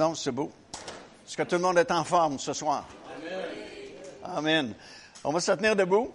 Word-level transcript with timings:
Non, 0.00 0.14
c'est 0.14 0.32
beau. 0.32 0.50
Est-ce 1.26 1.36
que 1.36 1.42
tout 1.42 1.56
le 1.56 1.60
monde 1.60 1.76
est 1.76 1.90
en 1.90 2.04
forme 2.04 2.38
ce 2.38 2.54
soir? 2.54 2.86
Amen. 4.24 4.72
On 5.22 5.30
va 5.30 5.40
se 5.40 5.52
tenir 5.52 5.76
debout. 5.76 6.14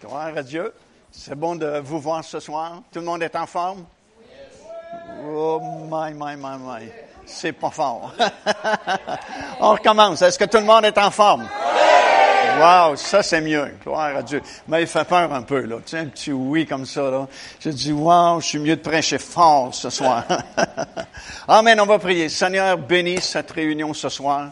Gloire 0.00 0.30
à 0.36 0.44
Dieu. 0.44 0.72
C'est 1.10 1.34
bon 1.34 1.56
de 1.56 1.80
vous 1.80 1.98
voir 1.98 2.22
ce 2.22 2.38
soir. 2.38 2.82
Tout 2.92 3.00
le 3.00 3.06
monde 3.06 3.24
est 3.24 3.34
en 3.34 3.46
forme? 3.46 3.84
Oh, 5.26 5.60
my, 5.90 6.12
my, 6.14 6.36
my, 6.36 6.56
my. 6.56 6.88
C'est 7.26 7.50
pas 7.50 7.70
fort. 7.70 8.12
On 9.60 9.72
recommence. 9.72 10.22
Est-ce 10.22 10.38
que 10.38 10.44
tout 10.44 10.58
le 10.58 10.64
monde 10.64 10.84
est 10.84 10.96
en 10.96 11.10
forme? 11.10 11.48
Wow, 12.58 12.96
ça 12.96 13.22
c'est 13.22 13.40
mieux. 13.40 13.66
Gloire 13.82 14.16
à 14.16 14.22
Dieu. 14.22 14.42
Mais 14.68 14.82
il 14.82 14.86
fait 14.86 15.04
peur 15.04 15.32
un 15.32 15.42
peu, 15.42 15.60
là. 15.60 15.76
Tu 15.84 15.90
sais, 15.90 15.98
un 15.98 16.06
petit 16.06 16.32
oui 16.32 16.66
comme 16.66 16.84
ça, 16.84 17.10
là. 17.10 17.28
Je 17.60 17.70
dis, 17.70 17.92
wow, 17.92 18.40
je 18.40 18.46
suis 18.46 18.58
mieux 18.58 18.76
de 18.76 18.80
prêcher 18.80 19.18
fort 19.18 19.74
ce 19.74 19.90
soir. 19.90 20.24
Amen, 21.48 21.80
on 21.80 21.86
va 21.86 21.98
prier. 21.98 22.28
Seigneur, 22.28 22.76
bénis 22.78 23.20
cette 23.20 23.50
réunion 23.50 23.94
ce 23.94 24.08
soir. 24.08 24.50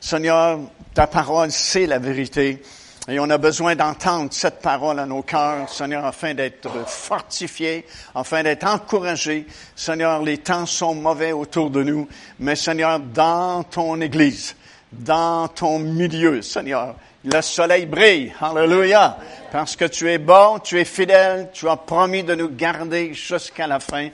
Seigneur, 0.00 0.60
ta 0.94 1.06
parole, 1.06 1.50
c'est 1.50 1.86
la 1.86 1.98
vérité. 1.98 2.62
Et 3.10 3.18
on 3.18 3.30
a 3.30 3.38
besoin 3.38 3.74
d'entendre 3.74 4.28
cette 4.32 4.60
parole 4.60 4.98
à 4.98 5.06
nos 5.06 5.22
cœurs, 5.22 5.70
Seigneur, 5.70 6.04
afin 6.04 6.34
d'être 6.34 6.86
fortifiés, 6.86 7.86
afin 8.14 8.42
d'être 8.42 8.66
encouragés. 8.66 9.46
Seigneur, 9.74 10.22
les 10.22 10.38
temps 10.38 10.66
sont 10.66 10.94
mauvais 10.94 11.32
autour 11.32 11.70
de 11.70 11.82
nous, 11.82 12.06
mais 12.38 12.54
Seigneur, 12.54 13.00
dans 13.00 13.62
ton 13.62 13.98
Église, 14.02 14.54
dans 14.92 15.48
ton 15.48 15.78
milieu, 15.78 16.42
Seigneur, 16.42 16.96
le 17.24 17.42
soleil 17.42 17.86
brille. 17.86 18.32
Alléluia. 18.40 19.18
Parce 19.50 19.76
que 19.76 19.86
tu 19.86 20.10
es 20.10 20.18
bon, 20.18 20.58
tu 20.58 20.78
es 20.78 20.84
fidèle, 20.84 21.50
tu 21.52 21.68
as 21.68 21.76
promis 21.76 22.22
de 22.22 22.34
nous 22.34 22.50
garder 22.50 23.14
jusqu'à 23.14 23.66
la 23.66 23.80
fin. 23.80 24.08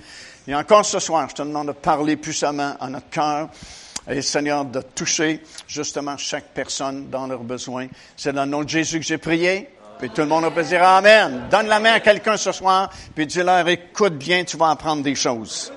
Et 0.46 0.54
encore 0.54 0.84
ce 0.84 0.98
soir, 0.98 1.28
je 1.28 1.34
te 1.34 1.42
demande 1.42 1.68
de 1.68 1.72
parler 1.72 2.16
puissamment 2.16 2.76
à 2.80 2.88
notre 2.88 3.10
cœur. 3.10 3.48
Et 4.08 4.20
Seigneur, 4.20 4.64
de 4.66 4.82
toucher 4.82 5.42
justement 5.66 6.16
chaque 6.18 6.48
personne 6.52 7.08
dans 7.08 7.26
leurs 7.26 7.42
besoins. 7.42 7.88
C'est 8.16 8.32
dans 8.32 8.44
le 8.44 8.50
nom 8.50 8.62
de 8.62 8.68
Jésus 8.68 9.00
que 9.00 9.06
j'ai 9.06 9.18
prié. 9.18 9.70
Puis 9.98 10.10
tout 10.10 10.20
le 10.20 10.26
monde 10.26 10.52
peut 10.54 10.62
dire 10.62 10.82
Amen. 10.82 11.44
Donne 11.50 11.68
la 11.68 11.80
main 11.80 11.94
à 11.94 12.00
quelqu'un 12.00 12.36
ce 12.36 12.52
soir, 12.52 12.90
puis 13.14 13.26
dis-leur, 13.26 13.66
écoute 13.68 14.18
bien, 14.18 14.44
tu 14.44 14.56
vas 14.56 14.70
apprendre 14.70 15.02
des 15.02 15.14
choses. 15.14 15.72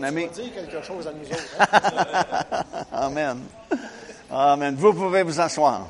Ami. 0.00 0.28
dire 0.28 0.54
quelque 0.54 0.80
chose 0.82 1.08
à 1.08 1.12
nous 1.12 1.24
autres. 1.24 1.58
Hein? 2.92 3.06
Amen. 3.06 3.42
Amen. 4.30 4.74
Vous 4.76 4.92
pouvez 4.92 5.22
vous 5.22 5.40
asseoir. 5.40 5.88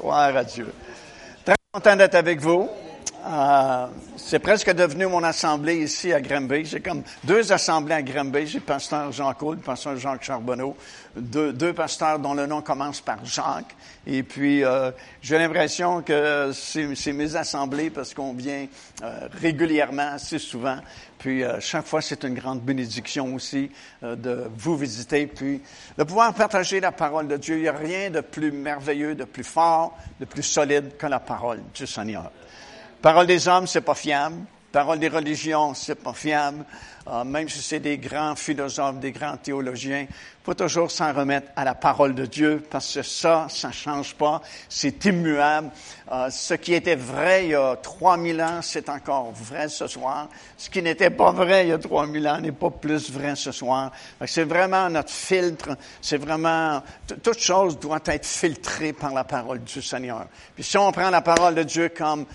Gloire 0.00 0.36
à 0.36 0.44
Dieu. 0.44 0.72
Très 1.44 1.54
content 1.72 1.96
d'être 1.96 2.14
avec 2.16 2.40
vous. 2.40 2.68
Euh, 3.24 3.86
c'est 4.16 4.40
presque 4.40 4.72
devenu 4.72 5.06
mon 5.06 5.22
assemblée 5.22 5.84
ici 5.84 6.12
à 6.12 6.20
Granby. 6.20 6.64
J'ai 6.64 6.80
comme 6.80 7.02
deux 7.22 7.52
assemblées 7.52 7.94
à 7.94 8.02
Granby. 8.02 8.46
J'ai 8.46 8.60
pasteur 8.60 9.12
Jean 9.12 9.32
Coul, 9.34 9.58
pasteur 9.58 9.96
Jacques 9.96 10.24
Charbonneau, 10.24 10.76
deux, 11.14 11.52
deux, 11.52 11.72
pasteurs 11.72 12.18
dont 12.18 12.34
le 12.34 12.46
nom 12.46 12.62
commence 12.62 13.00
par 13.00 13.24
Jacques. 13.24 13.76
Et 14.06 14.24
puis, 14.24 14.64
euh, 14.64 14.90
j'ai 15.20 15.38
l'impression 15.38 16.02
que 16.02 16.50
c'est 16.52 17.12
mes 17.12 17.36
assemblées 17.36 17.90
parce 17.90 18.12
qu'on 18.12 18.32
vient 18.32 18.66
euh, 19.02 19.28
régulièrement, 19.40 20.14
assez 20.14 20.38
souvent. 20.38 20.78
Puis 21.22 21.44
euh, 21.44 21.60
chaque 21.60 21.86
fois, 21.86 22.02
c'est 22.02 22.24
une 22.24 22.34
grande 22.34 22.62
bénédiction 22.62 23.32
aussi 23.36 23.70
euh, 24.02 24.16
de 24.16 24.50
vous 24.56 24.76
visiter, 24.76 25.28
puis 25.28 25.62
de 25.96 26.02
pouvoir 26.02 26.34
partager 26.34 26.80
la 26.80 26.90
parole 26.90 27.28
de 27.28 27.36
Dieu. 27.36 27.58
Il 27.58 27.62
n'y 27.62 27.68
a 27.68 27.72
rien 27.72 28.10
de 28.10 28.20
plus 28.20 28.50
merveilleux, 28.50 29.14
de 29.14 29.22
plus 29.22 29.44
fort, 29.44 29.96
de 30.18 30.24
plus 30.24 30.42
solide 30.42 30.96
que 30.98 31.06
la 31.06 31.20
parole 31.20 31.60
du 31.72 31.86
Seigneur. 31.86 32.32
Parole 33.02 33.26
des 33.26 33.48
hommes, 33.48 33.66
c'est 33.66 33.80
pas 33.80 33.96
fiable. 33.96 34.36
Parole 34.70 35.00
des 35.00 35.08
religions, 35.08 35.74
c'est 35.74 35.96
pas 35.96 36.12
fiable. 36.12 36.64
Euh, 37.08 37.24
même 37.24 37.48
si 37.48 37.60
c'est 37.60 37.80
des 37.80 37.98
grands 37.98 38.36
philosophes, 38.36 39.00
des 39.00 39.10
grands 39.10 39.36
théologiens, 39.36 40.06
faut 40.44 40.54
toujours 40.54 40.88
s'en 40.88 41.12
remettre 41.12 41.48
à 41.56 41.64
la 41.64 41.74
parole 41.74 42.14
de 42.14 42.26
Dieu 42.26 42.62
parce 42.70 42.94
que 42.94 43.02
ça, 43.02 43.48
ça 43.50 43.72
change 43.72 44.14
pas. 44.14 44.40
C'est 44.68 45.04
immuable. 45.04 45.70
Euh, 46.12 46.30
ce 46.30 46.54
qui 46.54 46.74
était 46.74 46.94
vrai 46.94 47.46
il 47.46 47.50
y 47.50 47.54
a 47.56 47.74
3000 47.74 48.40
ans, 48.40 48.60
c'est 48.62 48.88
encore 48.88 49.32
vrai 49.32 49.68
ce 49.68 49.88
soir. 49.88 50.28
Ce 50.56 50.70
qui 50.70 50.80
n'était 50.80 51.10
pas 51.10 51.32
vrai 51.32 51.66
il 51.66 51.70
y 51.70 51.72
a 51.72 51.78
3000 51.78 52.28
ans 52.28 52.40
n'est 52.40 52.52
pas 52.52 52.70
plus 52.70 53.10
vrai 53.10 53.34
ce 53.34 53.50
soir. 53.50 53.90
C'est 54.26 54.44
vraiment 54.44 54.88
notre 54.88 55.12
filtre. 55.12 55.70
C'est 56.00 56.18
vraiment, 56.18 56.80
toute 57.20 57.40
chose 57.40 57.80
doit 57.80 58.00
être 58.06 58.26
filtrée 58.26 58.92
par 58.92 59.12
la 59.12 59.24
parole 59.24 59.64
du 59.64 59.82
Seigneur. 59.82 60.26
Puis 60.54 60.62
si 60.62 60.78
on 60.78 60.92
prend 60.92 61.10
la 61.10 61.20
parole 61.20 61.56
de 61.56 61.64
Dieu 61.64 61.88
comme 61.88 62.26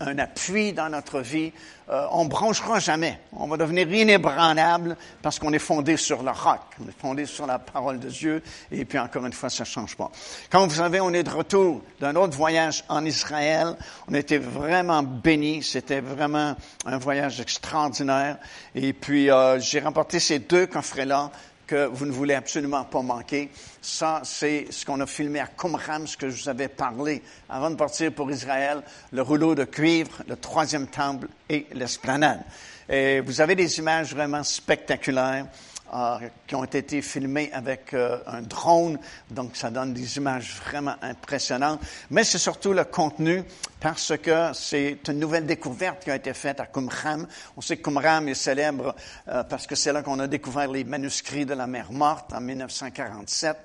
un 0.00 0.18
appui 0.18 0.72
dans 0.72 0.88
notre 0.88 1.20
vie, 1.20 1.52
euh, 1.88 2.06
on 2.10 2.24
ne 2.24 2.28
bronchera 2.28 2.80
jamais. 2.80 3.18
On 3.32 3.46
va 3.46 3.56
devenir 3.56 3.90
inébranlable 3.90 4.96
parce 5.22 5.38
qu'on 5.38 5.52
est 5.52 5.58
fondé 5.58 5.96
sur 5.96 6.22
le 6.22 6.30
roc. 6.30 6.60
On 6.84 6.88
est 6.88 7.00
fondé 7.00 7.26
sur 7.26 7.46
la 7.46 7.58
parole 7.58 7.98
de 7.98 8.08
Dieu. 8.08 8.42
Et 8.72 8.84
puis, 8.84 8.98
encore 8.98 9.24
une 9.24 9.32
fois, 9.32 9.48
ça 9.48 9.62
ne 9.62 9.68
change 9.68 9.96
pas. 9.96 10.10
Comme 10.50 10.68
vous 10.68 10.74
savez, 10.74 11.00
on 11.00 11.12
est 11.12 11.22
de 11.22 11.30
retour 11.30 11.82
d'un 12.00 12.16
autre 12.16 12.36
voyage 12.36 12.84
en 12.88 13.04
Israël. 13.04 13.76
On 14.08 14.14
était 14.14 14.38
vraiment 14.38 15.02
bénis. 15.02 15.62
C'était 15.62 16.00
vraiment 16.00 16.56
un 16.84 16.98
voyage 16.98 17.40
extraordinaire. 17.40 18.38
Et 18.74 18.92
puis, 18.92 19.30
euh, 19.30 19.58
j'ai 19.60 19.80
remporté 19.80 20.20
ces 20.20 20.40
deux 20.40 20.66
coffrets-là 20.66 21.30
que 21.66 21.86
vous 21.86 22.06
ne 22.06 22.12
voulez 22.12 22.34
absolument 22.34 22.84
pas 22.84 23.02
manquer. 23.02 23.50
Ça, 23.80 24.20
c'est 24.24 24.66
ce 24.70 24.84
qu'on 24.86 25.00
a 25.00 25.06
filmé 25.06 25.40
à 25.40 25.46
Qumran, 25.46 26.06
ce 26.06 26.16
que 26.16 26.28
je 26.28 26.42
vous 26.42 26.48
avais 26.48 26.68
parlé 26.68 27.22
avant 27.48 27.70
de 27.70 27.76
partir 27.76 28.12
pour 28.12 28.30
Israël, 28.30 28.82
le 29.12 29.22
rouleau 29.22 29.54
de 29.54 29.64
cuivre, 29.64 30.22
le 30.28 30.36
troisième 30.36 30.86
temple 30.86 31.28
et 31.48 31.66
l'esplanade. 31.72 32.42
Et 32.88 33.20
vous 33.20 33.40
avez 33.40 33.56
des 33.56 33.78
images 33.78 34.14
vraiment 34.14 34.44
spectaculaires. 34.44 35.46
Euh, 35.94 36.18
qui 36.48 36.56
ont 36.56 36.64
été 36.64 37.00
filmées 37.00 37.48
avec 37.52 37.94
euh, 37.94 38.18
un 38.26 38.42
drone, 38.42 38.98
donc 39.30 39.54
ça 39.54 39.70
donne 39.70 39.94
des 39.94 40.16
images 40.16 40.56
vraiment 40.66 40.96
impressionnantes. 41.00 41.80
Mais 42.10 42.24
c'est 42.24 42.38
surtout 42.38 42.72
le 42.72 42.82
contenu, 42.84 43.44
parce 43.78 44.16
que 44.16 44.50
c'est 44.52 44.98
une 45.06 45.20
nouvelle 45.20 45.46
découverte 45.46 46.02
qui 46.02 46.10
a 46.10 46.16
été 46.16 46.34
faite 46.34 46.58
à 46.58 46.66
Qumran. 46.66 47.26
On 47.56 47.60
sait 47.60 47.76
que 47.76 47.88
Qumran 47.88 48.26
est 48.26 48.34
célèbre 48.34 48.96
euh, 49.28 49.44
parce 49.44 49.68
que 49.68 49.76
c'est 49.76 49.92
là 49.92 50.02
qu'on 50.02 50.18
a 50.18 50.26
découvert 50.26 50.68
les 50.68 50.82
manuscrits 50.82 51.46
de 51.46 51.54
la 51.54 51.68
mer 51.68 51.92
morte 51.92 52.32
en 52.32 52.40
1947. 52.40 53.56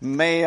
Mais 0.00 0.44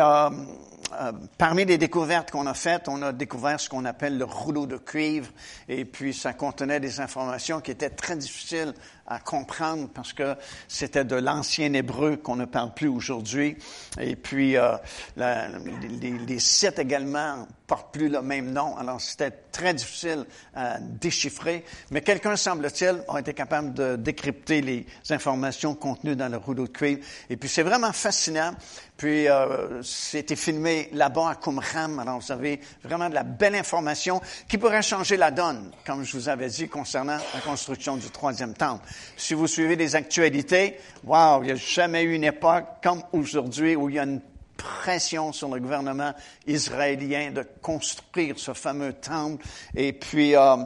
parmi 1.38 1.64
les 1.64 1.78
découvertes 1.78 2.30
qu'on 2.30 2.46
a 2.46 2.54
faites, 2.54 2.88
on 2.88 3.00
a 3.02 3.12
découvert 3.12 3.58
ce 3.58 3.68
qu'on 3.68 3.84
appelle 3.84 4.18
le 4.18 4.24
rouleau 4.24 4.66
de 4.66 4.76
cuivre, 4.76 5.28
et 5.68 5.84
puis 5.84 6.12
ça 6.12 6.32
contenait 6.32 6.80
des 6.80 7.00
informations 7.00 7.60
qui 7.60 7.70
étaient 7.70 7.90
très 7.90 8.16
difficiles 8.16 8.74
à 9.06 9.18
comprendre 9.18 9.88
parce 9.92 10.12
que 10.12 10.36
c'était 10.68 11.04
de 11.04 11.16
l'ancien 11.16 11.72
hébreu 11.72 12.16
qu'on 12.16 12.36
ne 12.36 12.44
parle 12.44 12.72
plus 12.72 12.88
aujourd'hui. 12.88 13.56
Et 14.00 14.16
puis, 14.16 14.56
euh, 14.56 14.76
les, 15.16 16.18
les, 16.26 16.38
sites 16.38 16.78
également 16.78 17.46
portent 17.66 17.92
plus 17.92 18.08
le 18.08 18.22
même 18.22 18.52
nom. 18.52 18.76
Alors, 18.76 19.00
c'était 19.00 19.30
très 19.30 19.74
difficile 19.74 20.24
à 20.54 20.78
déchiffrer. 20.78 21.64
Mais 21.90 22.00
quelqu'un, 22.00 22.36
semble-t-il, 22.36 23.02
a 23.08 23.18
été 23.18 23.34
capable 23.34 23.74
de 23.74 23.96
décrypter 23.96 24.62
les 24.62 24.86
informations 25.10 25.74
contenues 25.74 26.16
dans 26.16 26.30
le 26.30 26.36
rouleau 26.36 26.66
de 26.66 26.72
cuivre. 26.72 27.00
Et 27.28 27.36
puis, 27.36 27.48
c'est 27.48 27.62
vraiment 27.62 27.92
fascinant. 27.92 28.52
Puis, 28.96 29.28
euh, 29.28 29.41
c'était 29.82 30.36
filmé 30.36 30.88
là-bas 30.92 31.30
à 31.30 31.34
Qumran. 31.36 31.98
Alors, 31.98 32.20
vous 32.20 32.32
avez 32.32 32.60
vraiment 32.82 33.08
de 33.08 33.14
la 33.14 33.22
belle 33.22 33.54
information 33.54 34.20
qui 34.48 34.58
pourrait 34.58 34.82
changer 34.82 35.16
la 35.16 35.30
donne, 35.30 35.70
comme 35.86 36.04
je 36.04 36.16
vous 36.16 36.28
avais 36.28 36.48
dit, 36.48 36.68
concernant 36.68 37.18
la 37.34 37.40
construction 37.40 37.96
du 37.96 38.10
troisième 38.10 38.54
temple. 38.54 38.84
Si 39.16 39.34
vous 39.34 39.46
suivez 39.46 39.76
les 39.76 39.96
actualités, 39.96 40.78
wow, 41.04 41.42
il 41.42 41.46
n'y 41.46 41.52
a 41.52 41.56
jamais 41.56 42.02
eu 42.02 42.14
une 42.14 42.24
époque 42.24 42.64
comme 42.82 43.02
aujourd'hui 43.12 43.76
où 43.76 43.88
il 43.88 43.96
y 43.96 43.98
a 43.98 44.04
une 44.04 44.20
pression 44.62 45.32
sur 45.32 45.48
le 45.48 45.60
gouvernement 45.60 46.12
israélien 46.46 47.32
de 47.32 47.44
construire 47.60 48.38
ce 48.38 48.54
fameux 48.54 48.92
temple. 48.92 49.44
Et 49.74 49.92
puis, 49.92 50.36
euh, 50.36 50.56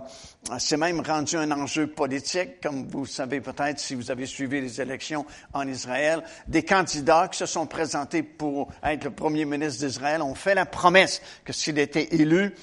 c'est 0.59 0.77
même 0.77 1.01
rendu 1.01 1.37
un 1.37 1.51
enjeu 1.51 1.87
politique, 1.87 2.61
comme 2.61 2.87
vous 2.89 3.07
savez 3.07 3.41
peut-être 3.41 3.79
si 3.79 3.95
vous 3.95 4.11
avez 4.11 4.27
suivi 4.27 4.61
les 4.61 4.81
élections 4.81 5.25
en 5.53 5.67
Israël. 5.67 6.23
Des 6.47 6.63
candidats 6.63 7.29
qui 7.29 7.39
se 7.39 7.47
sont 7.47 7.67
présentés 7.67 8.23
pour 8.23 8.69
être 8.83 9.05
le 9.05 9.11
premier 9.11 9.45
ministre 9.45 9.87
d'Israël 9.87 10.23
ont 10.23 10.35
fait 10.35 10.55
la 10.55 10.67
promesse 10.67 11.23
que 11.45 11.53
s'il 11.53 11.79
était 11.79 12.15
élu, 12.15 12.55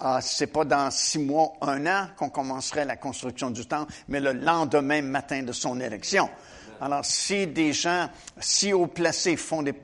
ah, 0.00 0.20
c'est 0.20 0.48
pas 0.48 0.64
dans 0.64 0.90
six 0.90 1.18
mois, 1.18 1.52
un 1.60 1.86
an 1.86 2.08
qu'on 2.16 2.28
commencerait 2.28 2.84
la 2.84 2.96
construction 2.96 3.50
du 3.50 3.66
temple, 3.66 3.92
mais 4.08 4.20
le 4.20 4.32
lendemain 4.32 5.00
matin 5.00 5.42
de 5.42 5.52
son 5.52 5.80
élection. 5.80 6.28
Alors, 6.80 7.04
si 7.04 7.46
des 7.46 7.72
gens 7.72 8.08
si 8.40 8.72
haut 8.72 8.88
placés 8.88 9.36
font 9.36 9.62
des 9.62 9.74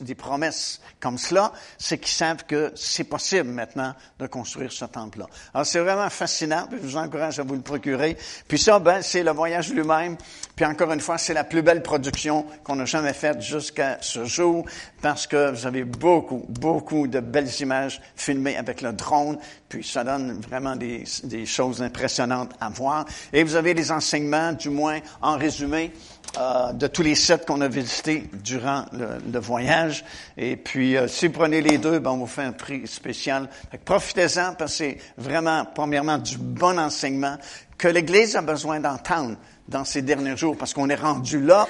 des 0.00 0.14
promesses 0.14 0.80
comme 1.00 1.18
cela, 1.18 1.52
c'est 1.78 1.98
qu'ils 1.98 2.14
savent 2.14 2.44
que 2.46 2.72
c'est 2.74 3.04
possible 3.04 3.50
maintenant 3.50 3.94
de 4.18 4.26
construire 4.26 4.72
ce 4.72 4.84
temple-là. 4.84 5.26
Alors 5.54 5.66
c'est 5.66 5.80
vraiment 5.80 6.08
fascinant, 6.10 6.66
puis 6.68 6.78
je 6.82 6.86
vous 6.86 6.96
encourage 6.96 7.38
à 7.38 7.42
vous 7.42 7.54
le 7.54 7.60
procurer. 7.60 8.16
Puis 8.48 8.58
ça, 8.58 8.78
ben, 8.78 9.02
c'est 9.02 9.22
le 9.22 9.32
voyage 9.32 9.72
lui-même. 9.72 10.16
Puis 10.54 10.64
encore 10.64 10.92
une 10.92 11.00
fois, 11.00 11.18
c'est 11.18 11.34
la 11.34 11.44
plus 11.44 11.62
belle 11.62 11.82
production 11.82 12.46
qu'on 12.64 12.80
a 12.80 12.84
jamais 12.84 13.12
faite 13.12 13.40
jusqu'à 13.40 13.98
ce 14.00 14.24
jour, 14.24 14.64
parce 15.02 15.26
que 15.26 15.50
vous 15.50 15.66
avez 15.66 15.84
beaucoup, 15.84 16.44
beaucoup 16.48 17.06
de 17.06 17.20
belles 17.20 17.50
images 17.60 18.00
filmées 18.14 18.56
avec 18.56 18.80
le 18.80 18.92
drone, 18.92 19.38
puis 19.68 19.84
ça 19.84 20.04
donne 20.04 20.40
vraiment 20.40 20.76
des, 20.76 21.04
des 21.24 21.46
choses 21.46 21.82
impressionnantes 21.82 22.52
à 22.60 22.68
voir. 22.68 23.04
Et 23.32 23.42
vous 23.42 23.56
avez 23.56 23.74
des 23.74 23.90
enseignements, 23.92 24.52
du 24.52 24.70
moins 24.70 25.00
en 25.20 25.36
résumé, 25.36 25.92
euh, 26.38 26.72
de 26.72 26.86
tous 26.86 27.02
les 27.02 27.14
sites 27.14 27.46
qu'on 27.46 27.60
a 27.60 27.68
visités 27.68 28.28
durant 28.44 28.84
le, 28.92 29.38
voyage. 29.38 30.04
Et 30.36 30.56
puis, 30.56 30.96
euh, 30.96 31.08
si 31.08 31.28
vous 31.28 31.32
prenez 31.32 31.62
les 31.62 31.78
deux, 31.78 31.98
ben, 31.98 32.10
on 32.10 32.18
vous 32.18 32.26
fait 32.26 32.42
un 32.42 32.52
prix 32.52 32.86
spécial. 32.86 33.48
Profitez-en 33.84 34.54
parce 34.54 34.72
que 34.72 34.76
c'est 34.76 34.98
vraiment, 35.16 35.64
premièrement, 35.74 36.18
du 36.18 36.36
bon 36.36 36.78
enseignement 36.78 37.36
que 37.78 37.88
l'Église 37.88 38.36
a 38.36 38.42
besoin 38.42 38.80
d'entendre 38.80 39.36
dans 39.68 39.84
ces 39.84 40.02
derniers 40.02 40.36
jours 40.36 40.56
parce 40.56 40.74
qu'on 40.74 40.90
est 40.90 40.94
rendu 40.94 41.40
là. 41.40 41.66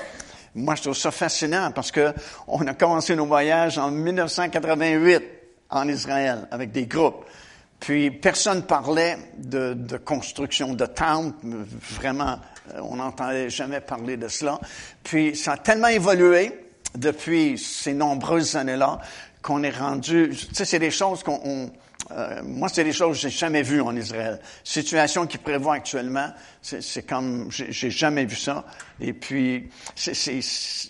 Moi, 0.54 0.74
je 0.74 0.82
trouve 0.82 0.96
ça 0.96 1.10
fascinant 1.10 1.70
parce 1.70 1.92
que 1.92 2.12
on 2.48 2.66
a 2.66 2.74
commencé 2.74 3.14
nos 3.14 3.26
voyages 3.26 3.78
en 3.78 3.90
1988 3.90 5.22
en 5.70 5.88
Israël 5.88 6.48
avec 6.50 6.72
des 6.72 6.86
groupes. 6.86 7.24
Puis 7.80 8.10
personne 8.10 8.62
parlait 8.62 9.18
de, 9.38 9.74
de 9.74 9.96
construction 9.96 10.74
de 10.74 10.86
temples, 10.86 11.46
vraiment 11.92 12.38
euh, 12.74 12.80
on 12.82 12.96
n'entendait 12.96 13.50
jamais 13.50 13.80
parler 13.80 14.16
de 14.16 14.28
cela. 14.28 14.58
Puis 15.02 15.36
ça 15.36 15.52
a 15.52 15.56
tellement 15.56 15.88
évolué 15.88 16.52
depuis 16.94 17.58
ces 17.58 17.92
nombreuses 17.92 18.56
années-là 18.56 19.00
qu'on 19.42 19.62
est 19.62 19.76
rendu. 19.76 20.30
Tu 20.30 20.54
sais, 20.54 20.64
c'est 20.64 20.78
des 20.78 20.90
choses 20.90 21.22
qu'on. 21.22 21.70
Euh, 22.12 22.40
moi, 22.44 22.68
c'est 22.68 22.84
des 22.84 22.92
choses 22.92 23.16
que 23.16 23.22
j'ai 23.22 23.36
jamais 23.36 23.62
vues 23.62 23.80
en 23.80 23.94
Israël. 23.96 24.40
Situation 24.62 25.26
qui 25.26 25.38
prévoit 25.38 25.74
actuellement, 25.74 26.28
c'est 26.62 27.04
comme 27.04 27.48
j'ai 27.50 27.90
jamais 27.90 28.24
vu 28.24 28.36
ça. 28.36 28.64
Et 29.00 29.12
puis, 29.12 29.68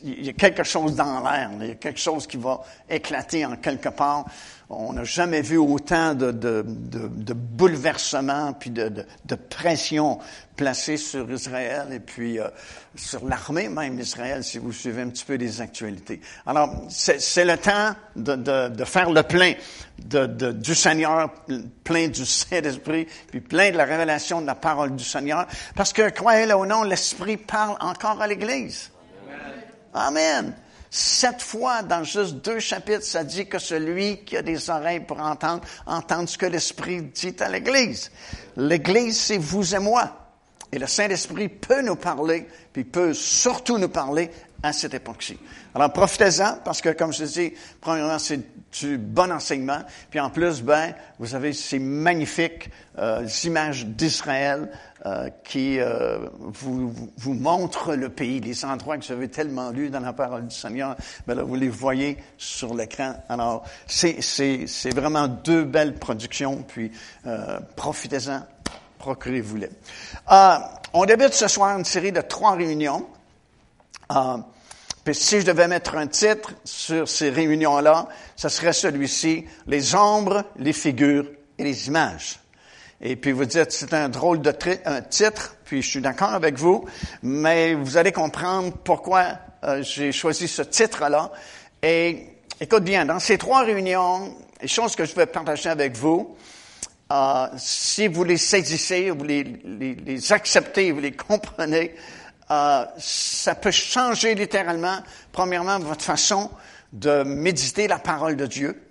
il 0.05 0.27
y 0.27 0.29
a 0.29 0.35
quelque 0.35 0.63
chose 0.63 0.95
dans 0.95 1.21
l'air, 1.21 1.51
il 1.61 1.69
y 1.69 1.71
a 1.71 1.75
quelque 1.77 2.01
chose 2.01 2.27
qui 2.27 2.37
va 2.37 2.63
éclater 2.89 3.47
en 3.47 3.57
quelque 3.57 3.89
part. 3.89 4.27
On 4.69 4.95
n'a 4.95 5.05
jamais 5.05 5.43
vu 5.43 5.59
autant 5.59 6.15
de, 6.15 6.33
de, 6.33 6.65
de, 6.67 7.07
de 7.07 7.33
bouleversements 7.33 8.53
puis 8.53 8.71
de, 8.71 9.07
pression 9.49 10.19
placée 10.57 10.97
sur 10.97 11.31
Israël 11.31 11.87
et 11.93 12.01
puis 12.01 12.41
euh, 12.41 12.49
sur 12.97 13.25
l'armée 13.29 13.69
même 13.69 13.97
d'Israël, 13.97 14.43
si 14.43 14.59
vous 14.59 14.73
suivez 14.73 15.03
un 15.03 15.11
petit 15.11 15.25
peu 15.25 15.35
les 15.35 15.61
actualités. 15.61 16.21
Alors, 16.47 16.75
c'est 16.89 17.45
le 17.45 17.57
temps 17.59 17.95
de, 18.17 18.85
faire 18.85 19.11
le 19.11 19.23
plein 19.23 19.53
du 19.99 20.75
Seigneur, 20.75 21.33
plein 21.85 22.09
du 22.09 22.27
Saint-Esprit, 22.27 23.07
puis 23.29 23.41
plein 23.41 23.71
de 23.71 23.77
la 23.77 23.85
révélation 23.85 24.41
de 24.41 24.47
la 24.47 24.57
parole 24.57 24.97
du 24.97 25.05
Seigneur, 25.05 25.47
parce 25.77 25.93
que, 25.93 26.11
croyez-le 26.11 26.57
ou 26.57 26.67
non, 26.67 26.83
l'Esprit 26.83 27.37
parle 27.37 27.77
encore 27.81 28.21
à 28.21 28.27
l'Église. 28.27 28.91
Amen. 29.95 30.55
Sept 30.99 31.43
fois 31.43 31.83
dans 31.83 32.05
juste 32.05 32.37
deux 32.37 32.59
chapitres, 32.59 33.05
ça 33.05 33.23
dit 33.23 33.47
que 33.47 33.59
celui 33.59 34.25
qui 34.25 34.35
a 34.35 34.41
des 34.41 34.71
oreilles 34.71 35.01
pour 35.01 35.21
entendre, 35.21 35.61
entendre 35.85 36.27
ce 36.27 36.39
que 36.39 36.47
l'Esprit 36.47 37.03
dit 37.03 37.37
à 37.39 37.51
l'Église. 37.51 38.11
L'Église, 38.57 39.21
c'est 39.21 39.37
vous 39.37 39.75
et 39.75 39.79
moi. 39.79 40.31
Et 40.73 40.79
le 40.79 40.87
Saint-Esprit 40.87 41.51
peut 41.51 41.83
nous 41.83 41.97
parler, 41.97 42.49
puis 42.73 42.85
peut 42.85 43.13
surtout 43.13 43.77
nous 43.77 43.91
parler 43.91 44.31
à 44.63 44.73
cette 44.73 44.95
époque-ci. 44.95 45.39
Alors 45.75 45.93
profitez-en, 45.93 46.61
parce 46.65 46.81
que 46.81 46.89
comme 46.89 47.13
je 47.13 47.25
dis, 47.25 47.53
premièrement, 47.79 48.19
c'est 48.19 48.41
du 48.81 48.97
bon 48.97 49.31
enseignement, 49.31 49.83
puis 50.09 50.19
en 50.19 50.31
plus, 50.31 50.63
ben, 50.63 50.95
vous 51.19 51.35
avez 51.35 51.53
ces 51.53 51.79
magnifiques 51.79 52.71
euh, 52.97 53.29
images 53.45 53.85
d'Israël 53.85 54.71
euh, 55.07 55.31
qui 55.45 55.79
euh, 55.79 56.19
vous, 56.41 56.93
vous 57.17 57.35
montrent 57.35 57.95
le 57.95 58.09
pays, 58.09 58.41
les 58.41 58.65
endroits 58.65 58.99
que 58.99 59.13
avez 59.13 59.29
tellement 59.29 59.71
lus 59.71 59.89
dans 59.89 60.01
la 60.01 60.13
parole 60.13 60.49
du 60.49 60.55
Seigneur, 60.55 60.97
ben 61.29 61.37
là, 61.37 61.45
vous 61.45 61.55
les 61.55 61.69
voyez 61.69 62.17
sur 62.37 62.75
l'écran. 62.75 63.15
Alors, 63.29 63.65
c'est, 63.87 64.19
vraiment 64.93 65.29
deux 65.29 65.63
belles 65.63 65.95
productions, 65.95 66.65
puis 66.67 66.91
profitez-en, 67.77 68.43
procurez-vous-les. 68.99 69.71
on 70.93 71.05
débute 71.05 71.35
ce 71.35 71.47
soir 71.47 71.79
une 71.79 71.85
série 71.85 72.11
de 72.11 72.23
trois 72.23 72.57
réunions. 72.57 73.07
Puis 75.05 75.15
si 75.15 75.41
je 75.41 75.47
devais 75.47 75.69
mettre 75.69 75.95
un 75.95 76.09
titre 76.09 76.53
sur 76.65 77.09
ces 77.09 77.31
réunions-là, 77.31 78.09
ce 78.35 78.49
serait 78.49 78.73
celui-ci, 78.73 79.45
les 79.69 79.95
ombres, 79.95 80.43
les 80.57 80.73
figures 80.73 81.27
et 81.59 81.63
les 81.63 81.87
images. 81.87 82.41
Et 83.01 83.17
puis 83.17 83.33
vous 83.33 83.45
dites, 83.45 83.73
c'est 83.73 83.93
un 83.93 84.09
drôle 84.09 84.41
de 84.41 84.53
titre, 85.11 85.57
puis 85.65 85.83
je 85.83 85.89
suis 85.89 86.01
d'accord 86.01 86.33
avec 86.33 86.57
vous, 86.59 86.85
mais 87.23 87.75
vous 87.75 87.97
allez 87.97 88.13
comprendre 88.13 88.73
pourquoi 88.85 89.39
euh, 89.65 89.83
j'ai 89.83 90.13
choisi 90.13 90.49
ce 90.49 90.63
titre-là. 90.63 91.31
Et 91.83 92.27
écoute 92.61 92.85
bien, 92.85 93.05
dans 93.05 93.19
ces 93.19 93.37
trois 93.37 93.65
réunions, 93.65 94.35
les 94.63 94.69
choses 94.69 94.97
que 94.97 95.05
je 95.05 95.15
vais 95.15 95.27
partager 95.27 95.69
avec 95.69 95.97
vous, 95.97 96.37
euh, 97.13 97.47
si 97.59 98.09
vous 98.09 98.25
les 98.25 98.39
saisissez, 98.39 99.11
vous 99.11 99.25
les 99.25 100.33
acceptez, 100.33 100.91
vous 100.91 101.01
les 101.01 101.13
comprenez, 101.13 101.95
euh, 102.51 102.85
ça 102.99 103.55
peut 103.57 103.71
changer 103.71 104.35
littéralement, 104.35 104.99
premièrement, 105.33 105.79
votre 105.81 106.05
façon 106.05 106.51
de 106.93 107.25
méditer 107.25 107.89
la 107.89 107.99
parole 107.99 108.37
de 108.37 108.47
Dieu, 108.47 108.86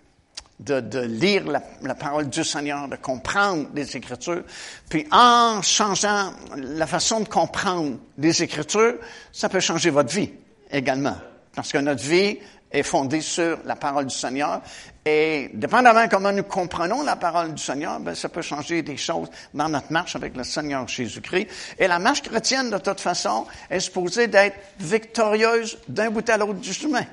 de, 0.59 0.99
lire 0.99 1.45
la, 1.47 1.95
parole 1.95 2.29
du 2.29 2.43
Seigneur, 2.43 2.87
de 2.87 2.95
comprendre 2.95 3.67
les 3.73 3.97
Écritures. 3.97 4.43
Puis 4.89 5.05
en 5.11 5.61
changeant 5.61 6.33
la 6.55 6.87
façon 6.87 7.19
de 7.19 7.27
comprendre 7.27 7.97
les 8.17 8.41
Écritures, 8.41 8.95
ça 9.31 9.49
peut 9.49 9.59
changer 9.59 9.89
votre 9.89 10.13
vie 10.13 10.31
également. 10.71 11.17
Parce 11.53 11.71
que 11.71 11.77
notre 11.77 12.03
vie 12.03 12.37
est 12.71 12.83
fondée 12.83 13.21
sur 13.21 13.59
la 13.65 13.75
parole 13.75 14.05
du 14.05 14.15
Seigneur. 14.15 14.61
Et 15.05 15.51
dépendamment 15.53 16.07
comment 16.09 16.31
nous 16.31 16.43
comprenons 16.43 17.03
la 17.03 17.15
parole 17.15 17.53
du 17.53 17.61
Seigneur, 17.61 17.99
ben, 17.99 18.15
ça 18.15 18.27
peut 18.27 18.41
changer 18.41 18.81
des 18.81 18.97
choses 18.97 19.29
dans 19.53 19.69
notre 19.69 19.91
marche 19.91 20.15
avec 20.15 20.35
le 20.35 20.43
Seigneur 20.43 20.87
Jésus-Christ. 20.87 21.47
Et 21.77 21.87
la 21.87 21.99
marche 21.99 22.23
chrétienne, 22.23 22.69
de 22.69 22.77
toute 22.77 22.99
façon, 22.99 23.45
est 23.69 23.79
supposée 23.79 24.27
d'être 24.27 24.57
victorieuse 24.79 25.77
d'un 25.87 26.09
bout 26.09 26.27
à 26.29 26.37
l'autre 26.37 26.59
du 26.59 26.73
chemin. 26.73 27.05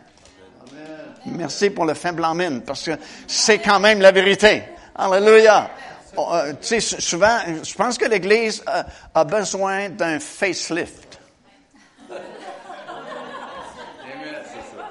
Merci 1.27 1.71
pour 1.71 1.85
le 1.85 1.95
faible 1.95 2.25
en 2.25 2.37
parce 2.67 2.85
que 2.85 2.93
c'est 3.27 3.59
quand 3.59 3.81
même 3.81 4.01
la 4.01 4.13
vérité. 4.13 4.63
Alléluia. 4.95 5.71
Oh, 6.17 6.29
euh, 6.33 6.53
tu 6.61 6.81
sais, 6.81 7.01
souvent, 7.01 7.39
je 7.63 7.75
pense 7.75 7.97
que 7.97 8.05
l'Église 8.05 8.63
a, 8.67 8.85
a 9.15 9.25
besoin 9.25 9.89
d'un 9.89 10.19
facelift. 10.21 11.19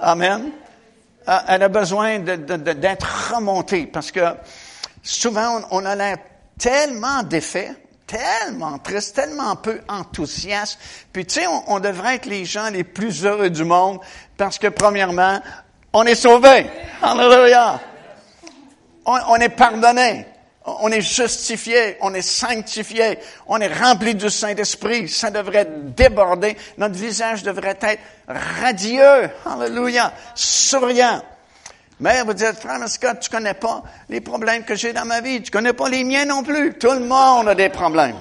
Amen. 0.01 0.51
Euh, 1.29 1.37
elle 1.47 1.63
a 1.63 1.69
besoin 1.69 2.17
d'être 2.19 3.33
remontée 3.35 3.85
parce 3.85 4.11
que 4.11 4.21
souvent 5.03 5.61
on, 5.69 5.85
a 5.85 5.95
l'air 5.95 6.17
tellement 6.57 7.21
défait, 7.21 7.75
tellement 8.07 8.79
triste, 8.79 9.15
tellement 9.15 9.55
peu 9.55 9.79
enthousiaste. 9.87 10.79
Puis 11.13 11.27
tu 11.27 11.41
sais, 11.41 11.45
on, 11.67 11.79
devrait 11.79 12.15
être 12.15 12.25
les 12.25 12.45
gens 12.45 12.69
les 12.71 12.83
plus 12.83 13.23
heureux 13.23 13.51
du 13.51 13.63
monde 13.63 13.99
parce 14.37 14.57
que 14.57 14.67
premièrement, 14.67 15.39
on 15.93 16.03
est 16.05 16.15
sauvé. 16.15 16.65
Alléluia. 17.01 17.79
On, 19.05 19.35
est 19.37 19.49
pardonné. 19.49 20.25
On 20.65 20.89
est 20.89 21.01
justifié, 21.01 21.97
on 22.01 22.13
est 22.13 22.21
sanctifié, 22.21 23.17
on 23.47 23.59
est 23.59 23.73
rempli 23.73 24.13
du 24.13 24.29
Saint-Esprit. 24.29 25.09
Ça 25.09 25.31
devrait 25.31 25.67
déborder. 25.67 26.55
Notre 26.77 26.95
visage 26.95 27.43
devrait 27.43 27.79
être 27.81 28.01
radieux. 28.27 29.29
Alléluia. 29.45 30.13
Souriant. 30.35 31.21
Mais 31.99 32.23
vous 32.23 32.33
dites, 32.33 32.59
frère 32.59 32.87
Scott, 32.87 33.19
tu 33.21 33.29
connais 33.29 33.53
pas 33.53 33.83
les 34.09 34.21
problèmes 34.21 34.63
que 34.63 34.75
j'ai 34.75 34.93
dans 34.93 35.05
ma 35.05 35.21
vie. 35.21 35.41
Tu 35.41 35.51
connais 35.51 35.73
pas 35.73 35.89
les 35.89 36.03
miens 36.03 36.25
non 36.25 36.43
plus. 36.43 36.73
Tout 36.73 36.93
le 36.93 37.01
monde 37.01 37.47
a 37.47 37.55
des 37.55 37.69
problèmes. 37.69 38.15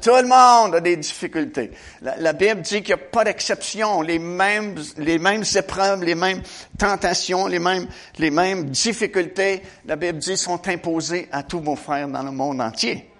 Tout 0.00 0.16
le 0.16 0.28
monde 0.28 0.74
a 0.76 0.80
des 0.80 0.96
difficultés. 0.96 1.72
La, 2.02 2.32
Bible 2.32 2.60
dit 2.60 2.82
qu'il 2.82 2.94
n'y 2.94 3.00
a 3.00 3.06
pas 3.06 3.24
d'exception. 3.24 4.02
Les 4.02 4.18
mêmes, 4.18 4.76
les 4.96 5.18
mêmes 5.18 5.44
épreuves, 5.56 6.04
les 6.04 6.14
mêmes 6.14 6.42
tentations, 6.78 7.46
les 7.46 7.58
mêmes, 7.58 7.86
les 8.18 8.30
mêmes 8.30 8.66
difficultés, 8.66 9.62
la 9.86 9.96
Bible 9.96 10.18
dit, 10.18 10.36
sont 10.36 10.66
imposées 10.68 11.28
à 11.32 11.42
tous 11.42 11.60
vos 11.60 11.76
frères 11.76 12.08
dans 12.08 12.22
le 12.22 12.30
monde 12.30 12.60
entier. 12.60 13.10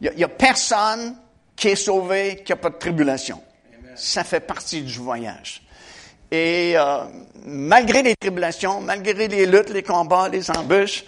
Il 0.00 0.12
n'y 0.14 0.24
a, 0.24 0.28
personne 0.28 1.16
qui 1.54 1.68
est 1.68 1.76
sauvé 1.76 2.42
qui 2.44 2.52
n'a 2.52 2.56
pas 2.56 2.70
de 2.70 2.76
tribulation. 2.76 3.40
Ça 3.94 4.24
fait 4.24 4.40
partie 4.40 4.82
du 4.82 4.98
voyage. 4.98 5.62
Et 6.30 6.74
euh, 6.76 7.04
malgré 7.46 8.02
les 8.02 8.14
tribulations, 8.16 8.80
malgré 8.80 9.28
les 9.28 9.46
luttes, 9.46 9.70
les 9.70 9.82
combats, 9.82 10.28
les 10.28 10.50
embûches, 10.50 11.04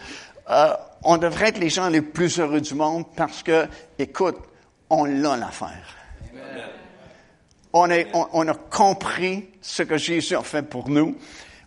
euh, 0.49 0.73
on 1.03 1.19
devrait 1.19 1.49
être 1.49 1.59
les 1.59 1.69
gens 1.69 1.89
les 1.89 2.01
plus 2.01 2.39
heureux 2.39 2.61
du 2.61 2.75
monde 2.75 3.05
parce 3.15 3.43
que, 3.43 3.67
écoute, 3.99 4.39
on 4.91 5.05
l'a 5.05 5.37
l'affaire. 5.37 5.97
On, 7.73 7.89
on, 8.33 8.49
a 8.49 8.55
compris 8.55 9.51
ce 9.61 9.83
que 9.83 9.99
Jésus 9.99 10.35
a 10.35 10.43
fait 10.43 10.63
pour 10.63 10.89
nous. 10.89 11.17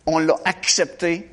on 0.06 0.18
l'a 0.18 0.36
accepté, 0.46 1.30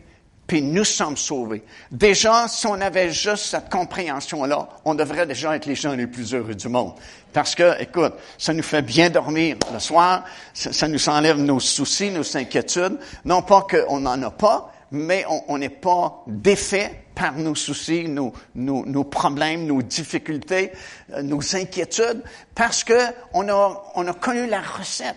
puis 0.47 0.63
nous 0.63 0.85
sommes 0.85 1.17
sauvés. 1.17 1.63
Déjà, 1.91 2.49
si 2.49 2.67
on 2.67 2.81
avait 2.81 3.11
juste 3.11 3.45
cette 3.45 3.71
compréhension-là, 3.71 4.69
on 4.85 4.95
devrait 4.95 5.27
déjà 5.27 5.57
être 5.57 5.67
les 5.67 5.75
gens 5.75 5.93
les 5.93 6.07
plus 6.07 6.35
heureux 6.35 6.55
du 6.55 6.69
monde. 6.69 6.95
Parce 7.33 7.55
que, 7.55 7.81
écoute, 7.81 8.15
ça 8.39 8.53
nous 8.53 8.63
fait 8.63 8.83
bien 8.83 9.11
dormir 9.11 9.57
le 9.73 9.79
soir, 9.79 10.25
ça, 10.55 10.89
nous 10.89 11.09
enlève 11.09 11.39
nos 11.39 11.61
soucis, 11.61 12.11
nos 12.11 12.37
inquiétudes. 12.37 12.99
Non 13.25 13.43
pas 13.43 13.67
qu'on 13.71 14.01
n'en 14.01 14.23
a 14.23 14.31
pas, 14.31 14.73
mais 14.91 15.25
on 15.49 15.59
n'est 15.59 15.69
pas 15.69 16.23
défait 16.27 17.05
par 17.15 17.33
nos 17.33 17.55
soucis, 17.55 18.09
nos, 18.09 18.33
nos, 18.55 18.87
nos, 18.87 19.05
problèmes, 19.05 19.67
nos 19.67 19.83
difficultés, 19.83 20.73
euh, 21.13 21.23
nos 21.23 21.57
inquiétudes, 21.57 22.23
parce 22.55 22.85
que 22.85 22.99
on 23.33 23.49
a, 23.49 23.91
on 23.97 24.07
a 24.07 24.15
connu 24.15 24.47
la 24.47 24.61
recette. 24.61 25.17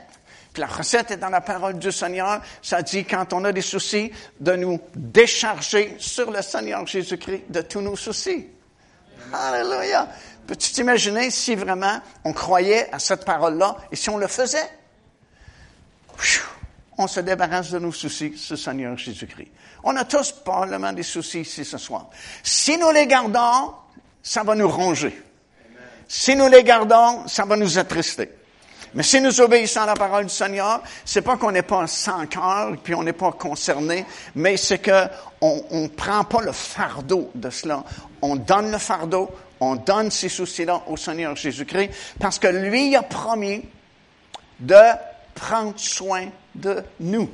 Puis 0.51 0.62
la 0.62 0.68
recette 0.68 1.12
est 1.12 1.18
dans 1.18 1.30
la 1.30 1.42
parole 1.42 1.80
du 1.80 1.92
Seigneur. 1.92 2.42
Ça 2.62 2.82
dit, 2.82 3.06
quand 3.06 3.34
on 3.34 3.46
a 3.46 3.51
des 3.51 3.62
soucis, 3.62 4.12
de 4.40 4.54
nous 4.54 4.80
décharger 4.96 5.96
sur 5.98 6.32
le 6.32 6.42
Seigneur 6.42 6.86
Jésus-Christ 6.86 7.44
de 7.50 7.62
tous 7.62 7.82
nos 7.82 7.96
soucis. 7.96 8.48
Alléluia. 9.32 10.10
Peux-tu 10.48 10.72
t'imaginer 10.72 11.30
si 11.30 11.56
vraiment 11.56 12.01
on 12.25 12.34
croyait 12.34 12.90
à 12.92 13.00
cette 13.00 13.24
parole-là 13.24 13.78
et 13.92 13.96
si 13.96 14.10
on 14.10 14.18
le 14.18 14.28
faisait? 14.28 14.70
On 16.98 17.08
se 17.08 17.20
débarrasse 17.20 17.72
de 17.72 17.80
nos 17.80 17.92
soucis, 17.92 18.34
ce 18.38 18.56
Seigneur 18.56 18.98
Jésus-Christ. 18.98 19.52
On 19.84 19.96
a 19.96 20.06
tous 20.06 20.32
probablement 20.32 20.94
des 20.94 21.04
soucis 21.04 21.42
ici 21.42 21.66
ce 21.66 21.78
soir. 21.78 22.10
Si 22.44 22.78
nous 22.78 22.92
les 22.92 23.08
gardons, 23.08 23.74
ça 24.22 24.44
va 24.44 24.56
nous 24.56 24.70
ronger. 24.70 25.20
Si 26.08 26.36
nous 26.36 26.48
les 26.48 26.64
gardons, 26.64 27.28
ça 27.28 27.46
va 27.46 27.56
nous 27.56 27.78
attrister. 27.78 28.30
Mais 28.94 29.04
si 29.04 29.22
nous 29.22 29.40
obéissons 29.40 29.82
à 29.82 29.86
la 29.86 29.94
parole 29.94 30.26
du 30.26 30.34
Seigneur, 30.34 30.84
c'est 31.06 31.22
pas 31.22 31.38
qu'on 31.38 31.52
n'est 31.52 31.62
pas 31.62 31.88
sans 31.88 32.26
cœur 32.28 32.76
puis 32.84 32.94
on 32.94 33.04
n'est 33.04 33.14
pas 33.14 33.32
concerné, 33.32 34.06
mais 34.36 34.58
c'est 34.58 34.80
que 34.80 35.06
on, 35.40 35.64
on 35.72 35.88
prend 35.88 36.26
pas 36.26 36.42
le 36.42 36.52
fardeau 36.52 37.32
de 37.34 37.50
cela. 37.50 37.86
On 38.22 38.36
donne 38.36 38.70
le 38.70 38.78
fardeau, 38.78 39.30
on 39.62 39.76
donne 39.76 40.12
ces 40.12 40.28
soucis-là 40.28 40.82
au 40.88 40.98
Seigneur 40.98 41.36
Jésus-Christ 41.38 41.92
parce 42.20 42.38
que 42.38 42.48
lui 42.48 42.96
a 42.98 43.04
promis 43.04 43.64
de 44.60 44.76
prendre 45.36 45.74
soin 45.78 46.28
de 46.55 46.84
nous. 47.00 47.29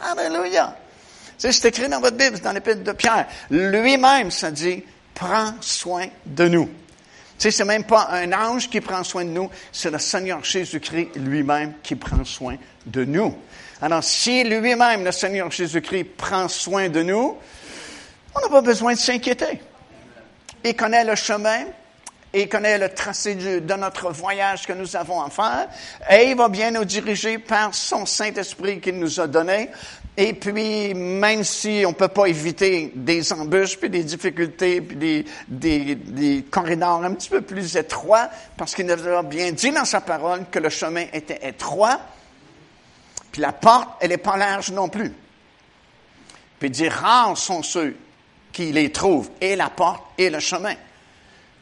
Alléluia. 0.00 0.76
C'est 1.36 1.64
écrit 1.66 1.88
dans 1.88 2.00
votre 2.00 2.16
Bible, 2.16 2.40
dans 2.40 2.52
l'épître 2.52 2.82
de 2.82 2.92
Pierre. 2.92 3.26
Lui-même, 3.50 4.30
ça 4.30 4.50
dit, 4.50 4.82
prend 5.14 5.54
soin 5.60 6.06
de 6.26 6.48
nous. 6.48 6.66
Tu 6.66 7.44
sais, 7.44 7.50
c'est 7.52 7.64
même 7.64 7.84
pas 7.84 8.08
un 8.10 8.32
ange 8.32 8.68
qui 8.68 8.80
prend 8.80 9.04
soin 9.04 9.24
de 9.24 9.30
nous, 9.30 9.48
c'est 9.70 9.92
le 9.92 9.98
Seigneur 9.98 10.42
Jésus-Christ 10.42 11.10
lui-même 11.14 11.74
qui 11.84 11.94
prend 11.94 12.24
soin 12.24 12.56
de 12.84 13.04
nous. 13.04 13.36
Alors, 13.80 14.02
si 14.02 14.42
lui-même, 14.42 15.04
le 15.04 15.12
Seigneur 15.12 15.48
Jésus-Christ, 15.48 16.16
prend 16.16 16.48
soin 16.48 16.88
de 16.88 17.02
nous, 17.02 17.36
on 18.34 18.40
n'a 18.40 18.48
pas 18.48 18.60
besoin 18.60 18.94
de 18.94 18.98
s'inquiéter. 18.98 19.60
Il 20.64 20.74
connaît 20.74 21.04
le 21.04 21.14
chemin, 21.14 21.66
il 22.34 22.48
connaît 22.48 22.78
le 22.78 22.90
tracé 22.90 23.34
de 23.34 23.74
notre 23.74 24.10
voyage 24.10 24.66
que 24.66 24.72
nous 24.72 24.96
avons 24.96 25.22
à 25.22 25.30
faire, 25.30 25.68
et 26.10 26.30
il 26.30 26.36
va 26.36 26.48
bien 26.48 26.70
nous 26.70 26.84
diriger 26.84 27.38
par 27.38 27.74
son 27.74 28.04
Saint-Esprit 28.04 28.80
qu'il 28.80 28.98
nous 28.98 29.20
a 29.20 29.26
donné. 29.26 29.70
Et 30.20 30.32
puis, 30.32 30.94
même 30.94 31.44
si 31.44 31.84
on 31.86 31.92
peut 31.92 32.08
pas 32.08 32.26
éviter 32.26 32.92
des 32.94 33.32
embûches, 33.32 33.78
puis 33.78 33.88
des 33.88 34.02
difficultés, 34.02 34.80
puis 34.80 34.96
des, 34.96 35.24
des, 35.46 35.94
des 35.94 36.44
corridors 36.50 37.04
un 37.04 37.14
petit 37.14 37.30
peu 37.30 37.40
plus 37.40 37.76
étroits, 37.76 38.28
parce 38.56 38.74
qu'il 38.74 38.86
nous 38.86 39.08
a 39.08 39.22
bien 39.22 39.52
dit 39.52 39.70
dans 39.70 39.84
sa 39.84 40.00
parole 40.00 40.46
que 40.50 40.58
le 40.58 40.70
chemin 40.70 41.06
était 41.12 41.48
étroit, 41.48 42.00
puis 43.30 43.40
la 43.40 43.52
porte, 43.52 43.90
elle 44.00 44.10
n'est 44.10 44.16
pas 44.18 44.36
large 44.36 44.72
non 44.72 44.88
plus. 44.88 45.12
Puis 46.58 46.68
il 46.68 46.72
dit, 46.72 46.88
rares 46.88 47.38
sont 47.38 47.62
ceux 47.62 47.96
qui 48.52 48.72
les 48.72 48.90
trouvent, 48.90 49.30
et 49.40 49.54
la 49.54 49.70
porte 49.70 50.02
et 50.18 50.30
le 50.30 50.40
chemin. 50.40 50.74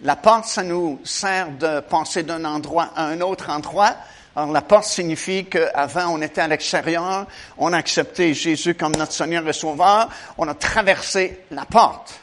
La 0.02 0.16
porte, 0.16 0.44
ça 0.44 0.62
nous 0.62 1.00
sert 1.04 1.50
de 1.52 1.80
passer 1.80 2.22
d'un 2.22 2.44
endroit 2.44 2.90
à 2.94 3.06
un 3.06 3.20
autre 3.20 3.50
endroit, 3.50 3.96
alors, 4.36 4.52
la 4.52 4.60
porte 4.60 4.84
signifie 4.84 5.46
qu'avant, 5.46 6.08
on 6.08 6.20
était 6.20 6.42
à 6.42 6.48
l'extérieur, 6.48 7.26
on 7.56 7.72
a 7.72 7.78
accepté 7.78 8.34
Jésus 8.34 8.74
comme 8.74 8.94
notre 8.94 9.12
Seigneur 9.12 9.48
et 9.48 9.54
Sauveur, 9.54 10.10
on 10.36 10.46
a 10.46 10.52
traversé 10.52 11.40
la 11.50 11.64
porte. 11.64 12.20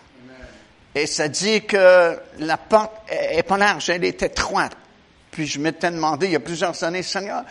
Et 0.93 1.07
ça 1.07 1.27
dit 1.27 1.63
que 1.63 2.19
la 2.37 2.57
porte 2.57 2.91
est 3.09 3.41
pas 3.41 3.57
large, 3.57 3.89
elle 3.89 4.03
est 4.03 4.21
étroite. 4.21 4.77
Puis 5.31 5.47
je 5.47 5.59
m'étais 5.59 5.89
demandé 5.89 6.27
il 6.27 6.33
y 6.33 6.35
a 6.35 6.39
plusieurs 6.39 6.83
années, 6.83 7.01
Seigneur, 7.01 7.45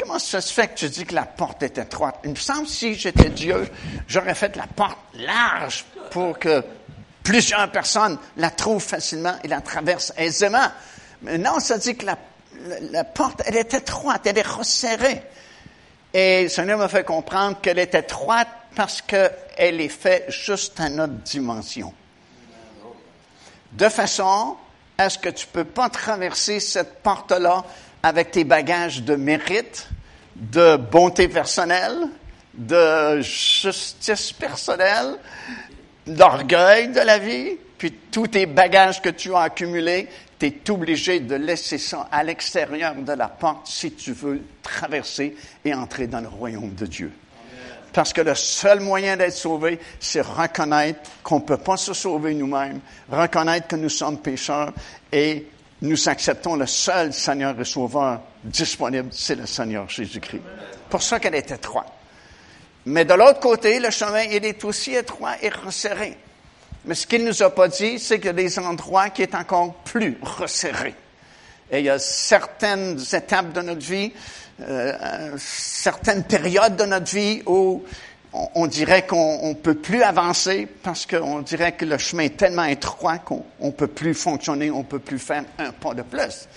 comment 0.00 0.18
ça 0.18 0.40
se 0.40 0.50
fait 0.50 0.68
que 0.68 0.78
tu 0.78 0.88
dis 0.88 1.04
que 1.04 1.14
la 1.14 1.26
porte 1.26 1.62
est 1.62 1.76
étroite? 1.76 2.18
Il 2.24 2.30
me 2.30 2.36
semble 2.36 2.66
si 2.66 2.94
j'étais 2.94 3.28
Dieu, 3.28 3.68
j'aurais 4.08 4.34
fait 4.34 4.56
la 4.56 4.66
porte 4.66 4.96
large 5.12 5.84
pour 6.10 6.38
que 6.38 6.64
plusieurs 7.26 7.70
personnes 7.72 8.18
la 8.36 8.50
trouvent 8.50 8.82
facilement 8.82 9.34
et 9.42 9.48
la 9.48 9.60
traversent 9.60 10.12
aisément. 10.16 10.68
Mais 11.22 11.38
non, 11.38 11.58
ça 11.58 11.76
dit 11.76 11.96
que 11.96 12.06
la 12.06 13.04
porte, 13.04 13.42
elle 13.44 13.56
est 13.56 13.74
étroite, 13.74 14.22
elle 14.26 14.38
est 14.38 14.46
resserrée. 14.46 15.22
Et 16.14 16.44
le 16.44 16.48
Seigneur 16.48 16.78
m'a 16.78 16.86
fait 16.86 17.04
comprendre 17.04 17.60
qu'elle 17.60 17.80
est 17.80 17.96
étroite 17.96 18.48
parce 18.76 19.02
qu'elle 19.02 19.80
est 19.80 19.88
faite 19.88 20.26
juste 20.30 20.78
à 20.78 20.88
notre 20.88 21.14
dimension. 21.14 21.92
De 23.72 23.88
façon 23.88 24.56
à 24.96 25.10
ce 25.10 25.18
que 25.18 25.28
tu 25.28 25.46
ne 25.46 25.52
peux 25.52 25.64
pas 25.64 25.90
traverser 25.90 26.60
cette 26.60 27.02
porte-là 27.02 27.64
avec 28.04 28.30
tes 28.30 28.44
bagages 28.44 29.02
de 29.02 29.16
mérite, 29.16 29.88
de 30.36 30.76
bonté 30.76 31.26
personnelle, 31.26 32.08
de 32.54 33.20
justice 33.20 34.32
personnelle, 34.32 35.18
d'orgueil 36.06 36.88
de 36.88 37.00
la 37.00 37.18
vie, 37.18 37.56
puis 37.78 37.92
tous 38.10 38.28
tes 38.28 38.46
bagages 38.46 39.02
que 39.02 39.10
tu 39.10 39.34
as 39.34 39.40
accumulés, 39.40 40.08
tu 40.38 40.46
es 40.46 40.70
obligé 40.70 41.20
de 41.20 41.34
laisser 41.34 41.78
ça 41.78 42.08
à 42.10 42.22
l'extérieur 42.22 42.94
de 42.94 43.12
la 43.12 43.28
porte 43.28 43.66
si 43.66 43.92
tu 43.92 44.12
veux 44.12 44.42
traverser 44.62 45.36
et 45.64 45.74
entrer 45.74 46.06
dans 46.06 46.20
le 46.20 46.28
royaume 46.28 46.74
de 46.74 46.86
Dieu. 46.86 47.12
Parce 47.92 48.12
que 48.12 48.20
le 48.20 48.34
seul 48.34 48.80
moyen 48.80 49.16
d'être 49.16 49.32
sauvé, 49.32 49.78
c'est 50.00 50.20
reconnaître 50.20 51.00
qu'on 51.22 51.36
ne 51.36 51.44
peut 51.44 51.56
pas 51.56 51.78
se 51.78 51.94
sauver 51.94 52.34
nous-mêmes, 52.34 52.80
reconnaître 53.10 53.68
que 53.68 53.76
nous 53.76 53.88
sommes 53.88 54.18
pécheurs 54.18 54.72
et 55.10 55.46
nous 55.80 56.08
acceptons 56.08 56.56
le 56.56 56.66
seul 56.66 57.12
Seigneur 57.12 57.58
et 57.58 57.64
Sauveur 57.64 58.20
disponible, 58.44 59.08
c'est 59.12 59.34
le 59.34 59.46
Seigneur 59.46 59.88
Jésus-Christ. 59.88 60.42
Pour 60.90 61.02
ça 61.02 61.18
qu'elle 61.18 61.34
est 61.34 61.50
étroite. 61.50 61.92
Mais 62.86 63.04
de 63.04 63.14
l'autre 63.14 63.40
côté, 63.40 63.80
le 63.80 63.90
chemin, 63.90 64.22
il 64.22 64.44
est 64.44 64.64
aussi 64.64 64.94
étroit 64.94 65.34
et 65.42 65.48
resserré. 65.48 66.16
Mais 66.84 66.94
ce 66.94 67.04
qu'il 67.06 67.24
nous 67.24 67.42
a 67.42 67.52
pas 67.52 67.66
dit, 67.66 67.98
c'est 67.98 68.18
qu'il 68.18 68.26
y 68.26 68.30
a 68.30 68.32
des 68.32 68.58
endroits 68.60 69.10
qui 69.10 69.22
est 69.22 69.34
encore 69.34 69.74
plus 69.84 70.16
resserrés. 70.22 70.94
Et 71.70 71.80
il 71.80 71.84
y 71.84 71.90
a 71.90 71.98
certaines 71.98 72.96
étapes 73.12 73.52
de 73.52 73.60
notre 73.60 73.84
vie, 73.84 74.12
euh, 74.60 75.32
certaines 75.36 76.22
périodes 76.22 76.76
de 76.76 76.84
notre 76.84 77.12
vie 77.12 77.42
où 77.44 77.82
on, 78.54 78.66
dirait 78.68 79.04
qu'on 79.04 79.48
ne 79.48 79.54
peut 79.54 79.74
plus 79.74 80.04
avancer 80.04 80.68
parce 80.84 81.06
qu'on 81.06 81.40
dirait 81.40 81.72
que 81.72 81.84
le 81.84 81.98
chemin 81.98 82.24
est 82.24 82.36
tellement 82.36 82.64
étroit 82.64 83.18
qu'on 83.18 83.44
ne 83.60 83.70
peut 83.70 83.88
plus 83.88 84.14
fonctionner, 84.14 84.70
on 84.70 84.78
ne 84.78 84.84
peut 84.84 85.00
plus 85.00 85.18
faire 85.18 85.42
un 85.58 85.72
pas 85.72 85.94
de 85.94 86.02
plus. 86.02 86.48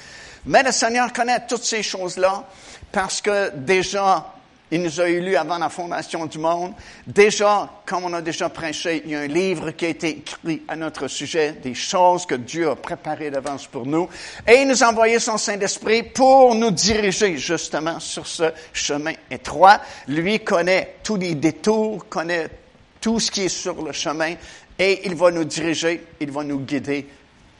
Mais 0.45 0.61
le 0.61 0.71
Seigneur 0.71 1.11
connaît 1.11 1.45
toutes 1.47 1.63
ces 1.63 1.81
choses-là 1.81 2.43
parce 2.91 3.19
que 3.21 3.49
déjà, 3.55 4.33
il 4.71 4.81
nous 4.81 5.01
a 5.01 5.09
élus 5.09 5.35
avant 5.35 5.57
la 5.57 5.69
fondation 5.69 6.25
du 6.25 6.37
monde. 6.37 6.73
Déjà, 7.07 7.69
comme 7.85 8.03
on 8.05 8.13
a 8.13 8.21
déjà 8.21 8.49
prêché, 8.49 9.01
il 9.05 9.11
y 9.11 9.15
a 9.15 9.21
un 9.21 9.27
livre 9.27 9.71
qui 9.71 9.85
a 9.85 9.89
été 9.89 10.09
écrit 10.09 10.61
à 10.67 10.75
notre 10.75 11.07
sujet, 11.07 11.53
des 11.53 11.73
choses 11.73 12.25
que 12.25 12.35
Dieu 12.35 12.69
a 12.69 12.75
préparées 12.75 13.31
d'avance 13.31 13.67
pour 13.67 13.85
nous. 13.85 14.07
Et 14.47 14.61
il 14.61 14.67
nous 14.67 14.83
a 14.83 14.89
envoyé 14.89 15.19
son 15.19 15.37
Saint-Esprit 15.37 16.03
pour 16.03 16.55
nous 16.55 16.71
diriger 16.71 17.37
justement 17.37 17.99
sur 17.99 18.27
ce 18.27 18.51
chemin 18.73 19.13
étroit. 19.31 19.81
Lui 20.07 20.39
connaît 20.39 20.97
tous 21.03 21.15
les 21.15 21.35
détours, 21.35 22.07
connaît 22.07 22.49
tout 23.01 23.19
ce 23.19 23.31
qui 23.31 23.43
est 23.45 23.49
sur 23.49 23.81
le 23.83 23.91
chemin 23.91 24.35
et 24.77 25.01
il 25.05 25.15
va 25.15 25.31
nous 25.31 25.43
diriger, 25.43 26.05
il 26.19 26.31
va 26.31 26.43
nous 26.43 26.59
guider 26.59 27.07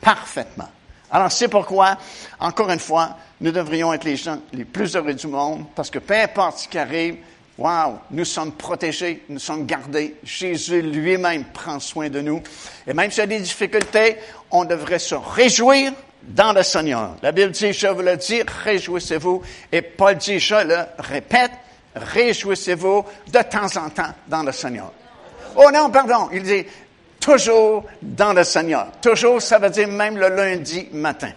parfaitement. 0.01 0.69
Alors 1.11 1.31
c'est 1.31 1.47
pourquoi, 1.47 1.97
encore 2.39 2.69
une 2.69 2.79
fois, 2.79 3.17
nous 3.41 3.51
devrions 3.51 3.93
être 3.93 4.03
les 4.03 4.15
gens 4.17 4.39
les 4.53 4.65
plus 4.65 4.95
heureux 4.95 5.13
du 5.13 5.27
monde, 5.27 5.65
parce 5.75 5.89
que 5.89 5.99
peu 5.99 6.15
importe 6.15 6.59
ce 6.59 6.67
qui 6.67 6.77
arrive, 6.77 7.17
wow, 7.57 7.99
nous 8.11 8.25
sommes 8.25 8.53
protégés, 8.53 9.23
nous 9.29 9.39
sommes 9.39 9.65
gardés. 9.65 10.15
Jésus 10.23 10.81
lui-même 10.81 11.45
prend 11.45 11.79
soin 11.79 12.09
de 12.09 12.21
nous. 12.21 12.41
Et 12.87 12.93
même 12.93 13.11
s'il 13.11 13.19
y 13.19 13.23
a 13.23 13.27
des 13.27 13.39
difficultés, 13.39 14.17
on 14.51 14.65
devrait 14.65 14.99
se 14.99 15.15
réjouir 15.15 15.91
dans 16.23 16.53
le 16.53 16.63
Seigneur. 16.63 17.15
La 17.21 17.31
Bible 17.31 17.51
dit, 17.51 17.73
je 17.73 17.87
vous 17.87 18.01
le 18.01 18.17
dis, 18.17 18.41
réjouissez-vous. 18.63 19.41
Et 19.71 19.81
Paul 19.81 20.15
dit, 20.15 20.39
je 20.39 20.55
le 20.55 20.79
répète, 20.99 21.51
réjouissez-vous 21.95 23.05
de 23.27 23.39
temps 23.41 23.83
en 23.83 23.89
temps 23.89 24.13
dans 24.27 24.43
le 24.43 24.51
Seigneur. 24.51 24.91
Oh 25.55 25.69
non, 25.73 25.89
pardon, 25.89 26.29
il 26.31 26.43
dit, 26.43 26.65
toujours 27.19 27.85
dans 28.01 28.33
le 28.33 28.43
Seigneur. 28.43 28.88
Toujours, 29.01 29.41
ça 29.41 29.59
veut 29.59 29.69
dire 29.69 29.88
même 29.88 30.17
le 30.17 30.29
lundi 30.29 30.88
matin. 30.91 31.31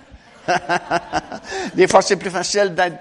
Des 1.74 1.86
fois, 1.86 2.02
c'est 2.02 2.16
plus 2.16 2.30
facile 2.30 2.74
d'être 2.74 2.98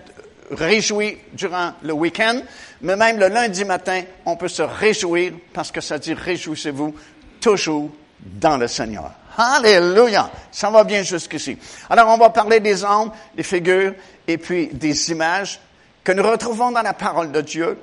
réjouit 0.52 1.18
durant 1.34 1.74
le 1.82 1.94
week-end, 1.94 2.42
mais 2.82 2.96
même 2.96 3.18
le 3.18 3.28
lundi 3.28 3.64
matin, 3.66 4.02
on 4.26 4.36
peut 4.36 4.48
se 4.48 4.62
réjouir 4.62 5.34
parce 5.54 5.72
que 5.72 5.82
ça 5.82 5.98
dit 5.98 6.14
réjouissez-vous 6.14 6.94
toujours 7.40 7.90
dans 8.20 8.58
le 8.58 8.68
Seigneur. 8.68 9.12
Alléluia! 9.38 10.30
Ça 10.52 10.70
va 10.70 10.84
bien 10.84 11.04
jusqu'ici. 11.04 11.58
Alors, 11.90 12.10
on 12.10 12.18
va 12.18 12.30
parler 12.30 12.60
des 12.60 12.84
hommes, 12.84 13.12
des 13.36 13.44
figures 13.44 13.94
et 14.28 14.38
puis 14.38 14.68
des 14.68 15.12
images 15.12 15.60
que 16.04 16.12
nous 16.12 16.24
retrouvons 16.24 16.72
dans 16.72 16.82
la 16.82 16.94
parole 16.94 17.32
de 17.32 17.42
Dieu. 17.42 17.78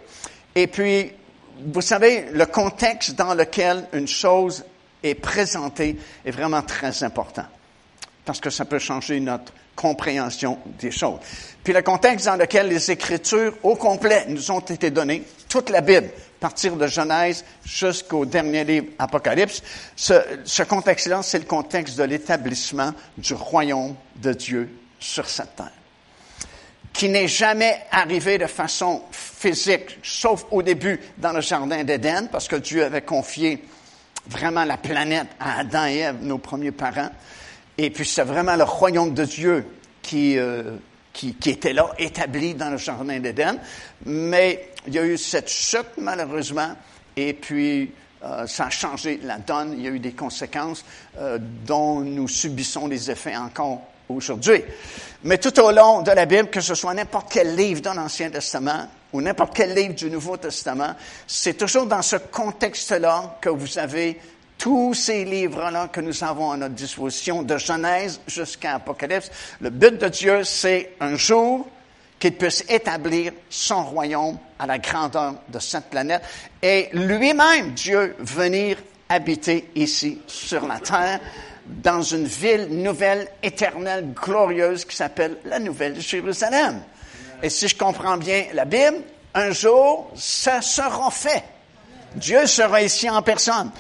Et 0.55 0.67
puis, 0.67 1.13
vous 1.73 1.81
savez, 1.81 2.27
le 2.33 2.47
contexte 2.47 3.15
dans 3.15 3.35
lequel 3.35 3.87
une 3.93 4.07
chose 4.09 4.65
est 5.03 5.15
présentée 5.15 5.97
est 6.25 6.31
vraiment 6.31 6.63
très 6.63 7.03
important. 7.03 7.45
Parce 8.25 8.41
que 8.41 8.51
ça 8.51 8.65
peut 8.65 8.79
changer 8.79 9.21
notre 9.21 9.53
compréhension 9.75 10.59
des 10.81 10.91
choses. 10.91 11.21
Puis 11.63 11.73
le 11.73 11.83
contexte 11.83 12.27
dans 12.27 12.37
lequel 12.37 12.69
les 12.69 12.91
Écritures 12.91 13.57
au 13.63 13.77
complet 13.77 14.27
nous 14.29 14.51
ont 14.51 14.61
été 14.61 14.91
données, 14.91 15.23
toute 15.49 15.71
la 15.71 15.81
Bible, 15.81 16.11
partir 16.41 16.77
de 16.77 16.87
Genèse 16.87 17.45
jusqu'au 17.65 18.27
dernier 18.27 18.65
livre 18.65 18.87
Apocalypse, 18.99 19.63
ce 19.97 20.63
contexte-là, 20.63 21.23
c'est 21.23 21.39
le 21.39 21.45
contexte 21.45 21.97
de 21.97 22.05
l'établissement 22.05 22.93
du 23.17 23.35
royaume 23.35 23.95
de 24.17 24.33
Dieu 24.33 24.69
sur 24.99 25.29
cette 25.29 25.57
terre 25.57 25.73
qui 26.99 27.09
n'est 27.09 27.29
jamais 27.29 27.79
arrivé 27.93 28.39
de 28.39 28.47
façon 28.49 29.03
physique, 29.13 29.99
sauf 30.03 30.47
au 30.51 30.63
début 30.63 30.99
dans 31.17 31.33
le 31.33 31.41
jardin 31.41 31.85
d'Éden, 31.85 32.27
parce 32.27 32.49
que 32.49 32.57
Dieu 32.57 32.85
avait 32.85 33.03
confié 33.03 33.63
vraiment 34.29 34.65
la 34.65 34.77
planète 34.77 35.29
à 35.41 35.61
Adam 35.61 35.87
et 35.87 35.99
Ève, 35.99 36.17
nos 36.23 36.39
premiers 36.39 36.73
parents. 36.73 37.11
Et 37.77 37.91
puis 37.91 38.07
c'est 38.07 38.25
vraiment 38.25 38.57
le 38.57 38.65
royaume 38.65 39.15
de 39.15 39.25
Dieu 39.25 39.65
qui, 40.03 40.39
euh, 40.39 40.77
qui, 41.13 41.35
qui, 41.35 41.51
était 41.51 41.73
là, 41.73 41.91
établi 41.99 42.55
dans 42.55 42.71
le 42.71 42.77
jardin 42.77 43.19
d'Éden. 43.21 43.59
Mais 44.07 44.71
il 44.87 44.95
y 44.95 44.99
a 44.99 45.05
eu 45.05 45.17
cette 45.17 45.49
chute, 45.49 45.97
malheureusement, 45.99 46.75
et 47.17 47.33
puis 47.35 47.93
euh, 48.25 48.47
ça 48.47 48.67
a 48.67 48.71
changé 48.71 49.21
la 49.23 49.39
donne. 49.39 49.75
Il 49.77 49.85
y 49.85 49.87
a 49.87 49.91
eu 49.91 50.01
des 50.01 50.13
conséquences 50.13 50.85
euh, 51.19 51.39
dont 51.67 52.01
nous 52.01 52.29
subissons 52.29 52.89
les 52.89 53.11
effets 53.11 53.37
encore 53.37 53.83
aujourd'hui. 54.09 54.63
Mais 55.25 55.39
tout 55.39 55.59
au 55.61 55.71
long 55.71 56.03
de 56.03 56.11
la 56.11 56.27
Bible, 56.27 56.49
que 56.49 56.61
ce 56.61 56.75
soit 56.75 56.95
n'importe 56.95 57.33
quel 57.33 57.57
livre 57.57 57.81
dans 57.81 57.95
l'Ancien 57.95 58.31
Testament 58.31 58.89
ou 59.13 59.21
n'importe 59.21 59.55
quel 59.55 59.75
livre 59.75 59.95
du 59.95 60.11
Nouveau 60.11 60.37
Testament, 60.37 60.95
c'est 61.27 61.55
toujours 61.55 61.87
dans 61.87 62.03
ce 62.03 62.17
contexte-là 62.17 63.39
que 63.41 63.49
vous 63.49 63.79
avez 63.79 64.21
tous 64.59 64.93
ces 64.95 65.25
livres-là 65.25 65.89
que 65.89 66.01
nous 66.01 66.25
avons 66.25 66.51
à 66.51 66.57
notre 66.57 66.75
disposition, 66.75 67.43
de 67.43 67.57
Genèse 67.57 68.21
jusqu'à 68.27 68.75
Apocalypse. 68.75 69.31
Le 69.61 69.71
but 69.71 69.99
de 69.99 70.09
Dieu, 70.09 70.45
c'est 70.45 70.95
un 71.01 71.15
jour 71.15 71.67
qu'il 72.19 72.35
puisse 72.35 72.65
établir 72.69 73.33
son 73.49 73.85
royaume 73.85 74.39
à 74.59 74.67
la 74.67 74.79
grandeur 74.79 75.35
de 75.49 75.59
cette 75.61 75.89
planète 75.89 76.23
et 76.61 76.89
lui-même, 76.93 77.73
Dieu, 77.75 78.17
venir 78.19 78.79
habiter 79.09 79.71
ici 79.77 80.21
sur 80.27 80.67
la 80.67 80.81
terre 80.81 81.21
dans 81.69 82.03
une 82.03 82.27
ville 82.27 82.69
nouvelle, 82.71 83.29
éternelle, 83.43 84.13
glorieuse 84.15 84.85
qui 84.85 84.97
s'appelle 84.97 85.39
la 85.45 85.59
Nouvelle 85.59 86.01
Jérusalem. 86.01 86.81
Et 87.43 87.51
si 87.51 87.69
je 87.69 87.77
comprends 87.77 88.17
bien 88.17 88.47
la 88.55 88.65
Bible, 88.65 88.99
un 89.35 89.51
jour, 89.53 90.11
ça 90.17 90.63
sera 90.63 91.11
fait. 91.11 91.45
Dieu 92.15 92.47
sera 92.47 92.83
ici 92.83 93.09
en 93.09 93.23
personne. 93.23 93.71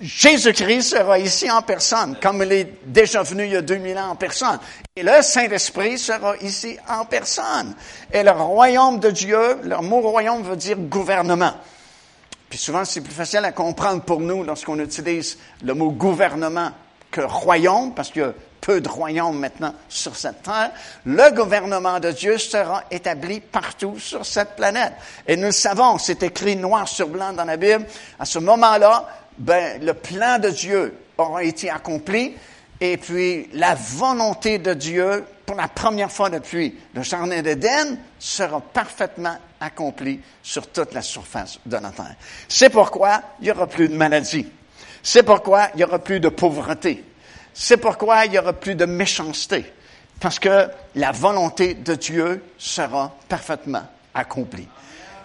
Jésus-Christ 0.00 0.82
sera 0.82 1.18
ici 1.18 1.48
en 1.48 1.62
personne, 1.62 2.16
comme 2.20 2.42
il 2.42 2.52
est 2.52 2.74
déjà 2.84 3.22
venu 3.22 3.44
il 3.44 3.52
y 3.52 3.56
a 3.56 3.62
2000 3.62 3.96
ans 3.98 4.10
en 4.10 4.16
personne. 4.16 4.58
Et 4.96 5.02
le 5.02 5.22
Saint-Esprit 5.22 5.96
sera 5.96 6.36
ici 6.38 6.76
en 6.88 7.04
personne. 7.04 7.74
Et 8.12 8.22
le 8.24 8.32
royaume 8.32 8.98
de 8.98 9.10
Dieu, 9.10 9.58
le 9.62 9.76
mot 9.78 10.00
royaume 10.00 10.42
veut 10.42 10.56
dire 10.56 10.76
gouvernement. 10.76 11.54
Puis 12.52 12.58
souvent, 12.58 12.84
c'est 12.84 13.00
plus 13.00 13.14
facile 13.14 13.46
à 13.46 13.52
comprendre 13.52 14.02
pour 14.02 14.20
nous 14.20 14.44
lorsqu'on 14.44 14.78
utilise 14.78 15.38
le 15.64 15.72
mot 15.72 15.90
gouvernement 15.90 16.70
que 17.10 17.22
royaume, 17.22 17.94
parce 17.94 18.10
qu'il 18.10 18.20
y 18.20 18.24
a 18.26 18.34
peu 18.60 18.82
de 18.82 18.90
royaumes 18.90 19.38
maintenant 19.38 19.74
sur 19.88 20.14
cette 20.14 20.42
terre. 20.42 20.70
Le 21.06 21.34
gouvernement 21.34 21.98
de 21.98 22.10
Dieu 22.10 22.36
sera 22.36 22.84
établi 22.90 23.40
partout 23.40 23.98
sur 23.98 24.26
cette 24.26 24.54
planète. 24.54 24.92
Et 25.26 25.36
nous 25.36 25.46
le 25.46 25.52
savons, 25.52 25.96
c'est 25.96 26.22
écrit 26.22 26.54
noir 26.54 26.86
sur 26.88 27.08
blanc 27.08 27.32
dans 27.32 27.46
la 27.46 27.56
Bible. 27.56 27.86
À 28.18 28.26
ce 28.26 28.38
moment-là, 28.38 29.08
ben, 29.38 29.82
le 29.82 29.94
plan 29.94 30.38
de 30.38 30.50
Dieu 30.50 30.94
aura 31.16 31.44
été 31.44 31.70
accompli 31.70 32.34
et 32.82 32.98
puis 32.98 33.48
la 33.54 33.74
volonté 33.76 34.58
de 34.58 34.74
Dieu, 34.74 35.24
pour 35.46 35.56
la 35.56 35.68
première 35.68 36.12
fois 36.12 36.28
depuis 36.28 36.74
le 36.94 37.02
jardin 37.02 37.40
d'Éden, 37.40 37.96
sera 38.18 38.60
parfaitement 38.60 39.38
accomplie 39.62 40.20
sur 40.42 40.66
toute 40.66 40.92
la 40.92 41.02
surface 41.02 41.58
de 41.64 41.76
la 41.76 41.90
terre. 41.90 42.16
C'est 42.48 42.70
pourquoi 42.70 43.22
il 43.40 43.44
n'y 43.44 43.50
aura 43.50 43.66
plus 43.66 43.88
de 43.88 43.94
maladies. 43.94 44.46
C'est 45.02 45.22
pourquoi 45.22 45.68
il 45.74 45.78
n'y 45.78 45.84
aura 45.84 45.98
plus 45.98 46.20
de 46.20 46.28
pauvreté. 46.28 47.04
C'est 47.54 47.76
pourquoi 47.76 48.24
il 48.24 48.32
n'y 48.32 48.38
aura 48.38 48.52
plus 48.52 48.74
de 48.74 48.84
méchanceté. 48.84 49.64
Parce 50.20 50.38
que 50.38 50.68
la 50.94 51.12
volonté 51.12 51.74
de 51.74 51.94
Dieu 51.94 52.44
sera 52.58 53.14
parfaitement 53.28 53.84
accomplie. 54.14 54.68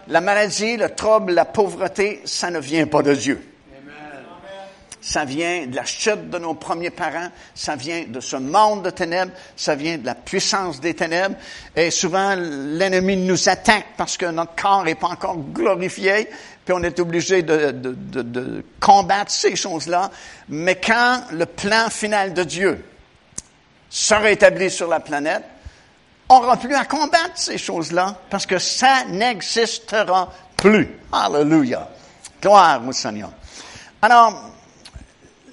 La 0.07 0.21
maladie, 0.21 0.77
le 0.77 0.89
trouble, 0.89 1.33
la 1.33 1.45
pauvreté, 1.45 2.21
ça 2.25 2.49
ne 2.49 2.59
vient 2.59 2.87
pas 2.87 3.01
de 3.01 3.13
Dieu. 3.13 3.56
Ça 5.07 5.23
vient 5.23 5.67
de 5.67 5.73
la 5.77 5.85
chute 5.85 6.29
de 6.29 6.37
nos 6.37 6.53
premiers 6.53 6.89
parents, 6.89 7.29
ça 7.55 7.77
vient 7.77 8.03
de 8.09 8.19
ce 8.19 8.35
monde 8.35 8.83
de 8.83 8.89
ténèbres, 8.89 9.31
ça 9.55 9.73
vient 9.73 9.97
de 9.97 10.05
la 10.05 10.15
puissance 10.15 10.81
des 10.81 10.95
ténèbres. 10.95 11.37
Et 11.77 11.91
souvent, 11.91 12.35
l'ennemi 12.35 13.15
nous 13.15 13.47
attaque 13.47 13.85
parce 13.95 14.17
que 14.17 14.25
notre 14.25 14.61
corps 14.61 14.83
n'est 14.83 14.95
pas 14.95 15.07
encore 15.07 15.37
glorifié, 15.37 16.27
puis 16.65 16.73
on 16.77 16.83
est 16.83 16.99
obligé 16.99 17.41
de, 17.41 17.71
de, 17.71 17.93
de, 17.93 18.21
de 18.21 18.65
combattre 18.81 19.31
ces 19.31 19.55
choses-là. 19.55 20.11
Mais 20.49 20.75
quand 20.75 21.21
le 21.31 21.45
plan 21.45 21.89
final 21.89 22.33
de 22.33 22.43
Dieu 22.43 22.83
sera 23.89 24.29
établi 24.29 24.69
sur 24.69 24.89
la 24.89 24.99
planète, 24.99 25.45
on 26.27 26.41
n'aura 26.41 26.57
plus 26.57 26.75
à 26.75 26.83
combattre 26.83 27.35
ces 27.35 27.57
choses-là 27.57 28.17
parce 28.29 28.45
que 28.45 28.59
ça 28.59 29.05
n'existera 29.07 30.33
plus. 30.57 30.89
Alléluia. 31.13 31.87
Gloire 32.41 32.85
au 32.85 32.91
Seigneur. 32.91 33.31
Alors, 34.01 34.51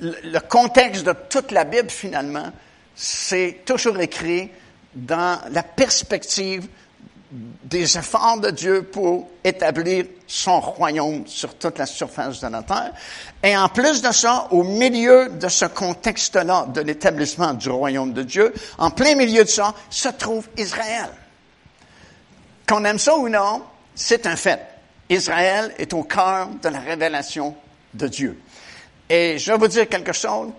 le 0.05 0.39
contexte 0.41 1.05
de 1.05 1.15
toute 1.29 1.51
la 1.51 1.65
Bible, 1.65 1.91
finalement, 1.91 2.51
c'est 2.95 3.61
toujours 3.65 3.99
écrit 4.01 4.51
dans 4.95 5.41
la 5.51 5.63
perspective 5.63 6.69
des 7.65 7.99
efforts 7.99 8.39
de 8.39 8.51
Dieu 8.51 8.85
pour 8.85 9.29
établir 9.43 10.05
son 10.27 10.61
royaume 10.61 11.27
sur 11.27 11.55
toute 11.55 11.79
la 11.79 11.87
surface 11.87 12.41
de 12.41 12.47
la 12.47 12.63
terre. 12.63 12.93
Et 13.43 13.57
en 13.57 13.69
plus 13.69 14.03
de 14.03 14.13
ça, 14.13 14.47
au 14.53 14.63
milieu 14.63 15.31
de 15.31 15.49
ce 15.49 15.65
contexte-là 15.65 16.67
de 16.73 16.81
l'établissement 16.81 17.55
du 17.55 17.71
royaume 17.71 18.13
de 18.13 18.23
Dieu, 18.23 18.55
en 18.79 18.91
plein 18.91 19.17
milieu 19.17 19.43
de 19.43 19.49
ça, 19.49 19.75
se 19.91 20.09
trouve 20.11 20.49
Israël. 20.57 21.09
Qu'on 22.69 22.85
aime 22.85 22.99
ça 22.99 23.17
ou 23.17 23.29
non, 23.29 23.63
c'est 23.95 24.27
un 24.27 24.37
fait. 24.37 24.61
Israël 25.09 25.75
est 25.79 25.93
au 25.93 26.05
cœur 26.05 26.49
de 26.63 26.69
la 26.69 26.79
révélation 26.79 27.55
de 27.95 28.07
Dieu. 28.07 28.39
Et 29.09 29.39
je 29.39 29.53
vais 29.53 29.59
vous 29.59 29.69
dire 29.69 29.89
quelque 29.89 30.13
chose. 30.13 30.51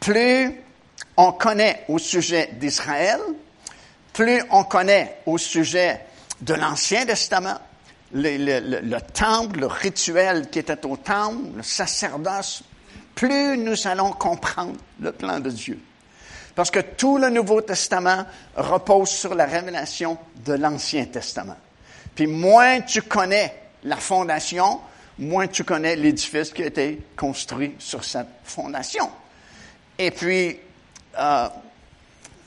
Plus 0.00 0.60
on 1.16 1.32
connaît 1.32 1.84
au 1.88 1.98
sujet 1.98 2.50
d'Israël, 2.54 3.20
plus 4.12 4.42
on 4.50 4.64
connaît 4.64 5.18
au 5.26 5.38
sujet 5.38 6.00
de 6.40 6.54
l'Ancien 6.54 7.06
Testament, 7.06 7.58
le, 8.12 8.36
le, 8.36 8.80
le, 8.80 9.00
temple, 9.00 9.60
le 9.60 9.66
rituel 9.66 10.50
qui 10.50 10.58
était 10.58 10.84
au 10.84 10.96
temple, 10.96 11.56
le 11.56 11.62
sacerdoce, 11.62 12.62
plus 13.14 13.56
nous 13.56 13.86
allons 13.86 14.12
comprendre 14.12 14.76
le 15.00 15.12
plan 15.12 15.40
de 15.40 15.50
Dieu. 15.50 15.78
Parce 16.54 16.70
que 16.70 16.80
tout 16.80 17.18
le 17.18 17.30
Nouveau 17.30 17.62
Testament 17.62 18.26
repose 18.56 19.08
sur 19.08 19.34
la 19.34 19.46
révélation 19.46 20.18
de 20.44 20.54
l'Ancien 20.54 21.06
Testament. 21.06 21.56
Puis 22.14 22.26
moins 22.26 22.80
tu 22.82 23.02
connais 23.02 23.54
la 23.84 23.96
fondation, 23.96 24.80
moins 25.18 25.46
tu 25.46 25.64
connais 25.64 25.96
l'édifice 25.96 26.52
qui 26.52 26.62
a 26.62 26.66
été 26.66 27.00
construit 27.16 27.74
sur 27.78 28.04
cette 28.04 28.28
fondation. 28.44 29.10
Et 29.98 30.10
puis, 30.10 30.58
euh, 31.18 31.48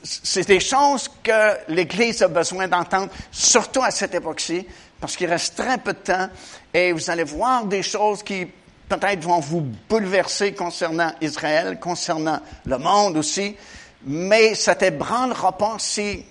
c'est 0.02 0.46
des 0.46 0.60
choses 0.60 1.10
que 1.22 1.72
l'Église 1.72 2.22
a 2.22 2.28
besoin 2.28 2.68
d'entendre, 2.68 3.10
surtout 3.30 3.82
à 3.82 3.90
cette 3.90 4.14
époque-ci, 4.14 4.66
parce 5.00 5.16
qu'il 5.16 5.28
reste 5.28 5.56
très 5.56 5.78
peu 5.78 5.92
de 5.92 5.98
temps, 5.98 6.28
et 6.72 6.92
vous 6.92 7.10
allez 7.10 7.24
voir 7.24 7.64
des 7.64 7.82
choses 7.82 8.22
qui 8.22 8.46
peut-être 8.88 9.22
vont 9.22 9.40
vous 9.40 9.66
bouleverser 9.88 10.52
concernant 10.52 11.12
Israël, 11.20 11.78
concernant 11.80 12.40
le 12.64 12.78
monde 12.78 13.16
aussi, 13.16 13.56
mais 14.04 14.54
ça 14.54 14.74
t'ébranlera 14.74 15.56
pas 15.56 15.76
si 15.78 16.24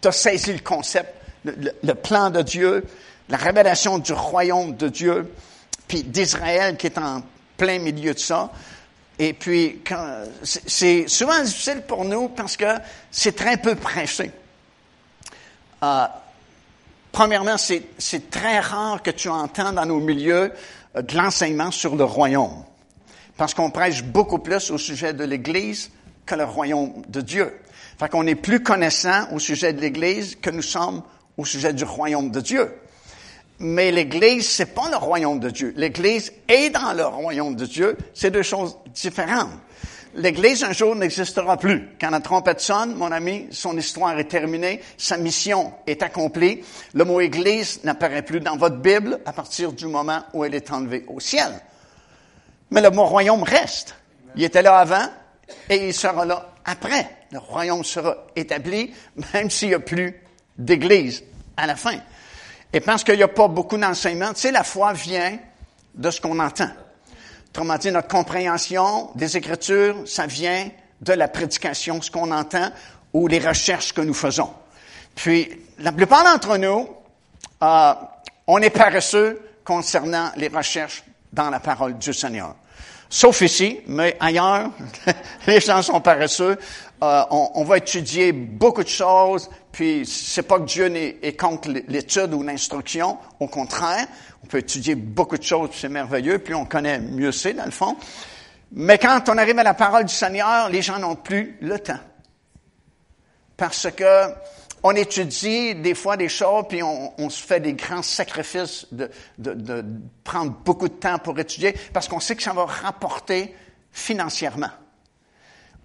tu 0.00 0.08
as 0.08 0.12
saisi 0.12 0.52
le 0.52 0.58
concept, 0.60 1.14
le, 1.44 1.72
le 1.82 1.94
plan 1.94 2.30
de 2.30 2.42
Dieu, 2.42 2.84
la 3.28 3.36
révélation 3.36 3.98
du 3.98 4.12
royaume 4.12 4.76
de 4.76 4.88
Dieu, 4.88 5.32
puis 5.86 6.02
d'Israël 6.02 6.76
qui 6.76 6.86
est 6.86 6.98
en 6.98 7.22
plein 7.56 7.78
milieu 7.78 8.14
de 8.14 8.18
ça. 8.18 8.50
Et 9.18 9.32
puis, 9.32 9.82
c'est 10.52 11.08
souvent 11.08 11.40
difficile 11.42 11.82
pour 11.86 12.04
nous 12.04 12.28
parce 12.28 12.56
que 12.56 12.66
c'est 13.10 13.34
très 13.34 13.56
peu 13.56 13.74
prêché. 13.74 14.30
Euh, 15.82 16.06
premièrement, 17.12 17.56
c'est 17.56 18.30
très 18.30 18.60
rare 18.60 19.02
que 19.02 19.10
tu 19.10 19.28
entends 19.28 19.72
dans 19.72 19.86
nos 19.86 20.00
milieux 20.00 20.52
euh, 20.96 21.02
de 21.02 21.16
l'enseignement 21.16 21.70
sur 21.70 21.96
le 21.96 22.04
royaume. 22.04 22.64
Parce 23.36 23.54
qu'on 23.54 23.70
prêche 23.70 24.02
beaucoup 24.02 24.38
plus 24.38 24.70
au 24.70 24.78
sujet 24.78 25.12
de 25.12 25.24
l'Église 25.24 25.90
que 26.24 26.34
le 26.34 26.44
royaume 26.44 27.02
de 27.08 27.20
Dieu. 27.20 27.58
Fait 27.98 28.10
qu'on 28.10 28.26
est 28.26 28.34
plus 28.34 28.62
connaissant 28.62 29.30
au 29.32 29.38
sujet 29.38 29.72
de 29.72 29.80
l'Église 29.80 30.36
que 30.36 30.50
nous 30.50 30.62
sommes 30.62 31.02
au 31.36 31.44
sujet 31.44 31.72
du 31.72 31.84
royaume 31.84 32.30
de 32.30 32.40
Dieu. 32.40 32.70
Mais 33.58 33.90
l'Église, 33.90 34.48
c'est 34.48 34.74
pas 34.74 34.90
le 34.90 34.96
royaume 34.96 35.40
de 35.40 35.50
Dieu. 35.50 35.72
L'Église 35.76 36.32
est 36.48 36.70
dans 36.70 36.92
le 36.92 37.04
royaume 37.06 37.56
de 37.56 37.64
Dieu. 37.64 37.96
C'est 38.12 38.30
deux 38.30 38.42
choses 38.42 38.76
différentes. 38.94 39.50
L'Église 40.14 40.64
un 40.64 40.72
jour 40.72 40.94
n'existera 40.94 41.56
plus. 41.58 41.90
Quand 42.00 42.10
la 42.10 42.20
trompette 42.20 42.60
sonne, 42.60 42.94
mon 42.94 43.12
ami, 43.12 43.48
son 43.50 43.76
histoire 43.76 44.18
est 44.18 44.24
terminée, 44.24 44.80
sa 44.96 45.18
mission 45.18 45.72
est 45.86 46.02
accomplie. 46.02 46.62
Le 46.94 47.04
mot 47.04 47.20
Église 47.20 47.80
n'apparaît 47.84 48.22
plus 48.22 48.40
dans 48.40 48.56
votre 48.56 48.76
Bible 48.76 49.20
à 49.26 49.32
partir 49.32 49.72
du 49.72 49.86
moment 49.86 50.22
où 50.32 50.44
elle 50.44 50.54
est 50.54 50.70
enlevée 50.70 51.04
au 51.08 51.20
ciel. 51.20 51.52
Mais 52.70 52.80
le 52.80 52.90
mot 52.90 53.04
royaume 53.04 53.42
reste. 53.42 53.94
Il 54.36 54.44
était 54.44 54.62
là 54.62 54.78
avant 54.78 55.06
et 55.68 55.88
il 55.88 55.94
sera 55.94 56.24
là 56.24 56.50
après. 56.64 57.08
Le 57.32 57.38
royaume 57.38 57.84
sera 57.84 58.16
établi, 58.34 58.92
même 59.34 59.50
s'il 59.50 59.68
n'y 59.68 59.74
a 59.74 59.80
plus 59.80 60.22
d'Église 60.58 61.24
à 61.56 61.66
la 61.66 61.76
fin. 61.76 61.98
Et 62.72 62.80
parce 62.80 63.04
qu'il 63.04 63.16
n'y 63.16 63.22
a 63.22 63.28
pas 63.28 63.48
beaucoup 63.48 63.78
d'enseignements, 63.78 64.32
tu 64.32 64.40
sais, 64.40 64.50
la 64.50 64.64
foi 64.64 64.92
vient 64.92 65.38
de 65.94 66.10
ce 66.10 66.20
qu'on 66.20 66.38
entend. 66.38 66.68
Autrement 67.50 67.78
dit, 67.78 67.90
notre 67.90 68.08
compréhension 68.08 69.10
des 69.14 69.36
Écritures, 69.36 69.96
ça 70.06 70.26
vient 70.26 70.68
de 71.00 71.12
la 71.12 71.28
prédication, 71.28 72.02
ce 72.02 72.10
qu'on 72.10 72.30
entend, 72.30 72.70
ou 73.12 73.28
les 73.28 73.38
recherches 73.38 73.94
que 73.94 74.02
nous 74.02 74.14
faisons. 74.14 74.50
Puis, 75.14 75.48
la 75.78 75.92
plupart 75.92 76.24
d'entre 76.24 76.58
nous, 76.58 76.88
euh, 77.62 77.94
on 78.46 78.58
est 78.58 78.70
paresseux 78.70 79.40
concernant 79.64 80.30
les 80.36 80.48
recherches 80.48 81.02
dans 81.32 81.50
la 81.50 81.60
parole 81.60 81.96
du 81.98 82.12
Seigneur. 82.12 82.54
Sauf 83.08 83.40
ici, 83.40 83.80
mais 83.86 84.16
ailleurs, 84.20 84.70
les 85.46 85.60
gens 85.60 85.80
sont 85.82 86.00
paresseux. 86.00 86.58
Euh, 87.02 87.22
on, 87.30 87.64
va 87.64 87.76
étudier 87.76 88.32
beaucoup 88.32 88.82
de 88.82 88.88
choses, 88.88 89.50
puis 89.70 90.06
c'est 90.06 90.44
pas 90.44 90.58
que 90.58 90.64
Dieu 90.64 90.90
est 90.96 91.38
contre 91.38 91.68
l'étude 91.68 92.32
ou 92.32 92.42
l'instruction, 92.42 93.18
au 93.38 93.48
contraire, 93.48 94.06
on 94.42 94.46
peut 94.46 94.58
étudier 94.58 94.94
beaucoup 94.94 95.36
de 95.36 95.42
choses, 95.42 95.70
c'est 95.74 95.90
merveilleux, 95.90 96.38
puis 96.38 96.54
on 96.54 96.64
connaît 96.64 96.98
mieux 96.98 97.32
c'est, 97.32 97.52
dans 97.52 97.66
le 97.66 97.70
fond. 97.70 97.96
Mais 98.72 98.96
quand 98.96 99.28
on 99.28 99.36
arrive 99.36 99.58
à 99.58 99.62
la 99.62 99.74
parole 99.74 100.06
du 100.06 100.14
Seigneur, 100.14 100.70
les 100.70 100.80
gens 100.80 100.98
n'ont 100.98 101.16
plus 101.16 101.58
le 101.60 101.78
temps. 101.78 102.00
Parce 103.58 103.90
que 103.90 104.32
on 104.82 104.92
étudie 104.92 105.74
des 105.74 105.94
fois 105.94 106.16
des 106.16 106.28
choses, 106.28 106.64
puis 106.68 106.82
on, 106.82 107.28
se 107.28 107.42
fait 107.42 107.60
des 107.60 107.74
grands 107.74 108.02
sacrifices 108.02 108.86
de, 108.92 109.10
prendre 110.22 110.52
beaucoup 110.64 110.88
de 110.88 110.94
temps 110.94 111.18
pour 111.18 111.38
étudier, 111.38 111.74
parce 111.92 112.08
qu'on 112.08 112.20
sait 112.20 112.36
que 112.36 112.42
ça 112.42 112.52
va 112.52 112.66
rapporter 112.66 113.54
financièrement. 113.90 114.70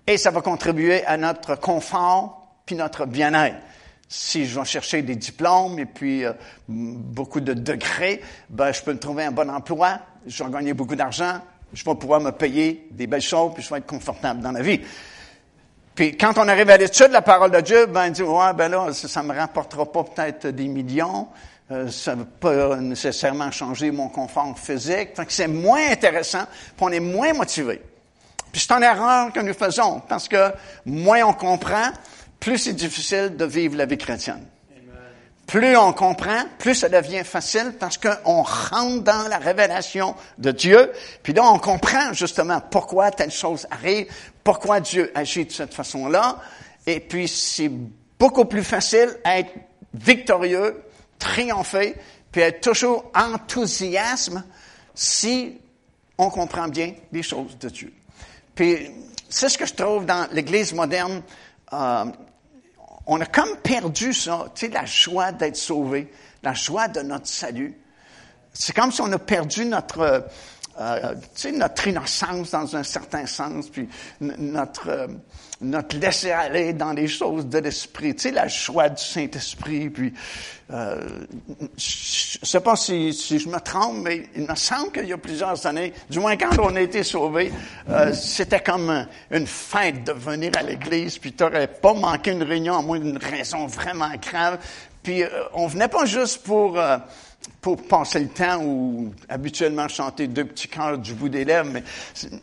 Et 0.07 0.17
ça 0.17 0.31
va 0.31 0.41
contribuer 0.41 1.05
à 1.05 1.17
notre 1.17 1.55
confort, 1.55 2.47
puis 2.65 2.75
notre 2.75 3.05
bien-être 3.05 3.57
si 4.13 4.45
je 4.45 4.59
vais 4.59 4.65
chercher 4.65 5.01
des 5.03 5.15
diplômes 5.15 5.79
et 5.79 5.85
puis 5.85 6.25
euh, 6.25 6.33
beaucoup 6.67 7.39
de 7.39 7.53
degrés, 7.53 8.21
ben, 8.49 8.73
je 8.73 8.81
peux 8.81 8.91
me 8.91 8.99
trouver 8.99 9.23
un 9.23 9.31
bon 9.31 9.49
emploi, 9.49 9.99
je 10.27 10.43
vais 10.43 10.51
gagner 10.51 10.73
beaucoup 10.73 10.97
d'argent, 10.97 11.39
je 11.73 11.85
vais 11.85 11.95
pouvoir 11.95 12.19
me 12.19 12.31
payer 12.31 12.89
des 12.91 13.07
belles 13.07 13.21
choses, 13.21 13.53
puis 13.53 13.63
je 13.63 13.69
vais 13.69 13.77
être 13.77 13.87
confortable 13.87 14.41
dans 14.41 14.51
la 14.51 14.61
vie. 14.61 14.81
Puis 15.95 16.17
quand 16.17 16.37
on 16.37 16.47
arrive 16.49 16.69
à 16.69 16.75
l'étude 16.75 17.07
de 17.07 17.13
la 17.13 17.21
parole 17.21 17.51
de 17.51 17.61
Dieu, 17.61 17.85
ben, 17.85 18.09
on 18.09 18.11
dit, 18.11 18.21
ouais, 18.21 18.53
ben 18.53 18.67
là, 18.67 18.91
ça, 18.91 19.23
ne 19.23 19.29
me 19.29 19.33
rapportera 19.33 19.89
pas 19.89 20.03
peut-être 20.03 20.47
des 20.47 20.67
millions, 20.67 21.29
euh, 21.71 21.89
ça 21.89 22.13
ne 22.13 22.23
va 22.23 22.27
pas 22.37 22.75
nécessairement 22.75 23.49
changer 23.51 23.91
mon 23.91 24.09
confort 24.09 24.59
physique. 24.59 25.15
Fait 25.15 25.25
que 25.25 25.31
c'est 25.31 25.47
moins 25.47 25.89
intéressant, 25.89 26.43
puis 26.75 26.81
on 26.81 26.89
est 26.89 26.99
moins 26.99 27.31
motivé. 27.31 27.81
Puis 28.51 28.61
c'est 28.61 28.73
une 28.73 28.83
erreur 28.83 29.31
que 29.31 29.39
nous 29.39 29.53
faisons, 29.53 30.01
parce 30.07 30.27
que 30.27 30.51
moins 30.85 31.23
on 31.23 31.33
comprend, 31.33 31.91
plus 32.39 32.57
c'est 32.57 32.73
difficile 32.73 33.35
de 33.37 33.45
vivre 33.45 33.77
la 33.77 33.85
vie 33.85 33.97
chrétienne. 33.97 34.45
Plus 35.51 35.75
on 35.75 35.91
comprend, 35.91 36.43
plus 36.59 36.75
ça 36.75 36.87
devient 36.87 37.25
facile 37.25 37.73
parce 37.77 37.97
qu'on 37.97 38.41
rentre 38.41 39.03
dans 39.03 39.27
la 39.27 39.37
révélation 39.37 40.15
de 40.37 40.51
Dieu. 40.51 40.91
Puis 41.23 41.33
là, 41.33 41.43
on 41.43 41.59
comprend 41.59 42.13
justement 42.13 42.61
pourquoi 42.61 43.11
telle 43.11 43.31
chose 43.31 43.67
arrive, 43.69 44.07
pourquoi 44.45 44.79
Dieu 44.79 45.11
agit 45.13 45.45
de 45.45 45.51
cette 45.51 45.73
façon-là. 45.73 46.37
Et 46.87 47.01
puis, 47.01 47.27
c'est 47.27 47.69
beaucoup 48.17 48.45
plus 48.45 48.63
facile 48.63 49.09
à 49.25 49.39
être 49.39 49.51
victorieux, 49.93 50.83
triompher, 51.19 51.95
puis 52.31 52.41
être 52.41 52.61
toujours 52.61 53.11
enthousiasme 53.13 54.45
si 54.95 55.59
on 56.17 56.29
comprend 56.29 56.69
bien 56.69 56.93
les 57.11 57.23
choses 57.23 57.57
de 57.59 57.67
Dieu. 57.67 57.93
Puis, 58.61 58.91
c'est 59.27 59.49
ce 59.49 59.57
que 59.57 59.65
je 59.65 59.73
trouve 59.73 60.05
dans 60.05 60.27
l'Église 60.33 60.71
moderne. 60.71 61.23
Euh, 61.73 62.05
on 63.07 63.19
a 63.19 63.25
comme 63.25 63.57
perdu 63.57 64.13
ça, 64.13 64.51
tu 64.53 64.67
sais, 64.67 64.71
la 64.71 64.85
joie 64.85 65.31
d'être 65.31 65.55
sauvé, 65.55 66.11
la 66.43 66.53
joie 66.53 66.87
de 66.87 67.01
notre 67.01 67.25
salut. 67.25 67.75
C'est 68.53 68.75
comme 68.75 68.91
si 68.91 69.01
on 69.01 69.11
a 69.13 69.17
perdu 69.17 69.65
notre, 69.65 70.29
euh, 70.79 71.15
tu 71.33 71.41
sais, 71.41 71.51
notre 71.53 71.87
innocence 71.87 72.51
dans 72.51 72.75
un 72.75 72.83
certain 72.83 73.25
sens, 73.25 73.67
puis 73.67 73.89
notre, 74.19 74.89
euh, 74.89 75.07
notre 75.61 75.97
laisser 75.97 76.31
aller 76.31 76.73
dans 76.73 76.91
les 76.91 77.07
choses 77.07 77.45
de 77.45 77.59
l'esprit, 77.59 78.15
tu 78.15 78.23
sais, 78.23 78.31
la 78.31 78.47
joie 78.47 78.89
du 78.89 79.03
Saint-Esprit, 79.03 79.89
puis 79.89 80.13
euh, 80.73 81.25
je 81.77 82.37
sais 82.43 82.59
pas 82.59 82.75
si, 82.75 83.13
si, 83.13 83.39
je 83.39 83.47
me 83.47 83.59
trompe, 83.59 83.97
mais 84.03 84.27
il 84.35 84.47
me 84.47 84.55
semble 84.55 84.91
qu'il 84.91 85.05
y 85.05 85.13
a 85.13 85.17
plusieurs 85.17 85.65
années, 85.65 85.93
du 86.09 86.19
moins 86.19 86.35
quand 86.35 86.57
on 86.59 86.75
a 86.75 86.81
été 86.81 87.03
sauvés, 87.03 87.51
euh, 87.89 88.11
c'était 88.13 88.61
comme 88.61 89.05
une 89.29 89.47
fête 89.47 90.03
de 90.03 90.13
venir 90.13 90.51
à 90.57 90.63
l'église, 90.63 91.17
puis 91.17 91.33
tu 91.33 91.43
n'aurais 91.43 91.67
pas 91.67 91.93
manqué 91.93 92.31
une 92.31 92.43
réunion 92.43 92.77
à 92.77 92.81
moins 92.81 92.99
d'une 92.99 93.17
raison 93.17 93.67
vraiment 93.67 94.11
grave, 94.21 94.57
puis 95.03 95.23
euh, 95.23 95.29
on 95.53 95.67
venait 95.67 95.89
pas 95.89 96.05
juste 96.05 96.43
pour 96.43 96.79
pour 97.59 97.77
passer 97.87 98.19
le 98.19 98.27
temps 98.27 98.61
ou 98.63 99.11
habituellement 99.27 99.87
chanter 99.87 100.27
deux 100.27 100.45
petits 100.45 100.67
cœurs 100.67 100.99
du 100.99 101.15
bout 101.15 101.29
des 101.29 101.43
lèvres, 101.43 101.69
mais 101.71 101.83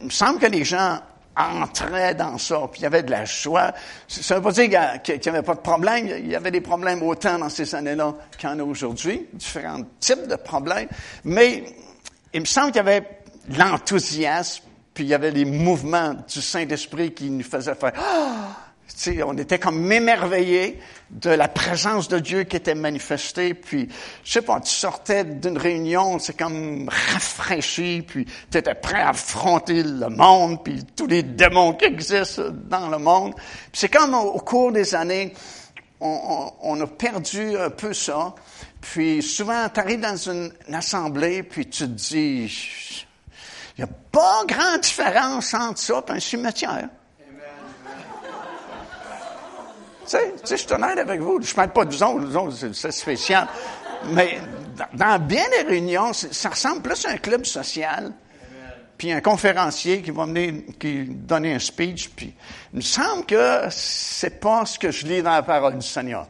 il 0.00 0.06
me 0.06 0.10
semble 0.10 0.40
que 0.40 0.46
les 0.46 0.64
gens 0.64 0.98
entraient 1.38 2.14
dans 2.14 2.36
ça, 2.38 2.60
puis 2.70 2.80
il 2.80 2.82
y 2.84 2.86
avait 2.86 3.02
de 3.02 3.10
la 3.10 3.24
joie. 3.24 3.72
Ça 4.06 4.34
ne 4.34 4.40
veut 4.40 4.44
pas 4.44 4.52
dire 4.52 5.02
qu'il 5.02 5.20
n'y 5.20 5.28
avait 5.28 5.42
pas 5.42 5.54
de 5.54 5.60
problème. 5.60 6.08
Il 6.08 6.28
y 6.28 6.34
avait 6.34 6.50
des 6.50 6.60
problèmes 6.60 7.02
autant 7.02 7.38
dans 7.38 7.48
ces 7.48 7.74
années-là 7.74 8.14
qu'il 8.36 8.48
y 8.48 8.52
en 8.52 8.58
a 8.58 8.62
aujourd'hui, 8.62 9.26
différents 9.32 9.82
types 10.00 10.26
de 10.26 10.36
problèmes. 10.36 10.88
Mais 11.24 11.64
il 12.32 12.40
me 12.40 12.46
semble 12.46 12.68
qu'il 12.68 12.76
y 12.76 12.80
avait 12.80 13.20
l'enthousiasme, 13.56 14.64
puis 14.92 15.04
il 15.04 15.10
y 15.10 15.14
avait 15.14 15.30
les 15.30 15.44
mouvements 15.44 16.14
du 16.14 16.42
Saint-Esprit 16.42 17.12
qui 17.14 17.30
nous 17.30 17.44
faisaient 17.44 17.74
faire 17.74 17.92
ah! 17.96 18.67
On 19.24 19.36
était 19.36 19.58
comme 19.58 19.90
émerveillés 19.90 20.80
de 21.10 21.30
la 21.30 21.48
présence 21.48 22.08
de 22.08 22.18
Dieu 22.18 22.44
qui 22.44 22.56
était 22.56 22.74
manifestée. 22.74 23.54
Puis, 23.54 23.88
je 24.24 24.32
sais 24.32 24.42
pas, 24.42 24.60
tu 24.60 24.70
sortais 24.70 25.24
d'une 25.24 25.56
réunion, 25.56 26.18
c'est 26.18 26.36
comme 26.36 26.88
rafraîchi, 26.88 28.04
puis 28.06 28.26
tu 28.50 28.58
étais 28.58 28.74
prêt 28.74 29.00
à 29.00 29.10
affronter 29.10 29.82
le 29.82 30.08
monde, 30.08 30.62
puis 30.62 30.84
tous 30.96 31.06
les 31.06 31.22
démons 31.22 31.74
qui 31.74 31.86
existent 31.86 32.50
dans 32.50 32.88
le 32.88 32.98
monde. 32.98 33.34
Puis 33.34 33.80
c'est 33.80 33.88
comme 33.88 34.14
au, 34.14 34.38
cours 34.40 34.72
des 34.72 34.94
années, 34.94 35.32
on, 36.00 36.80
a 36.80 36.86
perdu 36.86 37.56
un 37.56 37.70
peu 37.70 37.92
ça. 37.92 38.34
Puis 38.80 39.22
souvent, 39.22 39.68
tu 39.68 39.80
arrives 39.80 40.00
dans 40.00 40.16
une, 40.16 40.52
assemblée, 40.72 41.42
puis 41.42 41.66
tu 41.66 41.84
te 41.84 41.84
dis, 41.84 43.06
il 43.76 43.84
n'y 43.84 43.84
a 43.84 43.92
pas 44.12 44.44
grande 44.46 44.80
différence 44.82 45.54
entre 45.54 45.78
ça 45.78 46.04
et 46.08 46.12
un 46.12 46.20
cimetière. 46.20 46.88
Tu 47.18 47.24
sais, 50.10 50.34
je 50.50 50.56
suis 50.56 50.72
honnête 50.72 50.98
avec 50.98 51.20
vous. 51.20 51.40
Je 51.42 51.50
ne 51.50 51.54
parle 51.54 51.72
pas 51.72 51.84
de 51.84 51.94
vous 51.94 52.36
autres, 52.36 52.72
c'est 52.72 52.92
spécial. 52.92 53.46
Mais 54.12 54.38
dans, 54.94 55.18
bien 55.18 55.44
des 55.50 55.68
réunions, 55.68 56.12
ça 56.12 56.50
ressemble 56.50 56.82
plus 56.82 57.04
à 57.06 57.10
un 57.10 57.16
club 57.16 57.44
social. 57.44 58.12
Puis 58.96 59.12
un 59.12 59.20
conférencier 59.20 60.02
qui 60.02 60.10
va 60.10 60.26
venir, 60.26 60.54
donner 60.82 61.54
un 61.54 61.58
speech. 61.58 62.10
Puis 62.10 62.34
il 62.72 62.76
me 62.76 62.82
semble 62.82 63.26
que 63.26 63.62
c'est 63.70 64.40
pas 64.40 64.66
ce 64.66 64.78
que 64.78 64.90
je 64.90 65.06
lis 65.06 65.22
dans 65.22 65.30
la 65.30 65.42
parole 65.42 65.78
du 65.78 65.86
Seigneur. 65.86 66.26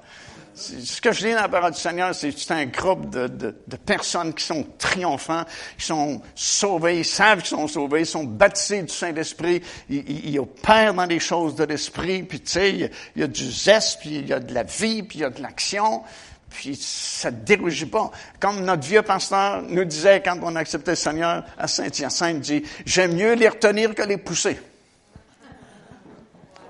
Ce 0.59 1.01
que 1.01 1.13
je 1.13 1.27
lis 1.27 1.35
dans 1.35 1.43
la 1.43 1.49
parole 1.49 1.71
du 1.71 1.79
Seigneur, 1.79 2.13
c'est 2.15 2.51
un 2.51 2.67
groupe 2.67 3.11
de, 3.11 3.29
de, 3.29 3.77
personnes 3.77 4.35
qui 4.35 4.45
sont 4.45 4.67
triomphants, 4.77 5.45
qui 5.79 5.87
sont 5.87 6.21
sauvés, 6.35 6.99
ils 6.99 7.05
savent 7.05 7.39
qu'ils 7.39 7.57
sont 7.57 7.69
sauvés, 7.69 8.01
ils 8.01 8.07
sont 8.07 8.25
baptisés 8.25 8.83
du 8.83 8.93
Saint-Esprit, 8.93 9.63
ils, 9.89 10.39
opèrent 10.41 10.95
dans 10.95 11.05
les 11.05 11.21
choses 11.21 11.55
de 11.55 11.63
l'Esprit, 11.63 12.25
puis 12.25 12.41
tu 12.41 12.51
sais, 12.51 12.71
il, 12.73 12.91
y 13.17 13.23
a 13.23 13.27
du 13.29 13.51
zeste, 13.51 14.01
puis 14.01 14.17
il 14.17 14.27
y 14.27 14.33
a 14.33 14.41
de 14.41 14.53
la 14.53 14.65
vie, 14.65 15.05
puis 15.05 15.19
il 15.19 15.23
y 15.23 15.25
a 15.25 15.31
de 15.31 15.41
l'action, 15.41 16.03
puis 16.51 16.75
ça 16.75 17.31
ne 17.31 17.37
dérougit 17.37 17.87
pas. 17.87 18.11
Comme 18.41 18.65
notre 18.65 18.87
vieux 18.87 19.03
pasteur 19.03 19.63
nous 19.63 19.85
disait 19.85 20.23
quand 20.25 20.39
on 20.43 20.57
acceptait 20.57 20.93
le 20.93 20.97
Seigneur 20.97 21.45
à 21.57 21.69
Saint-Hyacinthe, 21.69 22.41
dit, 22.41 22.65
j'aime 22.85 23.15
mieux 23.15 23.35
les 23.35 23.49
retenir 23.49 23.95
que 23.95 24.03
les 24.03 24.17
pousser. 24.17 24.59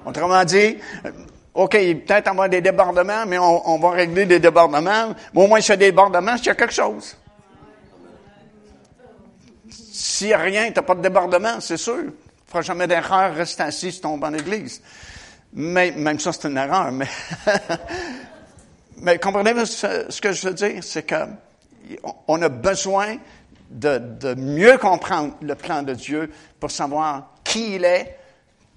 Autrement 0.05 0.45
dit, 0.45 0.77
OK, 1.59 1.73
peut-être 1.73 2.29
avoir 2.29 2.49
des 2.49 2.61
débordements, 2.61 3.27
mais 3.27 3.37
on, 3.37 3.81
va 3.81 3.91
régler 3.91 4.27
des 4.27 4.39
débordements. 4.39 5.13
Mais 5.35 5.43
au 5.43 5.49
moins, 5.49 5.61
s'il 5.61 5.71
y 5.71 5.73
a 5.73 5.77
des 5.77 5.87
débordements, 5.87 6.37
y 6.37 6.49
a 6.49 6.55
quelque 6.55 6.73
chose. 6.73 7.17
S'il 9.69 10.29
n'y 10.29 10.35
a 10.35 10.39
rien, 10.39 10.69
tu 10.69 10.75
n'as 10.75 10.83
pas 10.83 10.95
de 10.95 11.03
débordement, 11.03 11.61
c'est 11.61 11.77
sûr. 11.77 11.97
Ne 11.97 12.13
feras 12.47 12.63
jamais 12.63 12.87
d'erreur, 12.87 13.35
reste 13.35 13.61
assis 13.61 13.91
si 13.91 13.97
tu 13.97 14.03
tombes 14.03 14.23
en 14.23 14.35
église. 14.35 14.81
Mais, 15.53 15.91
même 15.91 16.21
ça, 16.21 16.33
c'est 16.33 16.47
une 16.47 16.57
erreur. 16.57 16.93
Mais, 16.93 17.09
comprenez-vous 19.19 19.67
ce, 19.67 20.21
que 20.21 20.31
je 20.31 20.47
veux 20.47 20.55
dire? 20.55 20.85
C'est 20.85 21.03
que 21.03 21.25
on 22.29 22.41
a 22.41 22.49
besoin 22.49 23.17
de 23.69 24.35
mieux 24.35 24.79
comprendre 24.79 25.35
le 25.41 25.57
plan 25.57 25.83
de 25.83 25.95
Dieu 25.95 26.31
pour 26.61 26.71
savoir 26.71 27.33
qui 27.43 27.75
il 27.75 27.85
est, 27.85 28.17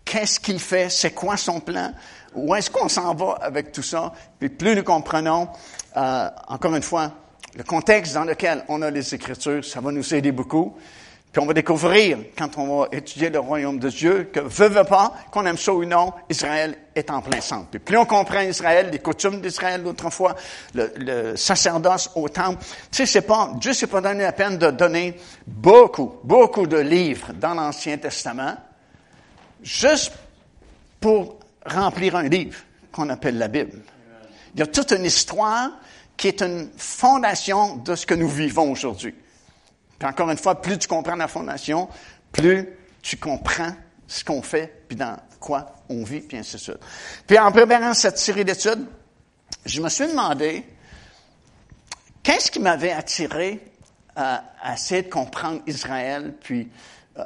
qu'est-ce 0.04 0.39
qu'il 0.39 0.60
fait, 0.60 0.89
c'est 0.89 1.12
quoi 1.12 1.38
son 1.38 1.60
plan, 1.60 1.94
où 2.36 2.56
est-ce 2.56 2.70
qu'on 2.70 2.89
s'en 2.89 3.13
va 3.13 3.34
avec 3.41 3.72
tout 3.72 3.84
ça? 3.84 4.13
Puis 4.39 4.50
plus 4.50 4.76
nous 4.76 4.84
comprenons, 4.84 5.50
euh, 5.98 6.30
encore 6.48 6.76
une 6.76 6.84
fois, 6.84 7.12
le 7.56 7.63
contexte 7.63 8.13
dans 8.13 8.24
lequel 8.24 8.63
on 8.67 8.82
a 8.82 8.89
les 8.89 9.13
Écritures, 9.13 9.63
ça 9.63 9.82
va 9.82 9.91
nous 9.91 10.13
aider 10.13 10.32
beaucoup. 10.32 10.76
Puis 11.32 11.41
on 11.41 11.46
va 11.46 11.54
découvrir, 11.54 12.17
quand 12.38 12.58
on 12.58 12.82
va 12.82 12.88
étudier 12.91 13.30
le 13.30 13.39
royaume 13.39 13.80
de 13.80 13.89
Dieu, 13.89 14.30
que 14.34 14.41
veut, 14.41 14.67
veut 14.67 14.84
pas, 14.84 15.13
qu'on 15.32 15.46
aime 15.46 15.58
ça 15.58 15.74
ou 15.74 15.86
non, 15.86 16.12
Israël 16.30 16.76
est 16.94 17.10
en 17.10 17.22
plein 17.22 17.39
centre. 17.39 17.67
Puis 17.70 17.80
plus 17.80 17.98
on 17.98 18.06
comprend 18.06 18.41
Israël, 18.41 18.89
les 18.91 19.00
coutumes 19.00 19.39
d'Israël 19.39 19.82
d'autrefois, 19.82 20.36
le, 20.74 20.91
le, 20.98 21.36
sacerdoce 21.38 22.12
au 22.15 22.28
temple, 22.28 22.62
tu 22.91 22.98
sais, 22.98 23.06
c'est 23.06 23.22
pas, 23.22 23.50
Dieu 23.56 23.72
s'est 23.72 23.88
pas 23.88 24.02
donné 24.02 24.24
la 24.24 24.34
peine 24.34 24.58
de 24.58 24.72
donner 24.72 25.17
beaucoup, 25.48 26.15
beaucoup 26.26 26.67
de 26.67 26.78
livres 26.78 27.32
dans 27.34 27.54
l'Ancien 27.54 27.98
Testament, 27.98 28.58
juste 29.63 30.12
pour 31.00 31.40
remplir 31.65 32.15
un 32.15 32.28
livre 32.28 32.60
qu'on 32.91 33.10
appelle 33.10 33.38
la 33.38 33.47
Bible. 33.47 33.80
Il 34.54 34.60
y 34.60 34.63
a 34.63 34.67
toute 34.67 34.91
une 34.91 35.06
histoire 35.06 35.71
qui 36.17 36.28
est 36.28 36.41
une 36.41 36.69
fondation 36.76 37.78
de 37.78 37.95
ce 37.95 38.06
que 38.06 38.13
nous 38.13 38.28
vivons 38.28 38.71
aujourd'hui. 38.71 39.15
Puis 39.97 40.08
encore 40.08 40.30
une 40.30 40.38
fois, 40.38 40.62
plus 40.62 40.78
tu 40.78 40.88
comprends 40.88 41.15
la 41.15 41.28
fondation, 41.28 41.88
plus 42.32 42.67
tu 43.02 43.17
comprends 43.17 43.74
ce 44.08 44.24
qu'on 44.24 44.41
fait, 44.41 44.84
puis 44.88 44.97
dans 44.97 45.17
quoi 45.39 45.76
on 45.89 46.04
vit, 46.04 46.21
puis 46.21 46.38
ainsi 46.38 46.54
de 46.54 46.62
suite. 46.62 46.80
Puis 47.26 47.39
en 47.39 47.52
préparant 47.52 47.93
cette 47.93 48.17
série 48.17 48.43
d'études, 48.43 48.86
je 49.65 49.82
me 49.82 49.89
suis 49.89 50.08
demandé, 50.08 50.65
qu'est-ce 52.24 52.52
qui 52.52 52.60
m'avait 52.60 52.91
attiré 52.91 53.60
à, 54.15 54.43
à, 54.62 54.74
essayer 54.74 55.04
de 55.04 55.10
comprendre 55.10 55.62
Israël, 55.65 56.34
puis 56.41 56.69
euh, 57.17 57.24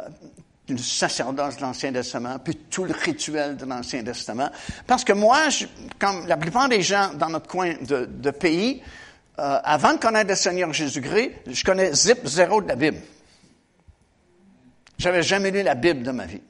le 0.68 0.78
sacerdoce 0.78 1.58
de 1.58 1.62
l'Ancien 1.62 1.94
Testament, 1.94 2.40
puis 2.40 2.56
tout 2.56 2.86
le 2.86 2.94
rituel 2.94 3.56
de 3.56 3.66
l'Ancien 3.66 4.04
Testament. 4.04 4.50
Parce 4.88 5.04
que 5.04 5.14
moi, 5.14 5.50
je, 5.50 5.66
comme 6.00 6.26
la 6.28 6.38
plupart 6.38 6.70
des 6.70 6.82
gens 6.82 7.12
dans 7.14 7.30
notre 7.30 7.48
coin 7.48 7.74
de, 7.82 8.06
de 8.06 8.32
pays, 8.32 8.82
euh, 9.38 9.60
avant 9.64 9.94
de 9.94 10.00
connaître 10.00 10.30
le 10.30 10.36
Seigneur 10.36 10.72
Jésus-Christ, 10.72 11.32
je 11.48 11.64
connais 11.64 11.94
zip 11.94 12.26
zéro 12.26 12.62
de 12.62 12.68
la 12.70 12.76
Bible. 12.76 12.98
J'avais 14.98 15.24
jamais 15.24 15.52
lu 15.52 15.62
la 15.62 15.76
Bible 15.76 16.04
de 16.04 16.12
ma 16.12 16.26
vie. 16.26 16.42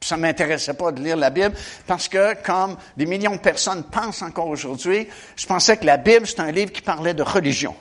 Puis 0.00 0.08
ça 0.08 0.16
m'intéressait 0.16 0.74
pas 0.74 0.92
de 0.92 1.02
lire 1.02 1.16
la 1.16 1.30
Bible 1.30 1.54
parce 1.86 2.08
que, 2.08 2.34
comme 2.42 2.76
des 2.96 3.06
millions 3.06 3.36
de 3.36 3.40
personnes 3.40 3.84
pensent 3.84 4.22
encore 4.22 4.48
aujourd'hui, 4.48 5.06
je 5.36 5.46
pensais 5.46 5.76
que 5.76 5.84
la 5.84 5.98
Bible, 5.98 6.26
c'est 6.26 6.40
un 6.40 6.50
livre 6.50 6.72
qui 6.72 6.82
parlait 6.82 7.14
de 7.14 7.22
religion. 7.22 7.74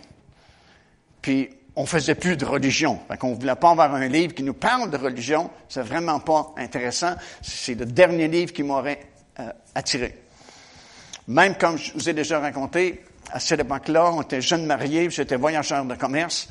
Puis, 1.22 1.50
on 1.76 1.86
faisait 1.86 2.16
plus 2.16 2.38
de 2.38 2.46
religion. 2.46 3.00
Fait 3.08 3.18
qu'on 3.18 3.34
voulait 3.34 3.56
pas 3.56 3.72
avoir 3.72 3.94
un 3.94 4.08
livre 4.08 4.34
qui 4.34 4.44
nous 4.44 4.54
parle 4.54 4.90
de 4.90 4.98
religion. 4.98 5.50
C'est 5.68 5.82
vraiment 5.82 6.20
pas 6.20 6.54
intéressant. 6.58 7.16
C'est 7.42 7.76
le 7.76 7.86
dernier 7.86 8.28
livre 8.28 8.54
qui 8.54 8.64
m'aurait 8.64 9.02
euh, 9.40 9.50
attiré. 9.74 10.18
Même 11.28 11.56
comme 11.56 11.78
je 11.78 11.92
vous 11.94 12.10
ai 12.10 12.14
déjà 12.14 12.40
raconté, 12.40 13.04
à 13.32 13.40
cette 13.40 13.60
époque-là, 13.60 14.12
on 14.14 14.22
était 14.22 14.42
jeunes 14.42 14.66
mariés, 14.66 15.10
j'étais 15.10 15.36
voyageur 15.36 15.84
de 15.84 15.96
commerce, 15.96 16.48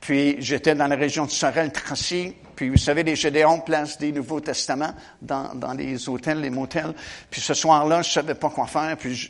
puis 0.00 0.36
j'étais 0.38 0.74
dans 0.74 0.86
la 0.86 0.96
région 0.96 1.26
de 1.26 1.30
Sorel-Tracy, 1.30 2.34
puis 2.54 2.68
vous 2.70 2.76
savez, 2.76 3.02
les 3.02 3.16
Gédéons 3.16 3.60
placent 3.60 3.98
des 3.98 4.12
Nouveaux 4.12 4.40
Testaments 4.40 4.94
dans, 5.20 5.54
dans 5.54 5.72
les 5.72 6.08
hôtels, 6.08 6.40
les 6.40 6.50
motels. 6.50 6.94
Puis 7.30 7.40
ce 7.40 7.54
soir-là, 7.54 8.02
je 8.02 8.10
savais 8.10 8.34
pas 8.34 8.50
quoi 8.50 8.66
faire, 8.66 8.96
puis 8.96 9.28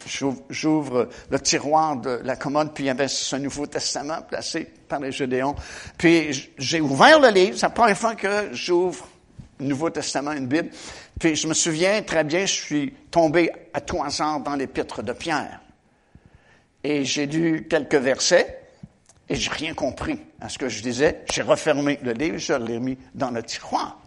j'ouvre 0.51 1.09
le 1.31 1.41
tiroir 1.41 1.97
de 1.97 2.21
la 2.25 2.37
commode, 2.37 2.73
puis 2.75 2.85
il 2.85 2.87
y 2.89 2.91
avait 2.91 3.09
ce 3.09 3.37
Nouveau 3.37 3.67
Testament 3.67 4.23
placé 4.29 4.69
par 4.89 5.01
les 5.01 5.13
Gédéons. 5.13 5.55
Puis 5.97 6.53
j'ai 6.59 6.81
ouvert 6.81 7.21
le 7.21 7.29
livre, 7.29 7.57
c'est 7.57 7.67
la 7.67 7.71
première 7.71 7.99
fois 7.99 8.15
que 8.15 8.49
j'ouvre 8.53 9.09
Nouveau 9.61 9.91
Testament, 9.91 10.33
une 10.33 10.47
Bible. 10.47 10.71
Puis 11.19 11.37
je 11.37 11.47
me 11.47 11.55
souviens 11.55 12.03
très 12.03 12.25
bien, 12.25 12.47
je 12.47 12.53
suis 12.53 12.93
tombé 13.11 13.51
à 13.73 13.81
trois 13.81 14.21
ans 14.23 14.41
dans 14.41 14.57
l'épître 14.57 15.03
de 15.03 15.13
Pierre. 15.13 15.61
Et 16.85 17.05
j'ai 17.05 17.27
lu 17.27 17.67
quelques 17.69 17.95
versets 17.95 18.62
et 19.33 19.35
j'ai 19.35 19.51
rien 19.51 19.73
compris 19.73 20.21
à 20.43 20.51
ce 20.51 20.59
que 20.59 20.69
je 20.69 20.83
disais. 20.83 21.25
J'ai 21.33 21.41
refermé 21.41 21.99
le 22.03 22.13
livre, 22.13 22.37
je 22.37 22.53
l'ai 22.53 22.79
mis 22.79 22.99
dans 23.15 23.31
le 23.31 23.43
tiroir. 23.43 23.99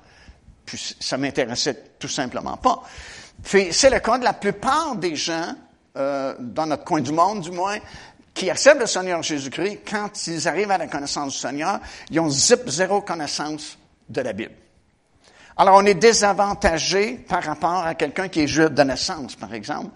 Puis 0.63 0.95
ça 0.99 1.17
m'intéressait 1.17 1.81
tout 1.97 2.07
simplement 2.07 2.57
pas. 2.57 2.83
C'est 3.43 3.89
le 3.89 3.99
cas 3.99 4.19
de 4.19 4.23
la 4.23 4.33
plupart 4.33 4.95
des 4.95 5.15
gens, 5.15 5.55
euh, 5.97 6.35
dans 6.39 6.67
notre 6.67 6.83
coin 6.83 7.01
du 7.01 7.11
monde 7.11 7.41
du 7.41 7.49
moins, 7.49 7.79
qui 8.35 8.51
acceptent 8.51 8.81
le 8.81 8.85
Seigneur 8.85 9.23
Jésus-Christ, 9.23 9.79
quand 9.89 10.27
ils 10.27 10.47
arrivent 10.47 10.69
à 10.69 10.77
la 10.77 10.87
connaissance 10.87 11.33
du 11.33 11.39
Seigneur, 11.39 11.79
ils 12.11 12.19
ont 12.19 12.29
zip 12.29 12.69
zéro 12.69 13.01
connaissance 13.01 13.79
de 14.07 14.21
la 14.21 14.33
Bible. 14.33 14.53
Alors 15.57 15.77
on 15.77 15.85
est 15.85 15.95
désavantagé 15.95 17.13
par 17.27 17.41
rapport 17.41 17.83
à 17.83 17.95
quelqu'un 17.95 18.27
qui 18.27 18.41
est 18.41 18.47
juif 18.47 18.69
de 18.69 18.83
naissance, 18.83 19.35
par 19.35 19.55
exemple, 19.55 19.89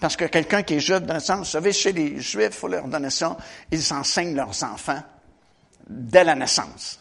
parce 0.00 0.16
que 0.16 0.24
quelqu'un 0.26 0.62
qui 0.62 0.74
est 0.74 0.80
juif 0.80 1.00
de 1.00 1.12
naissance, 1.12 1.38
vous 1.38 1.44
savez, 1.44 1.72
chez 1.72 1.92
les 1.92 2.20
juifs, 2.20 2.48
il 2.50 2.52
faut 2.52 2.68
leur 2.68 2.86
donner 2.86 3.10
ça, 3.10 3.36
ils 3.70 3.92
enseignent 3.92 4.34
leurs 4.34 4.62
enfants 4.62 5.02
dès 5.88 6.24
la 6.24 6.34
naissance. 6.34 7.00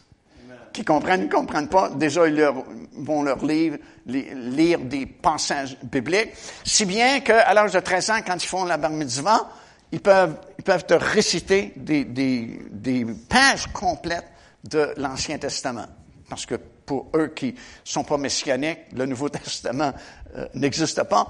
Qui 0.74 0.84
comprennent, 0.84 1.24
ne 1.24 1.32
comprennent 1.32 1.70
pas, 1.70 1.90
déjà 1.90 2.28
ils 2.28 2.48
vont 2.94 3.24
leur 3.24 3.44
lire, 3.44 3.78
lire 4.06 4.80
des 4.80 5.06
passages 5.06 5.78
bibliques, 5.82 6.32
si 6.64 6.86
bien 6.86 7.22
qu'à 7.22 7.52
l'âge 7.54 7.74
de 7.74 7.80
13 7.80 8.10
ans, 8.12 8.20
quand 8.26 8.44
ils 8.44 8.48
font 8.48 8.66
la 8.66 8.78
bar 8.78 8.92
mitzvah, 8.92 9.50
ils 9.92 10.02
peuvent, 10.02 10.36
ils 10.58 10.64
peuvent 10.64 10.86
te 10.86 10.94
réciter 10.94 11.74
des, 11.76 12.06
des, 12.06 12.60
des 12.70 13.06
pages 13.06 13.68
complètes 13.68 14.28
de 14.64 14.94
l'Ancien 14.98 15.38
Testament. 15.38 15.88
Parce 16.30 16.46
que 16.46 16.56
pour 16.56 17.08
eux 17.16 17.28
qui 17.28 17.56
sont 17.84 18.04
pas 18.04 18.18
messianiques, 18.18 18.80
le 18.94 19.06
Nouveau 19.06 19.30
Testament 19.30 19.94
euh, 20.36 20.48
n'existe 20.54 21.04
pas 21.04 21.28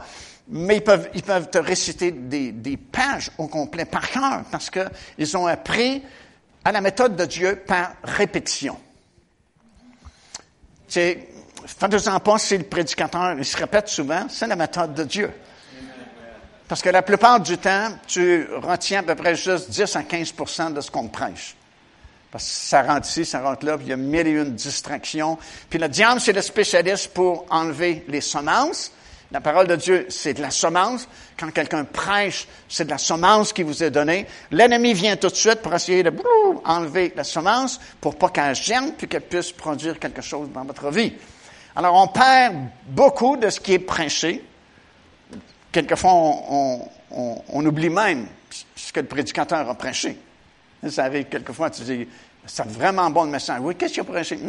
mais 0.50 0.78
ils 0.78 0.84
peuvent, 0.84 1.10
ils 1.14 1.24
peuvent 1.24 1.50
te 1.50 1.58
réciter 1.58 2.12
des, 2.12 2.52
des 2.52 2.78
pages 2.78 3.32
au 3.38 3.48
complet 3.48 3.86
par 3.86 4.10
cœur 4.10 4.44
parce 4.52 4.70
qu'ils 4.70 5.38
ont 5.38 5.48
appris 5.48 6.04
à 6.64 6.72
la 6.72 6.82
méthode 6.82 7.16
de 7.16 7.26
Dieu 7.26 7.64
par 7.68 7.94
répétition. 8.04 8.78
C'est, 10.88 11.28
faites-en 11.66 12.20
pas 12.20 12.38
si 12.38 12.58
le 12.58 12.64
prédicateur, 12.64 13.36
il 13.38 13.46
se 13.46 13.58
répète 13.58 13.90
souvent, 13.90 14.28
c'est 14.30 14.48
la 14.48 14.56
méthode 14.56 14.94
de 14.94 15.04
Dieu. 15.04 15.32
Parce 16.68 16.82
que 16.82 16.90
la 16.90 17.02
plupart 17.02 17.40
du 17.40 17.58
temps, 17.58 17.90
tu 18.08 18.48
retiens 18.56 19.00
à 19.00 19.04
peu 19.04 19.16
près 19.16 19.36
juste 19.36 19.70
10 19.70 19.96
à 19.96 20.02
15% 20.02 20.74
de 20.74 20.82
ce 20.82 20.92
qu'on 20.92 21.08
prêche. 21.08 21.56
Parce 22.32 22.44
que 22.44 22.52
ça 22.52 22.84
rentre 22.84 23.08
ici, 23.08 23.24
ça 23.24 23.42
rentre 23.42 23.66
là, 23.66 23.78
puis 23.78 23.88
il 23.88 23.90
y 23.90 23.94
a 23.94 23.98
mille 23.98 24.28
et 24.28 24.32
une 24.32 24.54
distractions. 24.54 25.38
Puis 25.70 25.80
le 25.80 25.88
diable, 25.88 26.20
c'est 26.20 26.34
le 26.34 26.42
spécialiste 26.42 27.14
pour 27.14 27.46
enlever 27.50 28.04
les 28.10 28.20
semences, 28.20 28.92
la 29.32 29.42
parole 29.42 29.68
de 29.68 29.76
Dieu, 29.76 30.06
c'est 30.10 30.34
de 30.34 30.42
la 30.42 30.52
semence. 30.52 31.08
Quand 31.38 31.52
quelqu'un 31.52 31.84
prêche, 31.84 32.48
c'est 32.70 32.86
de 32.86 32.90
la 32.90 32.98
semence 32.98 33.52
qui 33.52 33.64
vous 33.64 33.84
est 33.84 33.92
donnée. 33.92 34.26
L'ennemi 34.52 34.94
vient 34.94 35.18
tout 35.18 35.28
de 35.28 35.36
suite 35.36 35.62
pour 35.62 35.74
essayer 35.74 36.02
de 36.02 36.14
enlever 36.64 37.14
la 37.16 37.26
semence 37.26 37.80
pour 38.00 38.16
pas 38.16 38.30
qu'elle 38.30 38.56
germe 38.56 38.92
puis 38.98 39.08
qu'elle 39.08 39.22
puisse 39.22 39.52
produire 39.52 40.00
quelque 40.00 40.22
chose 40.22 40.50
dans 40.54 40.64
votre 40.64 40.90
vie. 40.92 41.14
Alors, 41.76 41.96
on 41.96 42.08
perd 42.08 42.56
beaucoup 42.88 43.36
de 43.36 43.50
ce 43.50 43.60
qui 43.60 43.74
est 43.74 43.80
prêché. 43.80 44.44
Quelquefois, 45.72 46.12
on, 47.12 47.66
oublie 47.66 47.90
même 47.90 48.28
ce 48.76 48.94
que 48.94 49.02
le 49.02 49.08
prédicateur 49.08 49.70
a 49.70 49.76
prêché. 49.76 50.18
Vous 50.82 50.90
savez, 50.90 51.26
quelquefois, 51.26 51.70
tu 51.70 51.82
dis, 51.82 52.08
c'est 52.46 52.66
vraiment 52.66 53.10
bon 53.10 53.26
le 53.26 53.32
message. 53.32 53.60
Oui, 53.62 53.76
qu'est-ce 53.76 53.94
qu'il 53.94 54.02
a 54.02 54.06
prêché? 54.06 54.40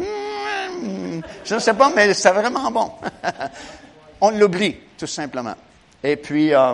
Je 1.43 1.55
ne 1.55 1.59
sais 1.59 1.73
pas, 1.73 1.91
mais 1.93 2.13
c'est 2.13 2.31
vraiment 2.31 2.71
bon. 2.71 2.93
on 4.21 4.31
l'oublie, 4.31 4.75
tout 4.97 5.07
simplement. 5.07 5.55
Et 6.03 6.15
puis, 6.15 6.53
euh, 6.53 6.73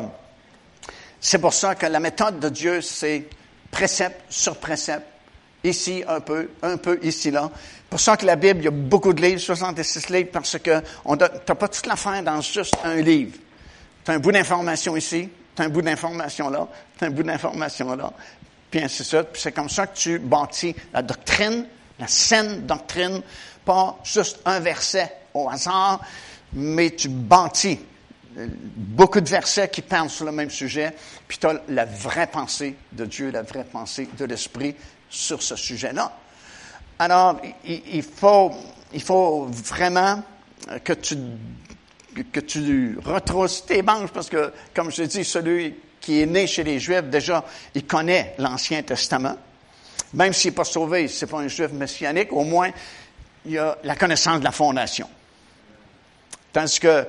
c'est 1.19 1.39
pour 1.39 1.53
ça 1.53 1.75
que 1.75 1.85
la 1.85 1.99
méthode 1.99 2.39
de 2.39 2.49
Dieu, 2.49 2.81
c'est 2.81 3.25
précepte 3.71 4.21
sur 4.29 4.57
précepte, 4.57 5.07
ici 5.63 6.03
un 6.07 6.19
peu, 6.19 6.49
un 6.61 6.77
peu 6.77 6.99
ici 7.01 7.31
là. 7.31 7.49
Pour 7.89 7.99
ça 7.99 8.17
que 8.17 8.25
la 8.25 8.35
Bible, 8.35 8.59
il 8.59 8.65
y 8.65 8.67
a 8.67 8.71
beaucoup 8.71 9.13
de 9.13 9.21
livres, 9.21 9.39
66 9.39 10.09
livres, 10.09 10.29
parce 10.31 10.57
que 10.57 10.79
tu 10.79 11.15
n'as 11.17 11.55
pas 11.55 11.67
toute 11.67 11.85
l'affaire 11.85 12.21
dans 12.23 12.41
juste 12.41 12.75
un 12.83 12.95
livre. 12.95 13.37
Tu 14.03 14.11
as 14.11 14.13
un 14.13 14.19
bout 14.19 14.31
d'information 14.31 14.95
ici, 14.95 15.29
tu 15.55 15.61
as 15.61 15.65
un 15.65 15.69
bout 15.69 15.81
d'information 15.81 16.49
là, 16.49 16.67
tu 16.97 17.03
as 17.03 17.07
un 17.07 17.11
bout 17.11 17.23
d'information 17.23 17.95
là, 17.95 18.11
puis 18.69 18.83
ainsi 18.83 18.99
de 18.99 19.07
suite. 19.07 19.27
Puis 19.33 19.41
c'est 19.41 19.51
comme 19.51 19.69
ça 19.69 19.87
que 19.87 19.97
tu 19.97 20.19
bâtis 20.19 20.75
la 20.93 21.01
doctrine, 21.01 21.65
la 21.99 22.07
saine 22.07 22.65
doctrine, 22.65 23.21
pas 23.63 23.97
juste 24.03 24.39
un 24.45 24.59
verset 24.59 25.11
au 25.33 25.49
hasard, 25.49 26.01
mais 26.55 26.91
tu 26.91 27.09
bâtis 27.09 27.79
beaucoup 28.75 29.21
de 29.21 29.29
versets 29.29 29.69
qui 29.69 29.81
parlent 29.81 30.09
sur 30.09 30.25
le 30.25 30.31
même 30.31 30.49
sujet, 30.49 30.93
puis 31.27 31.37
tu 31.37 31.47
as 31.47 31.61
la 31.69 31.85
vraie 31.85 32.27
pensée 32.27 32.75
de 32.91 33.05
Dieu, 33.05 33.31
la 33.31 33.43
vraie 33.43 33.63
pensée 33.63 34.09
de 34.17 34.25
l'Esprit 34.25 34.75
sur 35.09 35.41
ce 35.41 35.55
sujet-là. 35.55 36.17
Alors, 36.99 37.41
il, 37.65 38.03
faut, 38.03 38.51
il 38.93 39.01
faut 39.01 39.45
vraiment 39.45 40.23
que 40.83 40.93
tu, 40.93 41.17
que 42.31 42.39
tu 42.39 42.97
retrousses 43.03 43.65
tes 43.65 43.81
manches, 43.81 44.11
parce 44.11 44.29
que, 44.29 44.51
comme 44.73 44.91
je 44.91 45.03
dis, 45.03 45.23
celui 45.23 45.75
qui 45.99 46.21
est 46.21 46.25
né 46.25 46.47
chez 46.47 46.63
les 46.63 46.79
Juifs, 46.79 47.03
déjà, 47.03 47.43
il 47.73 47.85
connaît 47.85 48.35
l'Ancien 48.37 48.83
Testament. 48.83 49.35
Même 50.13 50.33
s'il 50.33 50.51
n'est 50.51 50.55
pas 50.55 50.63
sauvé, 50.63 51.07
ce 51.07 51.25
n'est 51.25 51.31
pas 51.31 51.39
un 51.39 51.47
Juif 51.47 51.71
messianique, 51.71 52.31
au 52.31 52.43
moins, 52.43 52.71
il 53.45 53.57
a 53.57 53.77
la 53.83 53.95
connaissance 53.95 54.39
de 54.39 54.45
la 54.45 54.51
fondation. 54.51 55.09
Tandis 56.55 56.79
que 56.79 57.05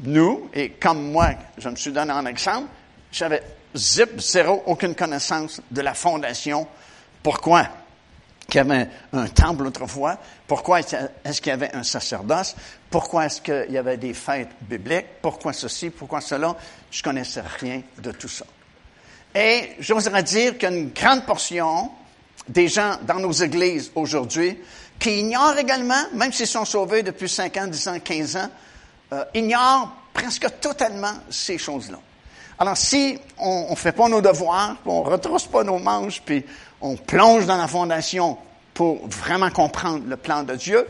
nous, 0.00 0.50
et 0.52 0.70
comme 0.70 1.12
moi, 1.12 1.28
je 1.56 1.68
me 1.68 1.76
suis 1.76 1.92
donné 1.92 2.10
un 2.10 2.26
exemple, 2.26 2.66
j'avais 3.12 3.40
zip, 3.76 4.20
zéro, 4.20 4.64
aucune 4.66 4.96
connaissance 4.96 5.60
de 5.70 5.82
la 5.82 5.94
fondation. 5.94 6.66
Pourquoi? 7.22 7.68
Qu'il 8.48 8.56
y 8.56 8.58
avait 8.58 8.88
un, 9.12 9.28
temple 9.28 9.68
autrefois. 9.68 10.18
Pourquoi 10.48 10.80
est-ce 10.80 11.40
qu'il 11.40 11.50
y 11.50 11.52
avait 11.52 11.72
un 11.72 11.84
sacerdoce? 11.84 12.56
Pourquoi 12.90 13.26
est-ce 13.26 13.40
qu'il 13.40 13.72
y 13.72 13.78
avait 13.78 13.98
des 13.98 14.14
fêtes 14.14 14.50
bibliques? 14.62 15.06
Pourquoi 15.22 15.52
ceci? 15.52 15.90
Pourquoi 15.90 16.20
cela? 16.20 16.56
Je 16.90 17.04
connaissais 17.04 17.44
rien 17.60 17.82
de 17.98 18.10
tout 18.10 18.26
ça. 18.26 18.46
Et 19.32 19.76
j'oserais 19.78 20.24
dire 20.24 20.58
qu'une 20.58 20.88
grande 20.88 21.24
portion 21.24 21.88
des 22.48 22.66
gens 22.66 22.98
dans 23.02 23.20
nos 23.20 23.30
églises 23.30 23.92
aujourd'hui 23.94 24.58
qui 24.98 25.20
ignorent 25.20 25.56
également, 25.56 26.02
même 26.14 26.32
s'ils 26.32 26.48
sont 26.48 26.64
sauvés 26.64 27.04
depuis 27.04 27.28
5 27.28 27.56
ans, 27.58 27.66
10 27.68 27.88
ans, 27.88 28.00
15 28.00 28.36
ans, 28.38 28.48
euh, 29.12 29.24
ignorent 29.34 29.92
presque 30.12 30.46
totalement 30.60 31.12
ces 31.28 31.58
choses-là. 31.58 31.98
Alors, 32.58 32.76
si 32.76 33.18
on 33.38 33.70
ne 33.70 33.76
fait 33.76 33.92
pas 33.92 34.08
nos 34.08 34.20
devoirs, 34.20 34.76
on 34.86 35.04
ne 35.04 35.10
retrousse 35.10 35.46
pas 35.46 35.64
nos 35.64 35.78
manches, 35.78 36.22
puis 36.24 36.44
on 36.80 36.96
plonge 36.96 37.46
dans 37.46 37.56
la 37.56 37.68
fondation 37.68 38.38
pour 38.72 39.06
vraiment 39.08 39.50
comprendre 39.50 40.04
le 40.06 40.16
plan 40.16 40.42
de 40.42 40.54
Dieu, 40.54 40.86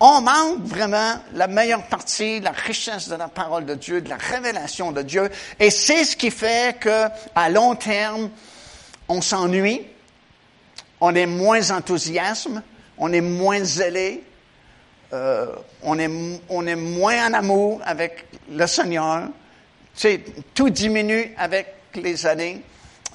on 0.00 0.20
manque 0.20 0.64
vraiment 0.64 1.14
la 1.34 1.46
meilleure 1.46 1.84
partie, 1.84 2.40
la 2.40 2.50
richesse 2.50 3.08
de 3.08 3.14
la 3.14 3.28
parole 3.28 3.64
de 3.64 3.74
Dieu, 3.74 4.00
de 4.00 4.08
la 4.08 4.16
révélation 4.16 4.92
de 4.92 5.02
Dieu. 5.02 5.30
Et 5.60 5.70
c'est 5.70 6.04
ce 6.04 6.16
qui 6.16 6.30
fait 6.30 6.78
que, 6.80 7.06
à 7.34 7.48
long 7.48 7.76
terme, 7.76 8.30
on 9.08 9.20
s'ennuie, 9.20 9.82
on 11.00 11.14
est 11.14 11.26
moins 11.26 11.70
enthousiaste, 11.70 12.48
on 12.98 13.12
est 13.12 13.20
moins 13.20 13.62
zélé, 13.62 14.24
euh, 15.12 15.54
on, 15.82 15.98
est, 15.98 16.10
on 16.48 16.66
est 16.66 16.76
moins 16.76 17.28
en 17.28 17.34
amour 17.34 17.80
avec 17.84 18.26
le 18.50 18.66
Seigneur. 18.66 19.28
Tu 19.94 20.00
sais, 20.00 20.20
tout 20.54 20.70
diminue 20.70 21.32
avec 21.36 21.74
les 21.94 22.26
années 22.26 22.62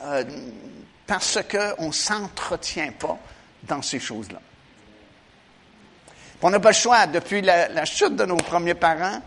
euh, 0.03 0.23
parce 1.05 1.39
qu'on 1.43 1.87
ne 1.87 1.91
s'entretient 1.91 2.91
pas 2.97 3.17
dans 3.63 3.81
ces 3.81 3.99
choses-là. 3.99 4.39
On 6.41 6.49
n'a 6.49 6.59
pas 6.59 6.69
le 6.69 6.75
choix. 6.75 7.07
Depuis 7.07 7.41
la, 7.41 7.83
chute 7.85 8.15
de 8.15 8.25
nos 8.25 8.37
premiers 8.37 8.75
parents, 8.75 9.21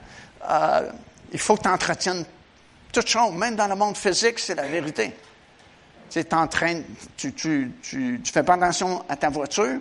euh, 0.49 0.91
il 1.33 1.39
faut 1.39 1.57
que 1.57 1.63
tu 1.63 1.69
entretiennes 1.69 2.25
toute 2.91 3.09
chose, 3.09 3.35
même 3.35 3.57
dans 3.57 3.69
le 3.69 3.75
monde 3.75 3.97
physique, 3.97 4.39
c'est 4.39 4.55
la 4.55 4.67
vérité. 4.67 5.13
Tu 6.11 6.25
tu, 7.17 7.33
tu, 7.33 7.73
tu, 7.83 8.21
tu 8.23 8.33
fais 8.33 8.43
pas 8.43 8.55
attention 8.55 9.03
à 9.09 9.17
ta 9.17 9.31
voiture, 9.31 9.79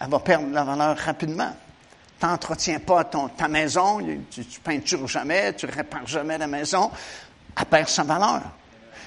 elle 0.00 0.08
va 0.10 0.20
perdre 0.20 0.52
la 0.52 0.64
valeur 0.64 0.96
rapidement 0.98 1.54
n'entretiens 2.22 2.80
pas 2.80 3.04
ton, 3.04 3.28
ta 3.28 3.48
maison, 3.48 3.98
tu, 4.30 4.40
ne 4.40 4.44
peintures 4.62 5.06
jamais, 5.08 5.54
tu 5.54 5.66
répares 5.66 6.06
jamais 6.06 6.38
la 6.38 6.46
maison, 6.46 6.90
elle 7.56 7.64
perd 7.66 7.88
sa 7.88 8.02
valeur. 8.02 8.42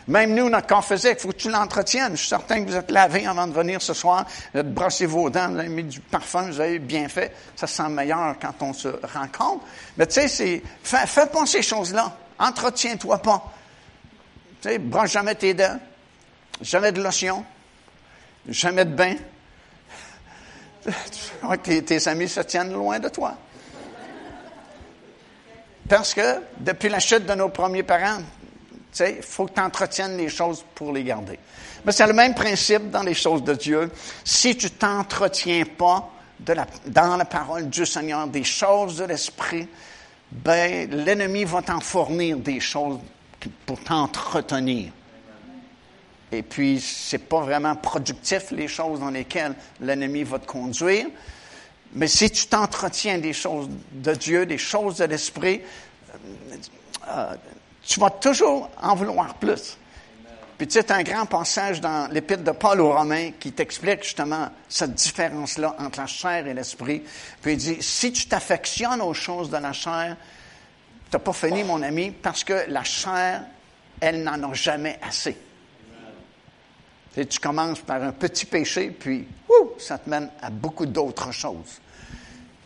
Même 0.08 0.34
nous, 0.34 0.50
notre 0.50 0.68
corps 0.68 0.86
physique, 0.86 1.16
il 1.18 1.20
faut 1.20 1.28
que 1.30 1.36
tu 1.36 1.50
l'entretiennes. 1.50 2.14
Je 2.14 2.22
suis 2.22 2.30
certain 2.30 2.64
que 2.64 2.70
vous 2.70 2.76
êtes 2.78 2.92
lavé 2.92 3.26
avant 3.26 3.46
de 3.46 3.52
venir 3.52 3.82
ce 3.82 3.94
soir, 3.94 4.26
vous 4.54 4.60
avez 4.60 4.70
brossé 4.70 5.06
vos 5.06 5.30
dents, 5.30 5.50
vous 5.50 5.60
avez 5.60 5.68
mis 5.68 5.84
du 5.84 6.00
parfum, 6.00 6.44
vous 6.44 6.62
avez 6.62 6.80
bien 6.80 7.10
fait. 7.10 7.36
Ça 7.58 7.68
sent 7.68 7.90
meilleur 7.90 8.36
quand 8.40 8.54
on 8.62 8.72
se 8.72 8.88
rencontre. 8.88 9.66
Mais 9.98 10.08
tu 10.08 10.28
sais, 10.28 10.64
fais, 10.82 11.06
fais 11.06 11.26
pas 11.26 11.46
ces 11.46 11.62
choses-là. 11.62 12.16
Entretiens-toi 12.40 13.18
pas. 13.22 13.54
Tu 14.62 14.70
sais, 14.70 14.80
brosse 14.80 15.12
jamais 15.12 15.36
tes 15.36 15.54
dents. 15.54 15.80
Jamais 16.62 16.94
de 16.94 17.02
lotion. 17.02 17.44
Jamais 18.48 18.86
de 18.86 18.96
bain. 18.96 19.16
tes, 21.64 21.84
tes 21.84 22.08
amis 22.08 22.30
se 22.30 22.42
tiennent 22.42 22.74
loin 22.74 23.00
de 23.00 23.10
toi. 23.10 23.36
Parce 25.88 26.14
que 26.14 26.42
depuis 26.60 26.90
la 26.90 27.00
chute 27.00 27.26
de 27.26 27.34
nos 27.34 27.50
premiers 27.50 27.84
parents, 27.84 28.20
il 29.00 29.22
faut 29.22 29.46
que 29.46 29.54
tu 29.54 29.62
entretiennes 29.62 30.18
les 30.18 30.30
choses 30.30 30.66
pour 30.76 30.92
les 30.92 31.04
garder. 31.04 31.40
Mais 31.86 31.92
c'est 31.92 32.08
le 32.08 32.14
même 32.14 32.34
principe 32.34 32.90
dans 32.90 33.04
les 33.04 33.14
choses 33.14 33.44
de 33.44 33.54
Dieu. 33.54 33.90
Si 34.24 34.58
tu 34.58 34.70
t'entretiens 34.72 35.64
pas 35.66 36.12
dans 36.86 37.18
la 37.18 37.26
parole 37.26 37.70
du 37.70 37.86
Seigneur 37.86 38.28
des 38.28 38.44
choses 38.44 38.98
de 38.98 39.06
l'esprit, 39.06 39.68
ben, 40.32 40.90
l'ennemi 40.92 41.46
va 41.46 41.62
t'en 41.62 41.80
fournir 41.80 42.38
des 42.38 42.60
choses 42.60 43.00
pour 43.66 43.80
t'entretenir. 43.80 44.92
Et 46.32 46.44
puis, 46.44 46.82
c'est 46.82 47.20
pas 47.20 47.42
vraiment 47.42 47.76
productif 47.76 48.52
les 48.52 48.68
choses 48.68 49.00
dans 49.00 49.10
lesquelles 49.10 49.56
l'ennemi 49.80 50.24
va 50.24 50.40
te 50.40 50.46
conduire. 50.46 51.08
Mais 51.94 52.08
si 52.08 52.30
tu 52.30 52.48
t'entretiens 52.48 53.18
des 53.18 53.34
choses 53.34 53.70
de 53.92 54.14
Dieu, 54.14 54.46
des 54.46 54.58
choses 54.58 54.98
de 54.98 55.06
l'esprit, 55.06 55.62
euh, 57.10 57.36
tu 57.84 58.00
vas 58.00 58.10
toujours 58.10 58.70
en 58.82 58.96
vouloir 58.96 59.36
plus. 59.36 59.78
Puis 60.58 60.68
tu 60.68 60.74
sais, 60.74 60.92
un 60.92 61.04
grand 61.04 61.26
passage 61.28 61.80
dans 61.80 62.12
l'épître 62.12 62.44
de 62.44 62.52
Paul 62.52 62.82
aux 62.82 62.92
Romains 62.92 63.32
qui 63.40 63.52
t'explique 63.52 64.04
justement 64.04 64.50
cette 64.68 64.96
différence-là 64.96 65.76
entre 65.80 66.00
la 66.00 66.08
chair 66.08 66.48
et 66.48 66.54
l'esprit. 66.54 67.04
Puis 67.42 67.54
il 67.54 67.58
dit, 67.58 67.78
si 67.80 68.12
tu 68.12 68.26
t'affectionnes 68.26 69.02
aux 69.02 69.14
choses 69.14 69.50
de 69.50 69.58
la 69.58 69.72
chair, 69.72 70.18
tu 71.10 71.16
n'as 71.16 71.20
pas 71.20 71.34
fini, 71.34 71.64
mon 71.64 71.82
ami, 71.84 72.12
parce 72.12 72.44
que 72.44 72.66
la 72.68 72.84
chair, 72.84 73.44
elle 74.02 74.24
n'en 74.24 74.52
a 74.52 74.54
jamais 74.54 75.00
assez. 75.08 75.38
Et 77.18 77.26
tu 77.26 77.40
commences 77.40 77.80
par 77.80 78.02
un 78.04 78.12
petit 78.12 78.46
péché, 78.46 78.96
puis 78.98 79.28
ça 79.80 79.98
te 79.98 80.08
mène 80.10 80.30
à 80.42 80.52
beaucoup 80.52 80.86
d'autres 80.86 81.32
choses. 81.34 81.82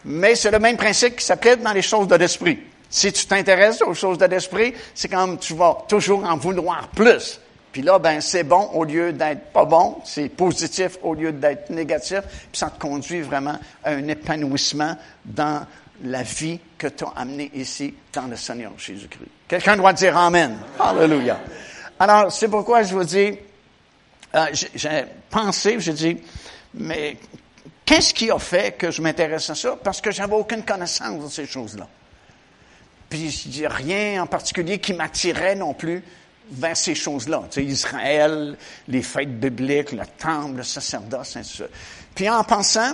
Mais 0.04 0.36
c'est 0.36 0.52
le 0.52 0.60
même 0.60 0.78
principe 0.78 1.16
qui 1.16 1.26
s'applique 1.26 1.62
dans 1.62 1.72
les 1.72 1.82
choses 1.82 2.08
de 2.08 2.16
l'esprit. 2.16 2.60
Si 2.90 3.14
tu 3.14 3.26
t'intéresses 3.26 3.82
aux 3.82 3.94
choses 3.94 4.18
de 4.18 4.26
l'esprit, 4.26 4.74
c'est 4.94 5.08
comme 5.08 5.38
tu 5.38 5.54
vas 5.54 5.86
toujours 5.88 6.26
en 6.26 6.36
vouloir 6.36 6.90
plus. 6.90 7.40
Puis 7.72 7.82
là, 7.82 8.00
ben 8.00 8.20
c'est 8.20 8.44
bon 8.44 8.70
au 8.74 8.84
lieu 8.84 9.14
d'être 9.14 9.54
pas 9.54 9.64
bon, 9.64 10.00
c'est 10.04 10.28
positif 10.28 10.98
au 11.04 11.14
lieu 11.14 11.32
d'être 11.32 11.70
négatif, 11.70 12.20
puis 12.52 12.60
ça 12.60 12.70
te 12.70 12.78
conduit 12.78 13.22
vraiment 13.22 13.58
à 13.84 13.92
un 13.92 14.06
épanouissement 14.10 14.98
dans 15.24 15.66
la 16.04 16.24
vie 16.24 16.60
que 16.78 16.88
tu 16.88 17.06
as 17.06 17.14
amenée 17.16 17.50
ici 17.54 17.94
dans 18.12 18.24
le 18.24 18.36
Seigneur 18.36 18.74
Jésus-Christ. 18.78 19.30
Quelqu'un 19.48 19.78
doit 19.78 19.94
dire 19.94 20.18
Amen. 20.18 20.58
Alléluia. 20.78 21.40
Alors, 21.98 22.30
c'est 22.32 22.50
pourquoi 22.50 22.84
je 22.84 22.94
vous 22.94 23.04
dis, 23.06 23.38
euh, 24.36 24.46
j'ai 24.54 25.06
pensé, 25.30 25.80
j'ai 25.80 25.94
dit, 25.94 26.18
mais 26.74 27.18
qu'est-ce 27.86 28.14
qui 28.14 28.32
a 28.32 28.40
fait 28.40 28.78
que 28.78 28.92
je 28.92 29.02
m'intéresse 29.02 29.50
à 29.50 29.56
ça? 29.56 29.78
Parce 29.84 30.02
que 30.02 30.12
j'avais 30.12 30.36
aucune 30.36 30.64
connaissance 30.64 31.24
de 31.24 31.30
ces 31.30 31.46
choses-là. 31.46 31.88
Puis 33.10 33.44
il 33.46 33.60
n'y 33.60 33.66
a 33.66 33.70
rien 33.70 34.24
en 34.24 34.28
particulier 34.28 34.80
qui 34.80 34.94
m'attirait 34.94 35.56
non 35.56 35.74
plus 35.74 36.02
vers 36.50 36.78
ces 36.78 36.96
choses-là. 36.96 37.44
Tu 37.50 37.62
sais, 37.62 37.66
Israël, 37.66 38.58
les 38.88 39.02
fêtes 39.02 39.40
bibliques, 39.40 39.92
le 39.92 40.06
temple, 40.18 40.58
le 40.58 40.64
sacerdoce, 40.64 41.36
ainsi 41.36 41.60
de. 41.60 41.70
Puis 42.16 42.30
en 42.30 42.44
pensant, 42.44 42.94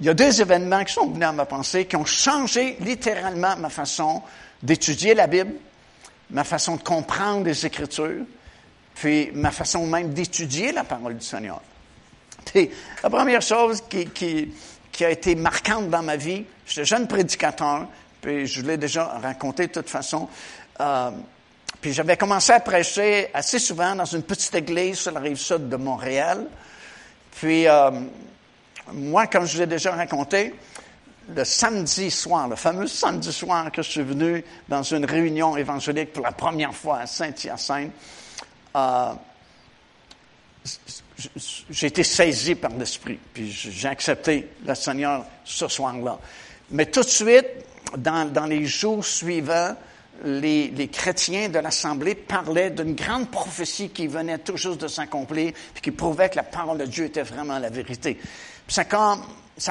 il 0.00 0.06
y 0.06 0.08
a 0.08 0.14
deux 0.14 0.40
événements 0.40 0.84
qui 0.84 0.92
sont 0.92 1.08
venus 1.08 1.26
à 1.26 1.32
ma 1.32 1.44
pensée, 1.44 1.86
qui 1.86 1.96
ont 1.96 2.04
changé 2.04 2.76
littéralement 2.80 3.56
ma 3.56 3.68
façon 3.68 4.22
d'étudier 4.62 5.14
la 5.14 5.26
Bible, 5.26 5.54
ma 6.30 6.44
façon 6.44 6.76
de 6.76 6.82
comprendre 6.82 7.44
les 7.44 7.66
Écritures, 7.66 8.24
puis 8.94 9.30
ma 9.32 9.50
façon 9.50 9.86
même 9.86 10.12
d'étudier 10.12 10.72
la 10.72 10.84
parole 10.84 11.16
du 11.16 11.24
Seigneur. 11.24 11.60
la 12.54 13.10
première 13.10 13.42
chose 13.42 13.82
qui, 13.88 14.52
a 15.00 15.10
été 15.10 15.34
marquante 15.34 15.90
dans 15.90 16.02
ma 16.02 16.16
vie, 16.16 16.44
j'étais 16.66 16.84
jeune 16.84 17.08
prédicateur, 17.08 17.86
puis 18.20 18.46
je 18.46 18.62
l'ai 18.62 18.76
déjà 18.76 19.04
raconté 19.04 19.66
de 19.66 19.72
toute 19.72 19.90
façon. 19.90 20.28
Euh, 20.80 21.10
puis 21.80 21.92
j'avais 21.92 22.16
commencé 22.16 22.52
à 22.52 22.60
prêcher 22.60 23.28
assez 23.34 23.58
souvent 23.58 23.96
dans 23.96 24.04
une 24.04 24.22
petite 24.22 24.54
église 24.54 24.98
sur 24.98 25.12
la 25.12 25.20
rive 25.20 25.36
sud 25.36 25.68
de 25.68 25.76
Montréal. 25.76 26.46
Puis 27.32 27.66
euh, 27.66 27.90
moi, 28.92 29.26
comme 29.26 29.46
je 29.46 29.58
l'ai 29.58 29.66
déjà 29.66 29.90
raconté, 29.90 30.54
le 31.34 31.44
samedi 31.44 32.10
soir, 32.10 32.48
le 32.48 32.56
fameux 32.56 32.86
samedi 32.86 33.32
soir 33.32 33.70
que 33.72 33.82
je 33.82 33.90
suis 33.90 34.02
venu 34.02 34.44
dans 34.68 34.82
une 34.82 35.04
réunion 35.04 35.56
évangélique 35.56 36.12
pour 36.12 36.24
la 36.24 36.32
première 36.32 36.74
fois 36.74 36.98
à 37.00 37.06
Saint-Hyacinthe, 37.06 37.92
euh, 38.76 39.12
j'ai 41.70 41.86
été 41.86 42.02
saisi 42.02 42.54
par 42.54 42.72
l'Esprit, 42.72 43.18
puis 43.32 43.50
j'ai 43.50 43.88
accepté 43.88 44.48
le 44.66 44.74
Seigneur 44.74 45.24
ce 45.44 45.68
soir-là. 45.68 46.18
Mais 46.70 46.86
tout 46.86 47.02
de 47.02 47.08
suite, 47.08 47.46
dans, 47.96 48.46
les 48.46 48.64
jours 48.64 49.04
suivants, 49.04 49.76
les, 50.24 50.88
chrétiens 50.90 51.48
de 51.48 51.58
l'Assemblée 51.58 52.14
parlaient 52.14 52.70
d'une 52.70 52.94
grande 52.94 53.30
prophétie 53.30 53.90
qui 53.90 54.06
venait 54.06 54.38
tout 54.38 54.56
juste 54.56 54.80
de 54.80 54.88
s'accomplir, 54.88 55.52
puis 55.74 55.82
qui 55.82 55.90
prouvait 55.90 56.30
que 56.30 56.36
la 56.36 56.42
parole 56.42 56.78
de 56.78 56.86
Dieu 56.86 57.04
était 57.04 57.22
vraiment 57.22 57.58
la 57.58 57.70
vérité. 57.70 58.18
Ça 58.68 58.84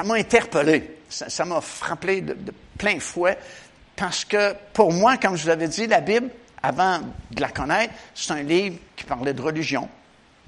m'a 0.04 0.14
interpellé, 0.14 0.98
ça 1.08 1.44
m'a 1.44 1.60
frappé 1.60 2.20
de, 2.20 2.34
de, 2.34 2.52
plein 2.78 3.00
fouet, 3.00 3.38
parce 3.96 4.24
que 4.24 4.54
pour 4.72 4.92
moi, 4.92 5.16
comme 5.16 5.36
je 5.36 5.42
vous 5.42 5.48
l'avais 5.48 5.68
dit, 5.68 5.86
la 5.86 6.00
Bible, 6.00 6.30
avant 6.62 7.00
de 7.30 7.40
la 7.40 7.48
connaître, 7.48 7.92
c'est 8.14 8.32
un 8.32 8.42
livre 8.42 8.76
qui 8.96 9.04
parlait 9.04 9.34
de 9.34 9.42
religion, 9.42 9.88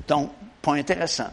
donc 0.06 0.30
pas 0.62 0.74
intéressant. 0.74 1.30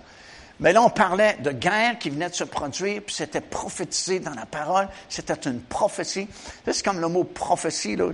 Mais 0.60 0.74
là, 0.74 0.82
on 0.84 0.90
parlait 0.92 1.38
de 1.40 1.52
guerre 1.52 1.98
qui 1.98 2.12
venait 2.12 2.30
de 2.30 2.36
se 2.36 2.44
produire, 2.44 3.02
puis 3.02 3.16
c'était 3.16 3.42
prophétisé 3.42 4.20
dans 4.20 4.36
la 4.36 4.46
parole. 4.46 4.88
C'était 5.10 5.50
une 5.50 5.60
prophétie. 5.60 6.28
C'est 6.66 6.86
comme 6.86 7.02
le 7.02 7.08
mot 7.08 7.24
prophétie, 7.24 7.96
là. 7.96 8.10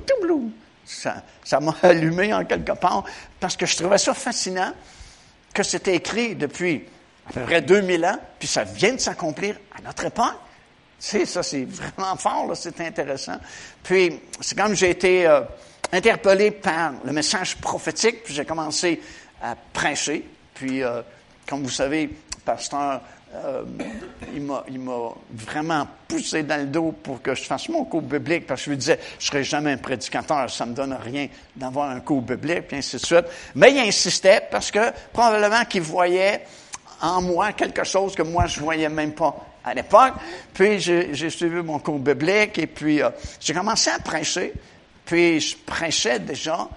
Ça, 0.86 1.24
ça 1.44 1.60
m'a 1.60 1.76
allumé 1.84 2.34
en 2.34 2.46
quelque 2.46 2.72
part, 2.72 3.04
parce 3.40 3.58
que 3.58 3.66
je 3.66 3.76
trouvais 3.76 3.98
ça 3.98 4.14
fascinant 4.14 4.72
que 5.54 5.62
c'était 5.62 5.96
écrit 5.96 6.36
depuis 6.36 6.86
à 7.30 7.34
peu 7.34 7.42
près 7.42 7.62
2000 7.62 8.06
ans, 8.06 8.20
puis 8.40 8.48
ça 8.48 8.64
vient 8.64 8.94
de 8.94 9.00
s'accomplir 9.00 9.58
à 9.78 9.82
notre 9.82 10.06
époque. 10.06 10.38
Tu 11.00 11.06
sais, 11.06 11.26
ça, 11.26 11.44
c'est 11.44 11.66
vraiment 11.70 12.16
fort, 12.16 12.56
c'est 12.56 12.80
intéressant. 12.80 13.38
Puis, 13.84 14.22
c'est 14.40 14.58
comme 14.58 14.74
j'ai 14.74 14.92
été 14.92 15.28
euh, 15.28 15.42
interpellé 15.92 16.52
par 16.52 16.94
le 17.04 17.12
message 17.12 17.58
prophétique, 17.58 18.24
puis 18.24 18.34
j'ai 18.34 18.46
commencé 18.46 19.02
à 19.42 19.56
prêcher. 19.56 20.28
Puis, 20.54 20.84
euh, 20.84 21.02
comme 21.48 21.64
vous 21.64 21.70
savez, 21.70 22.10
pasteur, 22.44 23.02
euh, 23.36 23.64
il 24.34 24.42
m'a 24.42 24.64
vraiment 25.32 25.88
poussé 26.08 26.44
dans 26.44 26.60
le 26.60 26.68
dos 26.68 26.94
pour 27.04 27.22
que 27.22 27.36
je 27.36 27.44
fasse 27.44 27.68
mon 27.70 27.84
cours 27.86 28.02
biblique, 28.02 28.48
parce 28.48 28.62
que 28.62 28.66
je 28.66 28.70
lui 28.72 28.78
disais, 28.78 29.00
je 29.20 29.26
serai 29.26 29.44
jamais 29.44 29.74
un 29.74 29.78
prédicateur, 29.78 30.50
ça 30.50 30.66
me 30.66 30.74
donne 30.74 30.94
rien 30.94 31.28
d'avoir 31.56 31.90
un 31.90 32.00
cours 32.00 32.22
biblique, 32.22 32.70
puis 32.70 32.78
ainsi 32.78 32.96
de 32.96 33.06
suite. 33.06 33.26
Mais 33.56 33.74
il 33.74 33.80
insistait 33.80 34.42
parce 34.50 34.72
que 34.72 34.92
probablement 35.12 35.66
qu'il 35.66 35.82
voyait 35.82 36.46
en 37.02 37.22
moi 37.22 37.52
quelque 37.52 37.84
chose 37.84 38.16
que 38.16 38.24
moi 38.24 38.48
je 38.48 38.60
voyais 38.60 38.90
même 38.90 39.14
pas 39.14 39.36
à 39.64 39.74
l'époque. 39.74 40.14
Puis 40.54 40.80
j'ai 40.80 41.30
suivi 41.30 41.62
mon 41.62 41.80
cours 41.80 42.00
biblique 42.00 42.58
et 42.58 42.68
puis 42.68 43.02
euh, 43.02 43.10
j'ai 43.40 43.54
commencé 43.54 43.90
à 43.90 44.00
prêcher. 44.00 44.54
Puis 45.08 45.40
je 45.40 45.58
prêchais 45.58 46.20
déjà 46.20 46.68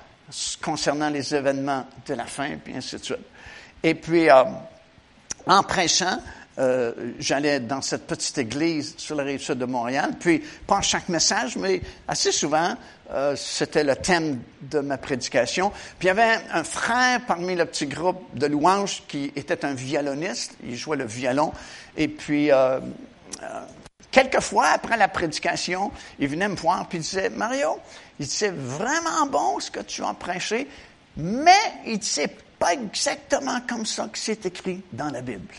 concernant 0.62 1.10
les 1.10 1.34
événements 1.34 1.84
de 2.06 2.14
la 2.14 2.24
fin, 2.24 2.56
puis 2.64 2.74
ainsi 2.74 2.96
de 2.96 3.04
suite. 3.04 3.26
Et 3.82 3.94
puis, 3.94 4.30
euh, 4.30 4.44
en 5.46 5.62
prêchant, 5.64 6.20
euh, 6.60 6.92
j'allais 7.18 7.58
dans 7.58 7.82
cette 7.82 8.06
petite 8.06 8.38
église 8.38 8.94
sur 8.98 9.16
la 9.16 9.24
rive 9.24 9.40
sud 9.40 9.58
de 9.58 9.64
Montréal. 9.64 10.12
Puis, 10.20 10.44
pas 10.64 10.80
chaque 10.80 11.08
message, 11.08 11.56
mais 11.56 11.80
assez 12.06 12.30
souvent, 12.30 12.76
euh, 13.10 13.34
c'était 13.34 13.82
le 13.82 13.96
thème 13.96 14.40
de 14.62 14.78
ma 14.78 14.96
prédication. 14.96 15.72
Puis, 15.98 16.06
il 16.06 16.06
y 16.06 16.10
avait 16.10 16.38
un 16.52 16.62
frère 16.62 17.22
parmi 17.26 17.56
le 17.56 17.64
petit 17.64 17.86
groupe 17.86 18.22
de 18.34 18.46
louanges 18.46 19.02
qui 19.08 19.32
était 19.34 19.64
un 19.64 19.74
violoniste. 19.74 20.54
Il 20.62 20.76
jouait 20.76 20.96
le 20.96 21.06
violon. 21.06 21.52
Et 21.96 22.06
puis, 22.06 22.52
euh, 22.52 22.78
euh 23.42 23.60
quelquefois, 24.10 24.68
après 24.68 24.96
la 24.96 25.08
prédication, 25.08 25.92
il 26.18 26.28
venait 26.28 26.48
me 26.48 26.56
voir 26.56 26.86
puis 26.88 26.98
il 26.98 27.02
disait, 27.02 27.30
Mario, 27.30 27.78
il 28.18 28.26
dit, 28.26 28.32
c'est 28.32 28.54
vraiment 28.54 29.26
bon 29.26 29.60
ce 29.60 29.70
que 29.70 29.80
tu 29.80 30.02
as 30.04 30.14
prêché, 30.14 30.68
mais 31.16 31.52
il 31.86 31.98
dit, 31.98 32.06
c'est 32.06 32.36
pas 32.58 32.74
exactement 32.74 33.60
comme 33.68 33.86
ça 33.86 34.08
que 34.12 34.18
c'est 34.18 34.44
écrit 34.46 34.82
dans 34.92 35.10
la 35.10 35.22
Bible. 35.22 35.54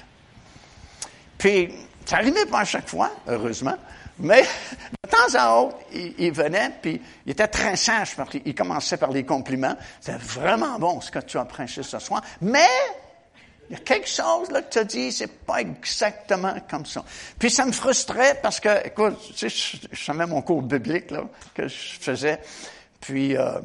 Puis, 1.37 1.73
ça 2.05 2.17
n'arrivait 2.17 2.45
pas 2.45 2.59
à 2.59 2.65
chaque 2.65 2.87
fois, 2.87 3.11
heureusement, 3.27 3.75
mais 4.19 4.43
de 5.03 5.09
temps 5.09 5.39
en 5.39 5.63
autre, 5.63 5.77
il, 5.93 6.31
venait, 6.31 6.71
puis 6.81 7.01
il 7.25 7.31
était 7.31 7.47
très 7.47 7.75
sage, 7.75 8.15
parce 8.15 8.29
qu'il 8.29 8.55
commençait 8.55 8.97
par 8.97 9.11
les 9.11 9.23
compliments. 9.23 9.75
C'est 9.99 10.17
vraiment 10.17 10.77
bon 10.77 11.01
ce 11.01 11.09
que 11.09 11.19
tu 11.19 11.37
as 11.37 11.45
prêché 11.45 11.83
ce 11.83 11.99
soir, 11.99 12.21
mais 12.41 12.69
il 13.71 13.77
y 13.77 13.77
a 13.77 13.83
quelque 13.83 14.09
chose 14.09 14.51
là 14.51 14.61
que 14.61 14.69
tu 14.69 14.79
as 14.79 14.83
dit, 14.83 15.13
c'est 15.13 15.31
pas 15.31 15.61
exactement 15.61 16.53
comme 16.69 16.85
ça. 16.85 17.05
Puis 17.39 17.49
ça 17.49 17.65
me 17.65 17.71
frustrait 17.71 18.37
parce 18.43 18.59
que, 18.59 18.85
écoute, 18.85 19.17
tu 19.37 19.49
sais, 19.49 19.49
je, 19.49 19.87
je 19.89 20.11
mon 20.11 20.41
cours 20.41 20.61
biblique 20.61 21.09
là, 21.09 21.23
que 21.53 21.69
je 21.69 21.97
faisais, 21.97 22.41
puis 22.99 23.37
euh, 23.37 23.61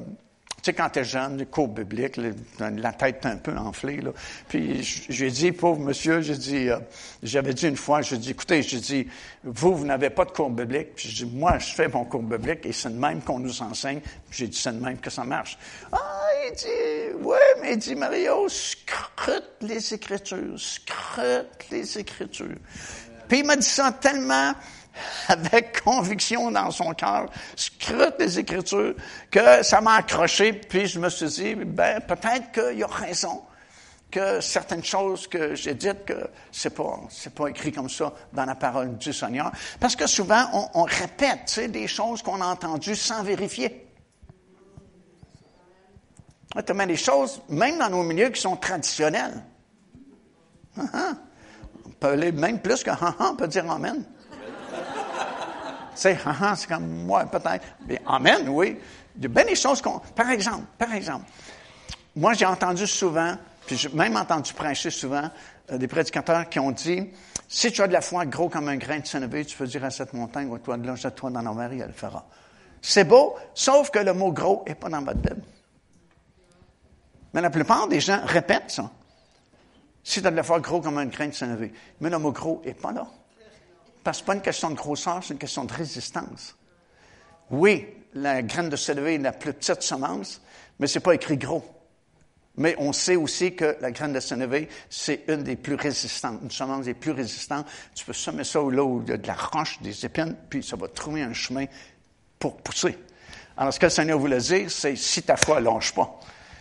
sais, 0.66 0.74
quand 0.74 0.90
tu 0.90 1.00
es 1.00 1.04
jeune, 1.04 1.38
les 1.38 1.46
cours 1.46 1.68
bibliques, 1.68 2.18
la 2.58 2.92
tête 2.92 3.24
un 3.26 3.36
peu 3.36 3.56
enflée. 3.56 4.00
Là. 4.00 4.10
Puis 4.48 4.82
j'ai 5.08 5.30
dit, 5.30 5.52
pauvre 5.52 5.80
monsieur, 5.80 6.20
j'ai 6.20 6.36
dit, 6.36 6.68
euh, 6.68 6.78
j'avais 7.22 7.54
dit 7.54 7.66
une 7.66 7.76
fois, 7.76 8.02
j'ai 8.02 8.18
dit, 8.18 8.30
écoutez, 8.30 8.62
j'ai 8.62 8.80
dit, 8.80 9.06
vous, 9.44 9.74
vous 9.74 9.86
n'avez 9.86 10.10
pas 10.10 10.24
de 10.24 10.30
cours 10.30 10.50
biblique. 10.50 10.94
Puis 10.94 11.08
j'ai 11.08 11.24
dit, 11.24 11.32
moi, 11.32 11.58
je 11.58 11.72
fais 11.72 11.88
mon 11.88 12.04
cours 12.04 12.22
biblique 12.22 12.66
et 12.66 12.72
c'est 12.72 12.90
de 12.90 12.98
même 12.98 13.22
qu'on 13.22 13.38
nous 13.38 13.62
enseigne. 13.62 14.00
Puis 14.00 14.38
j'ai 14.38 14.48
dit, 14.48 14.58
c'est 14.58 14.72
de 14.72 14.84
même 14.84 14.98
que 14.98 15.10
ça 15.10 15.24
marche. 15.24 15.58
Ah, 15.92 15.98
il 16.48 16.54
dit, 16.54 17.24
ouais, 17.24 17.38
mais 17.62 17.72
il 17.72 17.78
dit, 17.78 17.94
Mario, 17.94 18.48
scrute 18.48 19.50
les 19.60 19.94
Écritures, 19.94 20.58
scrute 20.58 21.70
les 21.70 21.98
Écritures. 21.98 22.58
Puis 23.28 23.40
il 23.40 23.44
m'a 23.44 23.56
dit 23.56 23.66
ça 23.66 23.92
tellement 23.92 24.52
avec 25.28 25.82
conviction 25.82 26.50
dans 26.50 26.70
son 26.70 26.92
cœur, 26.94 27.26
scrute 27.54 28.14
les 28.18 28.38
Écritures, 28.38 28.94
que 29.30 29.62
ça 29.62 29.80
m'a 29.80 29.96
accroché, 29.96 30.52
puis 30.52 30.86
je 30.86 30.98
me 30.98 31.08
suis 31.08 31.28
dit, 31.28 31.54
ben, 31.54 32.00
peut-être 32.00 32.52
qu'il 32.52 32.78
y 32.78 32.82
a 32.82 32.86
raison, 32.86 33.42
que 34.10 34.40
certaines 34.40 34.84
choses 34.84 35.26
que 35.26 35.54
j'ai 35.54 35.74
dites, 35.74 36.04
que 36.04 36.30
c'est 36.52 36.74
pas, 36.74 37.00
c'est 37.10 37.34
pas 37.34 37.48
écrit 37.48 37.72
comme 37.72 37.90
ça 37.90 38.12
dans 38.32 38.44
la 38.44 38.54
parole 38.54 38.96
du 38.96 39.12
Seigneur. 39.12 39.52
Parce 39.80 39.96
que 39.96 40.06
souvent, 40.06 40.70
on, 40.74 40.84
répète, 40.84 41.40
tu 41.46 41.68
des 41.68 41.88
choses 41.88 42.22
qu'on 42.22 42.40
a 42.40 42.46
entendues 42.46 42.96
sans 42.96 43.22
vérifier. 43.22 43.86
Tu 46.64 46.72
mets 46.72 46.86
des 46.86 46.96
choses, 46.96 47.42
même 47.48 47.78
dans 47.78 47.90
nos 47.90 48.02
milieux, 48.02 48.30
qui 48.30 48.40
sont 48.40 48.56
traditionnelles. 48.56 49.42
Uh 50.76 50.82
On 51.86 51.98
peut 51.98 52.08
aller 52.08 52.30
même 52.32 52.60
plus 52.60 52.82
que 52.82 52.90
on 53.20 53.36
peut 53.36 53.48
dire 53.48 53.70
Amen 53.70 54.04
sais, 56.00 56.18
ah, 56.26 56.54
c'est 56.56 56.68
comme 56.68 57.04
moi, 57.04 57.24
peut-être. 57.26 57.64
Mais 57.86 58.00
Amen, 58.06 58.48
oui. 58.48 58.78
Il 59.16 59.22
y 59.22 59.26
a 59.26 59.28
bien 59.28 59.44
des 59.44 59.54
choses 59.56 59.80
qu'on. 59.80 59.98
Par 59.98 60.30
exemple, 60.30 60.64
par 60.78 60.92
exemple, 60.92 61.24
moi, 62.14 62.34
j'ai 62.34 62.46
entendu 62.46 62.86
souvent, 62.86 63.36
puis 63.66 63.76
j'ai 63.76 63.88
même 63.90 64.16
entendu 64.16 64.52
prêcher 64.52 64.90
souvent, 64.90 65.30
euh, 65.70 65.78
des 65.78 65.88
prédicateurs 65.88 66.48
qui 66.48 66.58
ont 66.58 66.70
dit 66.70 67.08
si 67.48 67.70
tu 67.70 67.82
as 67.82 67.88
de 67.88 67.92
la 67.92 68.00
foi 68.00 68.26
gros 68.26 68.48
comme 68.48 68.68
un 68.68 68.76
grain 68.76 68.98
de 68.98 69.06
sénévé, 69.06 69.44
tu 69.44 69.56
peux 69.56 69.66
dire 69.66 69.84
à 69.84 69.90
cette 69.90 70.12
montagne, 70.12 70.48
ou 70.50 70.58
toi 70.58 70.76
de 70.76 70.86
là, 70.86 70.96
jette-toi 70.96 71.30
dans 71.30 71.54
mer 71.54 71.72
et 71.72 71.78
elle 71.78 71.88
le 71.88 71.92
fera. 71.92 72.26
C'est 72.82 73.04
beau, 73.04 73.36
sauf 73.54 73.90
que 73.90 73.98
le 73.98 74.12
mot 74.12 74.32
gros 74.32 74.64
n'est 74.66 74.74
pas 74.74 74.88
dans 74.88 75.02
votre 75.02 75.18
Bible. 75.18 75.42
Mais 77.32 77.40
la 77.40 77.50
plupart 77.50 77.88
des 77.88 78.00
gens 78.00 78.20
répètent 78.24 78.70
ça. 78.70 78.90
Si 80.02 80.20
tu 80.20 80.26
as 80.26 80.30
de 80.30 80.36
la 80.36 80.42
foi 80.42 80.60
gros 80.60 80.80
comme 80.80 80.98
un 80.98 81.06
grain 81.06 81.28
de 81.28 81.34
sénévé. 81.34 81.72
Mais 82.00 82.10
le 82.10 82.18
mot 82.18 82.32
gros 82.32 82.62
n'est 82.64 82.74
pas 82.74 82.92
là. 82.92 83.06
Parce 84.06 84.20
que 84.20 84.26
pas 84.26 84.34
une 84.36 84.40
question 84.40 84.70
de 84.70 84.76
grosseur, 84.76 85.18
c'est 85.20 85.32
une 85.32 85.40
question 85.40 85.64
de 85.64 85.72
résistance. 85.72 86.54
Oui, 87.50 87.88
la 88.14 88.40
graine 88.40 88.68
de 88.68 88.76
sénévé 88.76 89.14
est 89.14 89.18
la 89.18 89.32
plus 89.32 89.52
petite 89.52 89.82
semence, 89.82 90.40
mais 90.78 90.86
ce 90.86 90.96
n'est 90.96 91.02
pas 91.02 91.16
écrit 91.16 91.36
gros. 91.36 91.64
Mais 92.56 92.76
on 92.78 92.92
sait 92.92 93.16
aussi 93.16 93.56
que 93.56 93.76
la 93.80 93.90
graine 93.90 94.12
de 94.12 94.20
sénévé, 94.20 94.68
c'est 94.88 95.24
une 95.26 95.42
des 95.42 95.56
plus 95.56 95.74
résistantes, 95.74 96.38
une 96.40 96.52
semence 96.52 96.84
des 96.84 96.94
plus 96.94 97.10
résistantes. 97.10 97.66
Tu 97.96 98.04
peux 98.04 98.12
semer 98.12 98.44
ça 98.44 98.60
là 98.60 98.84
où 98.84 99.02
il 99.02 99.10
y 99.10 99.12
a 99.12 99.16
de 99.16 99.26
la 99.26 99.34
roche, 99.34 99.82
des 99.82 100.06
épines, 100.06 100.36
puis 100.48 100.62
ça 100.62 100.76
va 100.76 100.86
trouver 100.86 101.22
un 101.22 101.32
chemin 101.32 101.64
pour 102.38 102.58
pousser. 102.58 102.96
Alors, 103.56 103.74
ce 103.74 103.80
que 103.80 103.86
le 103.86 103.90
Seigneur 103.90 104.20
voulait 104.20 104.38
dire, 104.38 104.70
c'est 104.70 104.94
si 104.94 105.24
ta 105.24 105.36
foi 105.36 105.58
ne 105.58 105.64
lâche 105.64 105.92
pas, 105.92 106.20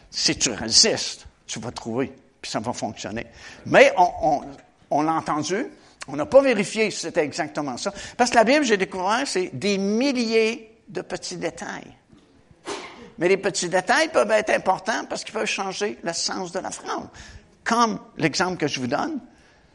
si 0.09 0.35
tu 0.35 0.49
résistes, 0.49 1.27
tu 1.45 1.59
vas 1.59 1.69
trouver, 1.69 2.11
puis 2.41 2.49
ça 2.49 2.59
va 2.59 2.73
fonctionner. 2.73 3.27
Mais 3.67 3.93
on, 3.97 4.41
on 4.89 5.03
l'a 5.03 5.13
entendu, 5.13 5.67
on 6.07 6.15
n'a 6.15 6.25
pas 6.25 6.41
vérifié 6.41 6.91
si 6.91 7.01
c'était 7.01 7.23
exactement 7.23 7.77
ça. 7.77 7.93
Parce 8.17 8.29
que 8.29 8.35
la 8.35 8.43
Bible, 8.43 8.63
j'ai 8.63 8.77
découvert, 8.77 9.23
c'est 9.25 9.49
des 9.53 9.77
milliers 9.77 10.79
de 10.87 11.01
petits 11.01 11.37
détails. 11.37 11.95
Mais 13.17 13.27
les 13.27 13.37
petits 13.37 13.69
détails 13.69 14.09
peuvent 14.09 14.31
être 14.31 14.51
importants 14.51 15.05
parce 15.09 15.23
qu'ils 15.23 15.33
peuvent 15.33 15.45
changer 15.45 15.97
le 16.03 16.13
sens 16.13 16.51
de 16.51 16.59
la 16.59 16.71
phrase. 16.71 17.07
Comme 17.63 17.99
l'exemple 18.17 18.57
que 18.57 18.67
je 18.67 18.79
vous 18.79 18.87
donne, 18.87 19.19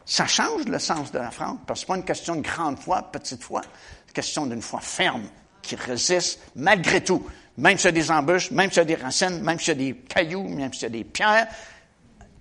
ça 0.04 0.26
change 0.26 0.64
le 0.66 0.78
sens 0.78 1.10
de 1.10 1.18
la 1.18 1.30
phrase. 1.30 1.56
Parce 1.66 1.80
que 1.80 1.86
ce 1.86 1.92
n'est 1.92 1.94
pas 1.94 2.00
une 2.00 2.06
question 2.06 2.36
de 2.36 2.42
grande 2.42 2.78
foi, 2.78 3.02
petite 3.10 3.42
foi. 3.42 3.62
C'est 3.62 4.08
une 4.08 4.14
question 4.14 4.46
d'une 4.46 4.62
foi 4.62 4.80
ferme 4.80 5.24
qui 5.62 5.74
résiste 5.74 6.40
malgré 6.54 7.02
tout. 7.02 7.26
Même 7.56 7.76
s'il 7.76 7.86
y 7.86 7.88
a 7.88 7.92
des 7.92 8.10
embûches, 8.10 8.50
même 8.50 8.70
s'il 8.70 8.78
y 8.78 8.80
a 8.80 8.84
des 8.84 8.94
racines, 8.94 9.42
même 9.42 9.58
s'il 9.58 9.68
y 9.68 9.70
a 9.70 9.92
des 9.92 9.96
cailloux, 10.00 10.44
même 10.44 10.72
s'il 10.72 10.84
y 10.84 10.86
a 10.86 10.90
des 10.90 11.04
pierres, 11.04 11.48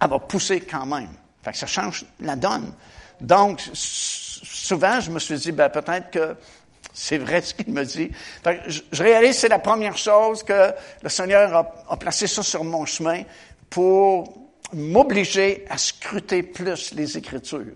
elle 0.01 0.09
va 0.09 0.19
pousser 0.19 0.61
quand 0.61 0.85
même. 0.85 1.09
Fait 1.43 1.51
que 1.51 1.57
ça 1.57 1.67
change 1.67 2.05
la 2.19 2.35
donne. 2.35 2.73
Donc, 3.22 3.61
souvent, 3.74 4.99
je 4.99 5.11
me 5.11 5.20
suis 5.20 5.38
dit, 5.38 5.51
ben, 5.51 5.70
peut-être 5.70 6.11
que 6.11 6.36
c'est 6.93 7.17
vrai 7.17 7.41
ce 7.41 7.53
qu'il 7.53 7.74
me 7.74 7.84
dit. 7.84 8.11
je, 8.67 8.82
réalise 9.01 9.36
que 9.36 9.41
c'est 9.41 9.49
la 9.49 9.59
première 9.59 9.97
chose 9.97 10.43
que 10.43 10.74
le 11.01 11.09
Seigneur 11.09 11.72
a, 11.88 11.97
placé 11.97 12.28
ça 12.28 12.43
sur 12.43 12.63
mon 12.63 12.86
chemin 12.86 13.24
pour 13.70 14.34
m'obliger 14.74 15.65
à 15.70 15.78
scruter 15.78 16.43
plus 16.43 16.93
les 16.93 17.17
Écritures 17.17 17.76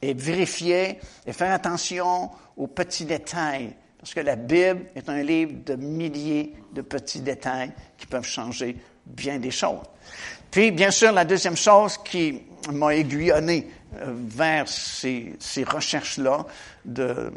et 0.00 0.14
vérifier 0.14 1.00
et 1.26 1.32
faire 1.32 1.52
attention 1.52 2.30
aux 2.56 2.66
petits 2.66 3.04
détails 3.04 3.74
Parce 3.98 4.14
que 4.14 4.20
la 4.20 4.36
Bible 4.36 4.86
est 4.94 5.08
un 5.08 5.22
livre 5.22 5.52
de 5.64 5.76
milliers 5.76 6.54
de 6.72 6.82
petits 6.82 7.20
détails 7.20 7.72
qui 7.96 8.06
peuvent 8.06 8.26
changer 8.26 8.76
bien 9.06 9.38
des 9.38 9.50
choses. 9.50 9.82
Puis, 10.50 10.70
bien 10.70 10.90
sûr, 10.90 11.10
la 11.10 11.24
deuxième 11.24 11.56
chose 11.56 11.98
qui 12.04 12.42
m'a 12.70 12.94
aiguillonné 12.94 13.66
vers 14.06 14.68
ces, 14.68 15.34
ces 15.38 15.64
recherches-là 15.64 16.46
de, 16.84 17.32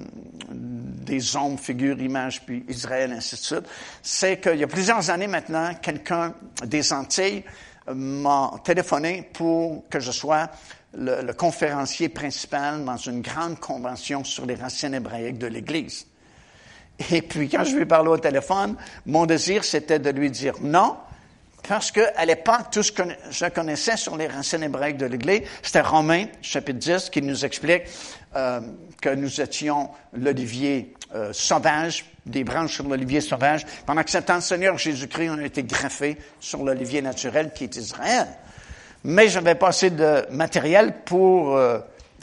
des 0.50 1.36
hommes, 1.36 1.58
figures, 1.58 2.00
images, 2.02 2.42
puis 2.46 2.66
Israël, 2.68 3.12
ainsi 3.12 3.36
de 3.36 3.42
suite, 3.42 3.66
c'est 4.02 4.40
qu'il 4.40 4.58
y 4.58 4.64
a 4.64 4.68
plusieurs 4.68 5.10
années 5.10 5.28
maintenant, 5.28 5.74
quelqu'un 5.82 6.34
des 6.66 6.92
Antilles 6.94 7.44
euh, 7.88 7.94
m'a 7.94 8.52
téléphoné 8.64 9.30
pour 9.34 9.88
que 9.90 10.00
je 10.00 10.12
sois 10.12 10.50
le, 10.94 11.22
le, 11.22 11.34
conférencier 11.34 12.10
principal 12.10 12.84
dans 12.84 12.98
une 12.98 13.22
grande 13.22 13.60
convention 13.60 14.24
sur 14.24 14.46
les 14.46 14.56
racines 14.56 14.94
hébraïques 14.94 15.38
de 15.38 15.48
l'Église. 15.48 16.08
Et 17.12 17.22
puis, 17.22 17.48
quand 17.48 17.64
je 17.64 17.76
lui 17.76 17.84
ai 17.84 17.86
parlé 17.86 18.10
au 18.10 18.18
téléphone, 18.18 18.76
mon 19.06 19.26
désir, 19.26 19.64
c'était 19.64 20.00
de 20.00 20.10
lui 20.10 20.32
dire 20.32 20.56
non, 20.62 20.98
parce 21.68 21.92
qu'à 21.92 22.26
l'époque, 22.26 22.72
tout 22.72 22.84
ce 22.84 22.92
que 22.92 23.04
je 23.30 23.46
connaissais 23.48 23.98
sur 23.98 24.16
les 24.18 24.28
racines 24.28 24.64
hébraïques 24.64 24.98
de 24.98 25.06
l'Église, 25.06 25.42
c'était 25.62 25.82
Romains, 25.82 26.26
chapitre 26.42 26.80
10, 26.80 27.10
qui 27.10 27.22
nous 27.22 27.46
explique 27.46 27.84
euh, 28.36 28.62
que 29.02 29.10
nous 29.10 29.42
étions 29.42 29.90
l'olivier 30.14 30.94
euh, 31.14 31.32
sauvage, 31.34 32.06
des 32.26 32.44
branches 32.44 32.76
sur 32.76 32.88
l'olivier 32.88 33.22
sauvage, 33.22 33.66
pendant 33.86 34.04
que 34.04 34.12
cet 34.12 34.32
Seigneur 34.42 34.78
Jésus-Christ, 34.78 35.30
on 35.30 35.40
a 35.40 35.46
été 35.46 35.64
greffé 35.64 36.18
sur 36.40 36.64
l'olivier 36.64 37.02
naturel 37.02 37.52
qui 37.54 37.66
est 37.66 37.76
Israël. 37.76 38.28
Mais 39.04 39.28
j'avais 39.28 39.56
pas 39.56 39.70
assez 39.70 39.90
de 39.90 40.26
matériel 40.32 40.96
pour, 41.06 41.56
euh, 41.56 41.80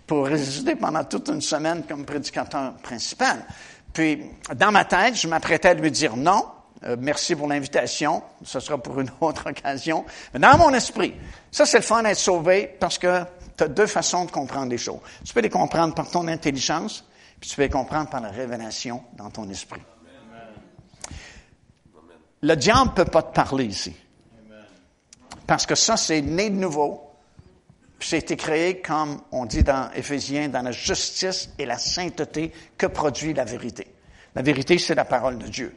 pour 0.07 0.27
résister 0.27 0.75
pendant 0.75 1.05
toute 1.05 1.29
une 1.29 1.41
semaine 1.41 1.83
comme 1.89 2.05
prédicateur 2.05 2.75
principal. 2.83 3.45
Puis, 3.93 4.23
dans 4.57 4.73
ma 4.73 4.85
tête, 4.85 5.17
je 5.17 5.29
m'apprêtais 5.29 5.69
à 5.69 5.75
lui 5.75 5.91
dire 5.91 6.17
non, 6.17 6.45
euh, 6.87 6.97
merci 6.99 7.35
pour 7.35 7.49
l'invitation. 7.49 8.23
Ce 8.45 8.61
sera 8.61 8.79
pour 8.79 9.01
une 9.01 9.11
autre 9.21 9.51
occasion. 9.51 10.05
Mais 10.33 10.41
dans 10.41 10.57
mon 10.59 10.73
esprit, 10.75 11.15
ça, 11.51 11.67
c'est 11.67 11.79
le 11.79 11.85
fun 11.85 12.03
d'être 12.03 12.19
sauvé 12.19 12.77
parce 12.79 12.99
que 12.99 13.25
tu 13.57 13.65
as 13.65 13.69
deux 13.69 13.87
façons 13.87 14.25
de 14.25 14.31
comprendre 14.31 14.71
les 14.71 14.79
choses. 14.79 15.01
Tu 15.25 15.33
peux 15.33 15.41
les 15.41 15.51
comprendre 15.51 15.95
par 15.95 16.11
ton 16.11 16.29
intelligence, 16.29 17.05
puis 17.41 17.49
tu 17.49 17.57
peux 17.57 17.63
les 17.63 17.71
comprendre 17.71 18.11
par 18.11 18.21
la 18.21 18.31
révélation 18.31 19.03
dans 19.17 19.31
ton 19.31 19.49
esprit. 19.49 19.83
Le 22.43 22.57
diable 22.57 22.91
ne 22.91 22.95
peut 22.95 23.11
pas 23.11 23.23
te 23.23 23.35
parler 23.35 23.65
ici. 23.65 23.97
Parce 25.47 25.65
que 25.65 25.75
ça, 25.75 25.97
c'est 25.97 26.21
né 26.21 26.51
de 26.51 26.57
nouveau. 26.57 27.01
C'est 28.01 28.19
été 28.19 28.37
créé, 28.37 28.83
comme 28.83 29.23
on 29.33 29.47
dit 29.47 29.63
dans 29.63 29.91
Éphésiens, 29.93 30.49
dans 30.49 30.61
la 30.61 30.73
justice 30.73 31.49
et 31.59 31.65
la 31.65 31.79
sainteté 31.79 32.53
que 32.77 32.87
produit 32.87 33.33
la 33.33 33.45
vérité. 33.45 33.87
La 34.35 34.43
vérité, 34.43 34.77
c'est 34.77 34.95
la 34.95 35.07
parole 35.07 35.39
de 35.39 35.47
Dieu. 35.47 35.75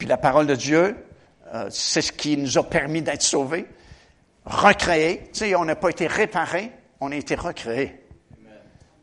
Puis 0.00 0.08
la 0.08 0.16
parole 0.16 0.46
de 0.46 0.54
Dieu, 0.54 0.96
euh, 1.52 1.66
c'est 1.68 2.00
ce 2.00 2.10
qui 2.10 2.38
nous 2.38 2.56
a 2.56 2.62
permis 2.62 3.02
d'être 3.02 3.20
sauvés, 3.20 3.66
recréés. 4.46 5.24
Tu 5.34 5.40
sais, 5.40 5.54
on 5.54 5.66
n'a 5.66 5.76
pas 5.76 5.90
été 5.90 6.06
réparés, 6.06 6.72
on 7.00 7.12
a 7.12 7.16
été 7.16 7.34
recréés. 7.34 8.00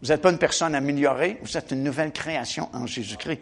Vous 0.01 0.07
n'êtes 0.07 0.23
pas 0.23 0.31
une 0.31 0.39
personne 0.39 0.73
améliorée, 0.73 1.37
vous 1.43 1.55
êtes 1.55 1.69
une 1.69 1.83
nouvelle 1.83 2.11
création 2.11 2.67
en 2.73 2.87
Jésus-Christ. 2.87 3.41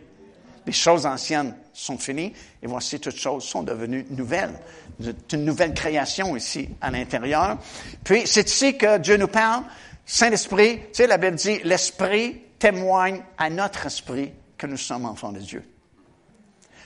Les 0.65 0.73
choses 0.73 1.05
anciennes 1.05 1.55
sont 1.71 1.97
finies 1.97 2.33
et 2.61 2.67
voici 2.67 2.99
toutes 2.99 3.15
choses 3.15 3.45
sont 3.45 3.63
devenues 3.63 4.05
nouvelles. 4.09 4.59
C'est 5.01 5.31
une 5.31 5.45
nouvelle 5.45 5.73
création 5.73 6.35
ici 6.35 6.67
à 6.81 6.91
l'intérieur. 6.91 7.57
Puis 8.03 8.23
c'est 8.25 8.49
ici 8.49 8.77
que 8.77 8.97
Dieu 8.97 9.15
nous 9.15 9.29
parle. 9.29 9.63
Saint-Esprit, 10.05 10.79
tu 10.79 10.87
sais, 10.91 11.07
la 11.07 11.17
Bible 11.17 11.37
dit, 11.37 11.61
l'Esprit 11.63 12.41
témoigne 12.59 13.21
à 13.37 13.49
notre 13.49 13.85
esprit 13.85 14.33
que 14.57 14.67
nous 14.67 14.75
sommes 14.75 15.05
enfants 15.05 15.31
de 15.31 15.39
Dieu. 15.39 15.63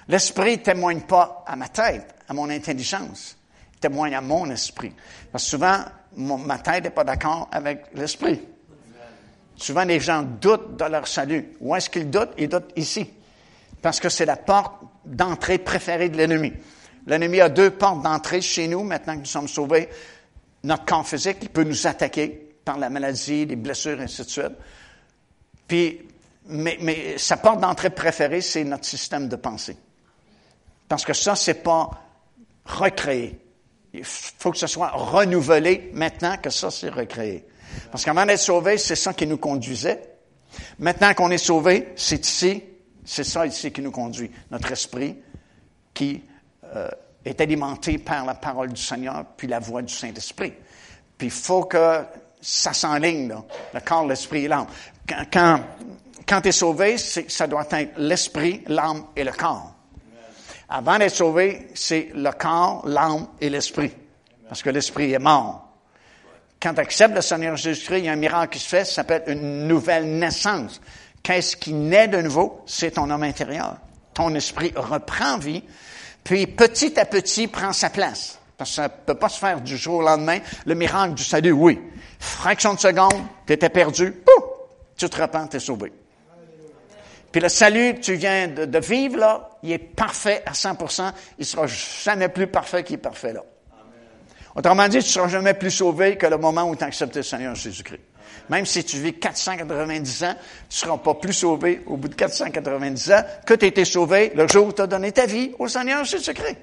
L'esprit 0.10 0.58
ne 0.58 0.64
témoigne 0.64 1.02
pas 1.02 1.44
à 1.46 1.56
ma 1.56 1.70
tête, 1.70 2.16
à 2.28 2.34
mon 2.34 2.50
intelligence. 2.50 3.38
Il 3.76 3.80
témoigne 3.80 4.16
à 4.16 4.22
mon 4.22 4.50
esprit. 4.50 4.92
Parce 5.32 5.44
que 5.44 5.50
souvent, 5.52 5.78
ma 6.18 6.58
tête 6.58 6.84
n'est 6.84 6.90
pas 6.90 7.04
d'accord 7.04 7.48
avec 7.52 7.86
l'esprit. 7.94 8.42
Souvent, 9.56 9.84
les 9.84 10.00
gens 10.00 10.24
doutent 10.24 10.78
de 10.78 10.86
leur 10.86 11.08
salut. 11.08 11.54
Où 11.60 11.76
est-ce 11.76 11.92
qu'ils 11.92 12.10
doutent? 12.10 12.34
Ils 12.40 12.50
doutent 12.50 12.72
ici. 12.76 13.08
Parce 13.84 14.00
que 14.00 14.10
c'est 14.10 14.26
la 14.26 14.36
porte 14.36 14.82
d'entrée 15.06 15.60
préférée 15.60 16.10
de 16.10 16.18
l'ennemi. 16.18 16.54
L'ennemi 17.06 17.40
a 17.40 17.50
deux 17.50 17.70
portes 17.70 18.02
d'entrée 18.02 18.42
chez 18.42 18.68
nous, 18.68 18.84
maintenant 18.84 19.14
que 19.14 19.20
nous 19.20 19.26
sommes 19.26 19.48
sauvés. 19.48 19.90
Notre 20.64 20.86
corps 20.86 21.08
physique, 21.08 21.38
il 21.44 21.50
peut 21.50 21.64
nous 21.64 21.86
attaquer 21.86 22.56
par 22.66 22.80
la 22.80 22.90
maladie, 22.90 23.46
les 23.46 23.56
blessures, 23.56 24.00
ainsi 24.00 24.24
de 24.24 24.30
suite. 24.30 24.58
Puis, 25.68 26.02
mais 26.48 27.18
sa 27.20 27.38
porte 27.38 27.60
d'entrée 27.60 27.92
préférée, 27.92 28.42
c'est 28.42 28.64
notre 28.64 28.86
système 28.86 29.28
de 29.30 29.36
pensée. 29.36 29.78
Parce 30.90 31.06
que 31.06 31.14
ça, 31.14 31.36
c'est 31.36 31.64
pas 31.64 31.90
recréé. 32.66 33.40
Il 33.94 34.04
faut 34.04 34.52
que 34.52 34.58
ce 34.58 34.68
soit 34.68 34.90
renouvelé 34.90 35.92
maintenant 35.94 36.36
que 36.38 36.50
ça, 36.50 36.70
c'est 36.70 36.90
recréé. 36.90 37.46
Parce 37.92 38.04
qu'avant 38.04 38.26
d'être 38.26 38.40
sauvé, 38.40 38.78
c'est 38.78 38.96
ça 38.96 39.14
qui 39.14 39.28
nous 39.28 39.38
conduisait. 39.38 40.02
Maintenant 40.80 41.14
qu'on 41.14 41.30
est 41.30 41.38
sauvé, 41.38 41.94
c'est 41.96 42.26
ici, 42.26 42.64
c'est 43.06 43.24
ça 43.24 43.46
ici 43.46 43.72
qui 43.72 43.82
nous 43.82 43.92
conduit. 43.92 44.32
Notre 44.52 44.72
esprit 44.72 45.16
qui 45.94 46.24
euh, 46.76 46.90
est 47.24 47.40
alimenté 47.40 48.00
par 48.00 48.26
la 48.26 48.34
parole 48.34 48.74
du 48.74 48.82
Seigneur, 48.82 49.26
puis 49.38 49.48
la 49.48 49.60
voix 49.60 49.84
du 49.84 49.94
Saint-Esprit. 49.94 50.54
Puis 51.18 51.28
il 51.28 51.32
faut 51.32 51.66
que 51.66 52.04
ça 52.42 52.74
s'enligne, 52.74 53.28
là, 53.28 53.44
le 53.74 53.80
corps, 53.82 54.08
l'esprit 54.08 54.46
et 54.46 54.48
l'âme. 54.48 54.68
Quand, 55.08 55.26
quand, 55.32 55.60
quand 56.28 56.42
tu 56.42 56.50
es 56.50 56.52
sauvé, 56.52 56.98
ça 56.98 57.46
doit 57.46 57.68
être 57.72 57.94
l'esprit, 57.98 58.64
l'âme 58.68 59.06
et 59.16 59.24
le 59.24 59.32
corps. 59.32 59.76
Avant 60.70 61.00
d'être 61.00 61.16
sauvé, 61.16 61.68
c'est 61.74 62.10
le 62.14 62.32
corps, 62.32 62.84
l'âme 62.86 63.28
et 63.42 63.50
l'esprit. 63.50 63.92
Parce 64.48 64.62
que 64.62 64.70
l'esprit 64.70 65.12
est 65.14 65.20
mort. 65.20 65.68
Quand 66.62 66.74
tu 66.74 66.82
acceptes 66.82 67.16
le 67.16 67.22
Seigneur 67.22 67.56
Jésus-Christ, 67.56 68.00
il 68.00 68.06
y 68.06 68.10
a 68.10 68.12
un 68.12 68.18
miracle 68.18 68.54
qui 68.54 68.60
se 68.60 68.68
fait, 68.68 68.86
ça 68.86 68.96
s'appelle 68.96 69.24
une 69.28 69.68
nouvelle 69.68 70.06
naissance. 70.20 70.82
Qu'est-ce 71.24 71.56
qui 71.56 71.74
naît 71.74 72.08
de 72.08 72.22
nouveau? 72.22 72.62
C'est 72.66 72.92
ton 72.92 73.10
homme 73.10 73.24
intérieur. 73.24 73.78
Ton 74.14 74.34
esprit 74.36 74.74
reprend 74.76 75.38
vie, 75.38 75.64
puis 76.24 76.48
petit 76.48 77.00
à 77.00 77.06
petit 77.06 77.48
prend 77.48 77.74
sa 77.74 77.90
place. 77.90 78.40
Parce 78.58 78.72
que 78.72 78.76
ça 78.76 78.84
ne 78.84 79.06
peut 79.06 79.16
pas 79.16 79.30
se 79.30 79.40
faire 79.40 79.62
du 79.62 79.78
jour 79.78 80.00
au 80.00 80.02
lendemain. 80.02 80.40
Le 80.66 80.76
miracle 80.76 81.14
du 81.14 81.24
salut, 81.24 81.54
oui. 81.54 81.80
Fraction 82.20 82.74
de 82.74 82.80
seconde, 82.80 83.24
tu 83.48 83.54
étais 83.54 83.70
perdu, 83.70 84.12
pouf, 84.12 84.44
tu 84.98 85.10
te 85.10 85.22
repens, 85.22 85.48
tu 85.48 85.58
es 85.58 85.60
sauvé. 85.62 85.94
Puis 87.32 87.42
le 87.42 87.48
salut 87.48 87.96
que 87.96 88.00
tu 88.00 88.16
viens 88.16 88.48
de, 88.48 88.80
vivre, 88.80 89.18
là, 89.18 89.49
il 89.64 89.72
est 89.72 89.78
parfait 89.78 90.44
à 90.46 90.54
100% 90.54 91.12
Il 91.38 91.46
sera 91.46 91.68
jamais 91.68 92.30
plus 92.30 92.48
parfait 92.48 92.84
qu'il 92.84 92.96
est 92.96 93.00
parfait 93.00 93.34
là. 93.34 93.44
Autrement 94.56 94.88
dit, 94.88 95.00
tu 95.00 95.06
ne 95.06 95.12
seras 95.12 95.28
jamais 95.28 95.54
plus 95.54 95.72
sauvé 95.72 96.18
que 96.18 96.26
le 96.26 96.38
moment 96.38 96.64
où 96.70 96.76
tu 96.76 96.84
as 96.84 96.88
accepté 96.88 97.20
le 97.20 97.24
Seigneur 97.24 97.56
Jésus-Christ. 97.56 98.02
Même 98.50 98.66
si 98.66 98.84
tu 98.84 98.98
vis 98.98 99.14
490 99.14 100.24
ans, 100.24 100.34
tu 100.70 100.76
ne 100.76 100.88
seras 100.88 100.98
pas 100.98 101.14
plus 101.14 101.34
sauvé 101.34 101.84
au 101.86 101.98
bout 101.98 102.08
de 102.08 102.16
490 102.16 103.12
ans 103.12 103.22
que 103.46 103.54
tu 103.54 103.66
as 103.66 103.68
été 103.68 103.86
sauvé 103.86 104.32
le 104.36 104.48
jour 104.48 104.68
où 104.68 104.74
tu 104.74 104.82
as 104.82 104.88
donné 104.88 105.12
ta 105.12 105.28
vie 105.28 105.52
au 105.60 105.68
Seigneur 105.68 106.04
Jésus-Christ. 106.04 106.58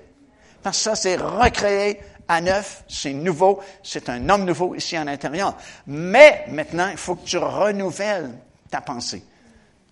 Parce 0.63 0.79
ça, 0.79 0.97
c'est 0.97 1.17
recréé 1.17 2.01
à 2.27 2.41
neuf, 2.41 2.83
c'est 2.89 3.13
nouveau, 3.13 3.61
c'est 3.85 4.09
un 4.09 4.29
homme 4.29 4.45
nouveau 4.45 4.75
ici 4.75 4.97
à 4.97 5.05
l'intérieur. 5.05 5.57
Mais 5.87 6.45
maintenant, 6.49 6.89
il 6.91 6.97
faut 6.97 7.15
que 7.15 7.25
tu 7.25 7.39
renouvelles 7.39 8.33
ta 8.69 8.81
pensée. 8.81 9.23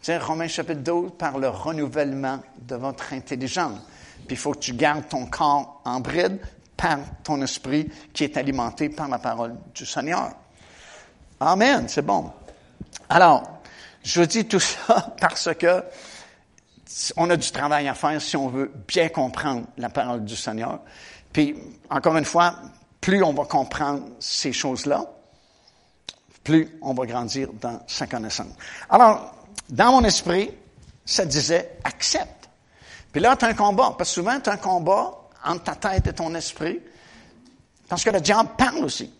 C'est 0.04 0.18
Romains 0.18 0.48
chapitre 0.48 0.82
12 0.82 1.12
par 1.16 1.38
le 1.38 1.48
renouvellement 1.48 2.38
de 2.60 2.76
votre 2.76 3.14
intelligence. 3.14 3.78
Puis 4.26 4.32
il 4.32 4.36
faut 4.36 4.52
que 4.52 4.58
tu 4.58 4.74
gardes 4.74 5.08
ton 5.08 5.24
corps 5.24 5.80
en 5.86 6.00
bride 6.00 6.40
par 6.76 6.98
ton 7.22 7.40
esprit 7.40 7.90
qui 8.12 8.24
est 8.24 8.36
alimenté 8.36 8.90
par 8.90 9.08
la 9.08 9.18
parole 9.18 9.56
du 9.74 9.86
Seigneur. 9.86 10.32
Amen, 11.40 11.88
c'est 11.88 12.04
bon. 12.04 12.30
Alors, 13.08 13.44
je 14.02 14.20
dis 14.20 14.44
tout 14.44 14.60
ça 14.60 15.14
parce 15.22 15.48
que 15.54 15.82
on 17.16 17.30
a 17.30 17.36
du 17.38 17.50
travail 17.50 17.88
à 17.88 17.94
faire 17.94 18.20
si 18.20 18.36
on 18.36 18.48
veut 18.48 18.70
bien 18.86 19.08
comprendre 19.08 19.68
la 19.78 19.88
parole 19.88 20.22
du 20.22 20.36
Seigneur. 20.36 20.80
Puis, 21.32 21.56
encore 21.88 22.18
une 22.18 22.26
fois, 22.26 22.56
plus 23.00 23.22
on 23.22 23.32
va 23.32 23.46
comprendre 23.46 24.02
ces 24.20 24.52
choses-là, 24.52 25.06
plus 26.42 26.76
on 26.82 26.92
va 26.92 27.06
grandir 27.06 27.48
dans 27.58 27.80
sa 27.86 28.06
connaissance. 28.06 28.52
Alors, 28.90 29.33
dans 29.68 29.92
mon 29.92 30.04
esprit, 30.04 30.50
ça 31.04 31.24
disait 31.24 31.78
accepte. 31.84 32.48
Puis 33.12 33.20
là, 33.20 33.36
tu 33.36 33.44
as 33.44 33.48
un 33.48 33.54
combat. 33.54 33.94
Parce 33.96 34.10
que 34.10 34.14
souvent, 34.14 34.40
tu 34.40 34.50
as 34.50 34.54
un 34.54 34.58
combat 34.58 35.14
entre 35.44 35.64
ta 35.64 35.74
tête 35.76 36.06
et 36.06 36.12
ton 36.12 36.34
esprit. 36.34 36.80
Parce 37.88 38.02
que 38.02 38.10
le 38.10 38.20
diable 38.20 38.50
parle 38.56 38.84
aussi. 38.84 39.12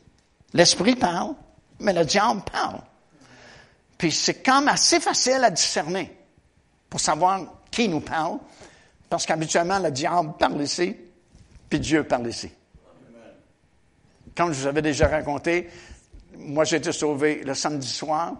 L'esprit 0.52 0.96
parle, 0.96 1.34
mais 1.80 1.92
le 1.92 2.04
diable 2.04 2.42
parle. 2.50 2.80
Puis 3.98 4.10
c'est 4.12 4.46
même 4.46 4.68
assez 4.68 5.00
facile 5.00 5.44
à 5.44 5.50
discerner 5.50 6.16
pour 6.88 7.00
savoir 7.00 7.40
qui 7.70 7.88
nous 7.88 8.00
parle. 8.00 8.38
Parce 9.08 9.26
qu'habituellement, 9.26 9.78
le 9.78 9.90
diable 9.90 10.32
parle 10.38 10.62
ici, 10.62 10.96
puis 11.68 11.78
Dieu 11.78 12.04
parle 12.04 12.28
ici. 12.28 12.50
Comme 14.36 14.52
je 14.52 14.60
vous 14.60 14.66
avais 14.66 14.82
déjà 14.82 15.06
raconté, 15.06 15.68
moi 16.36 16.64
j'ai 16.64 16.76
été 16.76 16.90
sauvé 16.90 17.42
le 17.44 17.54
samedi 17.54 17.88
soir 17.88 18.34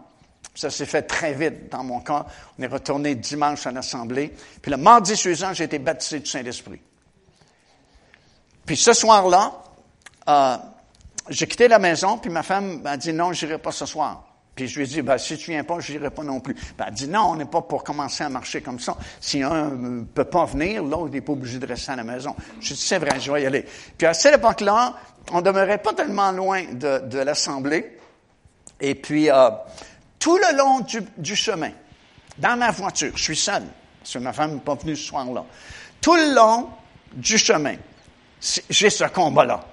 Ça 0.54 0.70
s'est 0.70 0.86
fait 0.86 1.02
très 1.02 1.34
vite 1.34 1.70
dans 1.70 1.82
mon 1.82 2.00
cas. 2.00 2.26
On 2.58 2.62
est 2.62 2.68
retourné 2.68 3.14
dimanche 3.14 3.66
à 3.66 3.72
l'Assemblée. 3.72 4.32
Puis 4.62 4.70
le 4.70 4.76
mardi 4.76 5.16
suivant, 5.16 5.52
j'ai 5.52 5.64
été 5.64 5.78
baptisé 5.78 6.20
du 6.20 6.26
Saint-Esprit. 6.30 6.80
Puis 8.64 8.76
ce 8.76 8.92
soir-là, 8.92 9.62
euh, 10.28 10.56
j'ai 11.28 11.46
quitté 11.46 11.68
la 11.68 11.78
maison, 11.78 12.18
puis 12.18 12.30
ma 12.30 12.42
femme 12.42 12.82
m'a 12.82 12.96
dit 12.96 13.12
non, 13.12 13.32
j'irai 13.32 13.58
pas 13.58 13.72
ce 13.72 13.86
soir. 13.86 14.24
Puis 14.54 14.68
je 14.68 14.76
lui 14.76 14.84
ai 14.84 14.86
dit, 14.86 15.02
ben, 15.02 15.18
si 15.18 15.36
tu 15.36 15.50
viens 15.50 15.64
pas, 15.64 15.80
je 15.80 15.92
n'irai 15.92 16.10
pas 16.10 16.22
non 16.22 16.40
plus. 16.40 16.54
Ben, 16.78 16.84
elle 16.88 16.94
dit, 16.94 17.08
non, 17.08 17.30
on 17.30 17.36
n'est 17.36 17.44
pas 17.44 17.62
pour 17.62 17.82
commencer 17.82 18.22
à 18.22 18.28
marcher 18.28 18.60
comme 18.60 18.78
ça. 18.78 18.96
Si 19.20 19.42
un 19.42 19.70
ne 19.70 20.04
peut 20.04 20.24
pas 20.24 20.44
venir, 20.44 20.84
l'autre 20.84 21.12
n'est 21.12 21.20
pas 21.20 21.32
obligé 21.32 21.58
de 21.58 21.66
rester 21.66 21.92
à 21.92 21.96
la 21.96 22.04
maison. 22.04 22.36
Je 22.60 22.68
lui 22.68 22.74
ai 22.74 22.76
dit, 22.76 22.82
c'est 22.82 22.98
vrai, 22.98 23.18
je 23.18 23.32
vais 23.32 23.42
y 23.42 23.46
aller. 23.46 23.64
Puis 23.98 24.06
à 24.06 24.14
cette 24.14 24.36
époque-là, 24.36 24.94
on 25.32 25.40
demeurait 25.42 25.78
pas 25.78 25.92
tellement 25.92 26.30
loin 26.30 26.64
de, 26.72 27.00
de 27.00 27.18
l'Assemblée. 27.18 27.98
Et 28.80 28.94
puis, 28.94 29.28
euh, 29.28 29.50
tout 30.18 30.38
le 30.38 30.56
long 30.56 30.80
du, 31.18 31.36
chemin, 31.36 31.70
dans 32.38 32.58
ma 32.58 32.70
voiture, 32.70 33.12
je 33.14 33.22
suis 33.22 33.36
seul, 33.36 33.62
parce 34.00 34.14
que 34.14 34.18
ma 34.18 34.32
femme 34.32 34.54
n'est 34.54 34.60
pas 34.60 34.74
venue 34.74 34.96
ce 34.96 35.08
soir-là. 35.08 35.44
Tout 36.00 36.14
le 36.14 36.34
long 36.34 36.70
du 37.12 37.38
chemin, 37.38 37.76
j'ai 38.70 38.90
ce 38.90 39.04
combat-là. 39.04 39.64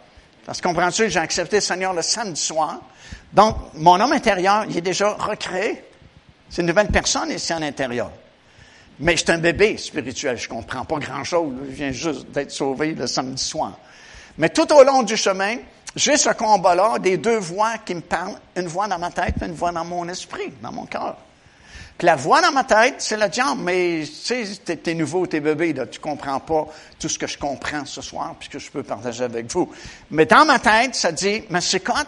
Parce 0.46 0.60
que 0.60 0.68
comprends-tu, 0.68 1.10
j'ai 1.10 1.20
accepté 1.20 1.58
le 1.58 1.62
Seigneur 1.62 1.94
le 1.94 2.02
samedi 2.02 2.42
soir. 2.42 2.80
Donc, 3.32 3.56
mon 3.76 4.00
homme 4.00 4.14
intérieur, 4.14 4.66
il 4.68 4.78
est 4.78 4.82
déjà 4.82 5.14
recréé. 5.14 5.84
C'est 6.50 6.62
une 6.62 6.68
nouvelle 6.68 6.89
personne 6.89 7.32
ici 7.32 7.54
à 7.54 7.60
l'intérieur. 7.60 8.12
Mais 9.00 9.16
suis 9.18 9.32
un 9.32 9.38
bébé 9.38 9.78
spirituel. 9.78 10.38
Je 10.38 10.50
comprends 10.50 10.86
pas 10.86 11.00
grand-chose. 11.00 11.54
Je 11.70 11.72
viens 11.72 11.92
juste 11.92 12.30
d'être 12.32 12.52
sauvé 12.52 12.94
le 12.94 13.08
samedi 13.08 13.42
soir. 13.42 13.78
Mais 14.38 14.50
tout 14.50 14.72
au 14.74 14.84
long 14.84 15.04
du 15.04 15.18
chemin, 15.18 15.58
j'ai 15.96 16.18
ce 16.18 16.30
combat-là 16.30 17.00
des 17.00 17.18
deux 17.18 17.38
voix 17.38 17.78
qui 17.80 17.96
me 17.96 18.02
parlent. 18.02 18.39
Une 18.56 18.68
voix 18.68 18.88
dans 18.88 19.00
ma 19.00 19.12
tête, 19.12 19.36
une 19.42 19.54
voix 19.54 19.72
dans 19.72 19.86
mon 19.86 20.08
esprit, 20.08 20.54
dans 20.62 20.72
mon 20.72 20.86
cœur. 20.86 21.18
Puis 21.98 22.06
la 22.06 22.16
voix 22.16 22.42
dans 22.42 22.52
ma 22.52 22.64
tête, 22.64 22.96
c'est 23.00 23.18
le 23.18 23.28
diable. 23.28 23.62
Mais 23.62 24.04
tu 24.06 24.46
sais, 24.46 24.58
t'es, 24.58 24.94
nouveau, 24.94 25.28
t'es 25.28 25.39
bébé, 25.39 25.74
là, 25.74 25.86
tu 25.86 26.00
comprends 26.00 26.39
pas 26.39 26.68
tout 26.98 27.10
ce 27.10 27.20
que 27.20 27.28
je 27.28 27.38
comprends 27.38 27.86
ce 27.86 28.02
soir, 28.02 28.36
puisque 28.39 28.58
je 28.58 28.72
peux 28.72 28.84
partager 28.84 29.24
avec 29.24 29.52
vous. 29.52 29.72
Mais 30.10 30.26
dans 30.26 30.46
ma 30.46 30.60
tête, 30.60 30.96
ça 30.96 31.12
dit, 31.12 31.44
mais 31.50 31.62
c'est 31.62 31.82
quand 31.82 32.04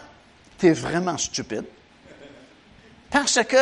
tu 0.57 0.67
es 0.67 0.73
vraiment 0.73 1.17
stupide. 1.17 1.65
Parce 3.11 3.43
que 3.43 3.57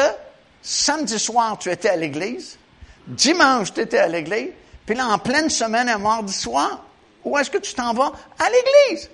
samedi 0.62 1.20
soir, 1.20 1.58
tu 1.58 1.70
étais 1.70 1.90
à 1.90 1.98
l'église, 1.98 2.58
dimanche, 3.08 3.74
tu 3.74 3.82
étais 3.82 3.98
à 3.98 4.08
l'église, 4.08 4.52
puis 4.86 4.96
là, 4.96 5.08
en 5.08 5.18
pleine 5.18 5.50
semaine, 5.50 5.90
un 5.90 5.98
mardi 5.98 6.34
soir, 6.34 6.86
où 7.26 7.38
est-ce 7.38 7.50
que 7.50 7.58
tu 7.58 7.74
t'en 7.74 7.94
vas? 7.94 8.14
À 8.40 8.46
l'église. 8.46 9.10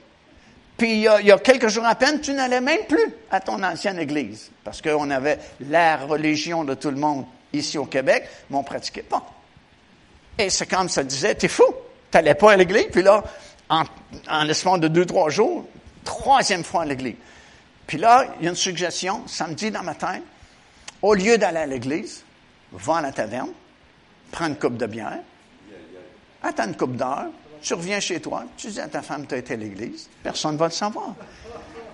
Puis 0.77 0.91
il 0.91 1.01
y, 1.01 1.07
a, 1.07 1.39
quelques 1.39 1.69
jours 1.69 1.85
à 1.85 1.95
peine, 1.95 2.21
tu 2.21 2.33
n'allais 2.33 2.61
même 2.61 2.85
plus 2.87 3.13
à 3.31 3.39
ton 3.39 3.61
ancienne 3.63 3.97
église, 3.97 4.51
parce 4.63 4.81
qu'on 4.81 5.09
avait 5.09 5.39
la 5.59 5.97
religion 5.97 6.63
de 6.63 6.75
tout 6.75 6.91
le 6.91 6.97
monde 6.97 7.25
ici 7.51 7.79
au 7.79 7.85
Québec, 7.85 8.27
mais 8.49 8.57
on 8.57 8.61
ne 8.61 8.65
pratiquait 8.65 9.01
pas. 9.01 9.25
Et 10.37 10.51
c'est 10.51 10.67
comme 10.67 10.87
ça 10.87 11.03
disait, 11.03 11.33
t'es 11.33 11.47
fou, 11.47 11.65
tu 12.11 12.17
n'allais 12.17 12.35
pas 12.35 12.51
à 12.51 12.55
l'église, 12.57 12.87
puis 12.91 13.01
là, 13.01 13.23
en, 13.69 13.83
en 14.29 14.77
de 14.77 14.87
deux, 14.87 15.05
trois 15.05 15.29
jours, 15.29 15.65
troisième 16.03 16.63
fois 16.63 16.83
à 16.83 16.85
l'église. 16.85 17.15
Puis 17.87 17.97
là, 17.97 18.25
il 18.39 18.45
y 18.45 18.47
a 18.47 18.51
une 18.51 18.55
suggestion, 18.55 19.23
samedi 19.25 19.71
dans 19.71 19.81
au 21.01 21.13
lieu 21.13 21.37
d'aller 21.39 21.57
à 21.57 21.65
l'église, 21.65 22.23
va 22.71 22.97
à 22.97 23.01
la 23.01 23.11
taverne, 23.11 23.51
prends 24.31 24.45
une 24.45 24.57
coupe 24.57 24.77
de 24.77 24.85
bière, 24.85 25.19
attends 26.43 26.65
une 26.65 26.77
coupe 26.77 26.95
d'heure, 26.95 27.29
tu 27.61 27.73
reviens 27.73 27.99
chez 27.99 28.19
toi, 28.19 28.45
tu 28.57 28.67
dis 28.67 28.79
à 28.79 28.87
ta 28.87 29.01
femme, 29.01 29.25
tu 29.27 29.35
as 29.35 29.37
été 29.37 29.53
à 29.53 29.57
l'église, 29.57 30.09
personne 30.23 30.53
ne 30.53 30.57
va 30.57 30.65
le 30.65 30.71
savoir. 30.71 31.13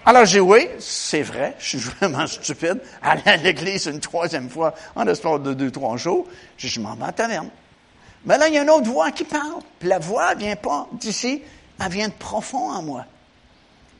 Alors 0.05 0.25
j'ai 0.25 0.41
oui, 0.41 0.67
c'est 0.79 1.21
vrai, 1.21 1.55
je 1.59 1.77
suis 1.77 1.77
vraiment 1.77 2.27
stupide, 2.27 2.79
aller 3.01 3.21
à 3.25 3.37
l'église 3.37 3.85
une 3.85 3.99
troisième 3.99 4.49
fois 4.49 4.73
en 4.95 5.03
l'espace 5.05 5.41
de 5.41 5.53
deux, 5.53 5.71
trois 5.71 5.95
jours, 5.95 6.27
je, 6.57 6.79
m'en 6.81 6.95
vais 6.95 7.03
à 7.03 7.07
la 7.07 7.13
taverne. 7.13 7.49
Mais 8.25 8.37
là, 8.37 8.47
il 8.47 8.53
y 8.53 8.57
a 8.57 8.63
une 8.63 8.69
autre 8.69 8.89
voix 8.89 9.11
qui 9.11 9.23
parle, 9.23 9.61
puis 9.79 9.87
la 9.87 9.99
voix 9.99 10.35
ne 10.35 10.39
vient 10.39 10.55
pas 10.55 10.87
d'ici, 10.93 11.41
elle 11.79 11.91
vient 11.91 12.07
de 12.07 12.13
profond 12.13 12.71
en 12.71 12.81
moi. 12.81 13.05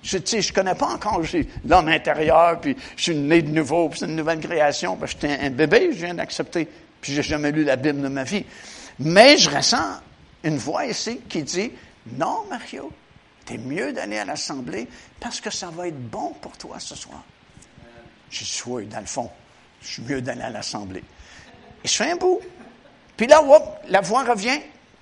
Je 0.01 0.17
ne 0.17 0.41
je 0.41 0.51
connais 0.51 0.75
pas 0.75 0.87
encore 0.87 1.21
l'homme 1.65 1.87
intérieur, 1.87 2.59
puis 2.59 2.75
je 2.97 3.03
suis 3.03 3.15
né 3.15 3.41
de 3.41 3.49
nouveau, 3.49 3.87
puis 3.87 3.99
c'est 3.99 4.05
une 4.05 4.17
nouvelle 4.17 4.41
création, 4.41 4.97
que 4.97 5.07
j'étais 5.07 5.39
un 5.41 5.49
bébé, 5.49 5.91
je 5.93 6.05
viens 6.05 6.13
d'accepter, 6.13 6.67
puis 6.99 7.13
j'ai 7.13 7.23
jamais 7.23 7.51
lu 7.51 7.63
la 7.63 7.77
Bible 7.77 8.01
de 8.01 8.09
ma 8.09 8.25
vie. 8.25 8.45
Mais 8.99 9.37
je 9.37 9.49
ressens 9.49 10.01
une 10.43 10.57
voix 10.57 10.85
ici 10.85 11.21
qui 11.29 11.43
dit, 11.43 11.71
non, 12.17 12.45
Mario, 12.49 12.91
es 13.49 13.57
mieux 13.57 13.91
d'aller 13.93 14.17
à 14.17 14.25
l'Assemblée 14.25 14.87
parce 15.19 15.41
que 15.41 15.49
ça 15.49 15.67
va 15.67 15.87
être 15.87 16.09
bon 16.09 16.33
pour 16.41 16.57
toi 16.57 16.79
ce 16.79 16.95
soir. 16.95 17.23
Je 18.29 18.43
suis 18.43 18.63
oui, 18.65 18.85
dans 18.85 18.99
le 18.99 19.05
fond, 19.05 19.29
je 19.81 19.93
suis 19.93 20.01
mieux 20.01 20.21
d'aller 20.21 20.41
à 20.41 20.49
l'Assemblée. 20.49 21.03
Et 21.83 21.87
je 21.87 21.93
fais 21.93 22.11
un 22.11 22.15
bout. 22.15 22.39
Puis 23.15 23.27
là, 23.27 23.41
la 23.89 24.01
voix 24.01 24.23
revient, 24.23 24.59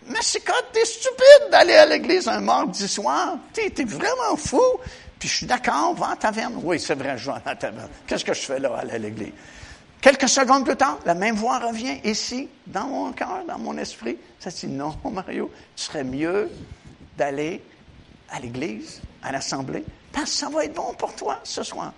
mais 0.08 0.20
c'est 0.22 0.42
quand 0.42 0.54
t'es 0.74 0.84
stupide 0.84 1.50
d'aller 1.52 1.76
à 1.76 1.86
l'église 1.86 2.28
un 2.28 2.42
mardi 2.42 2.88
soir? 2.88 3.38
T'es, 3.54 3.70
t'es 3.70 3.86
vraiment 3.86 4.36
fou. 4.36 4.62
Puis 5.20 5.30
je 5.30 5.36
suis 5.36 5.46
d'accord, 5.46 5.94
va 5.94 6.10
la 6.10 6.16
taverne. 6.16 6.60
Oui, 6.64 6.80
c'est 6.80 6.96
vrai, 6.96 7.18
je 7.18 7.30
vais 7.30 7.38
la 7.46 7.56
taverne. 7.56 7.90
Qu'est-ce 8.08 8.26
que 8.26 8.34
je 8.34 8.42
fais 8.42 8.60
là, 8.60 8.76
aller 8.76 8.94
à 8.94 8.98
l'église? 8.98 9.32
Quelques 10.02 10.30
secondes 10.30 10.66
plus 10.66 10.76
tard, 10.76 10.98
la 11.06 11.14
même 11.14 11.36
voix 11.36 11.60
revient 11.60 12.00
ici, 12.04 12.50
dans 12.66 12.88
mon 12.88 13.12
cœur, 13.12 13.44
dans 13.48 13.60
mon 13.60 13.78
esprit. 13.78 14.18
Ça 14.40 14.50
dit, 14.50 14.68
non, 14.68 14.98
Mario, 15.12 15.52
tu 15.76 15.84
serais 15.84 16.04
mieux 16.04 16.50
d'aller 17.18 17.62
à 18.32 18.40
l'église, 18.40 19.00
à 19.22 19.32
l'assemblée, 19.32 19.84
parce 20.12 20.32
que 20.32 20.38
ça 20.38 20.50
va 20.50 20.66
être 20.66 20.74
bon 20.74 20.94
pour 20.98 21.14
toi 21.14 21.40
ce 21.44 21.62
soir. 21.62 21.94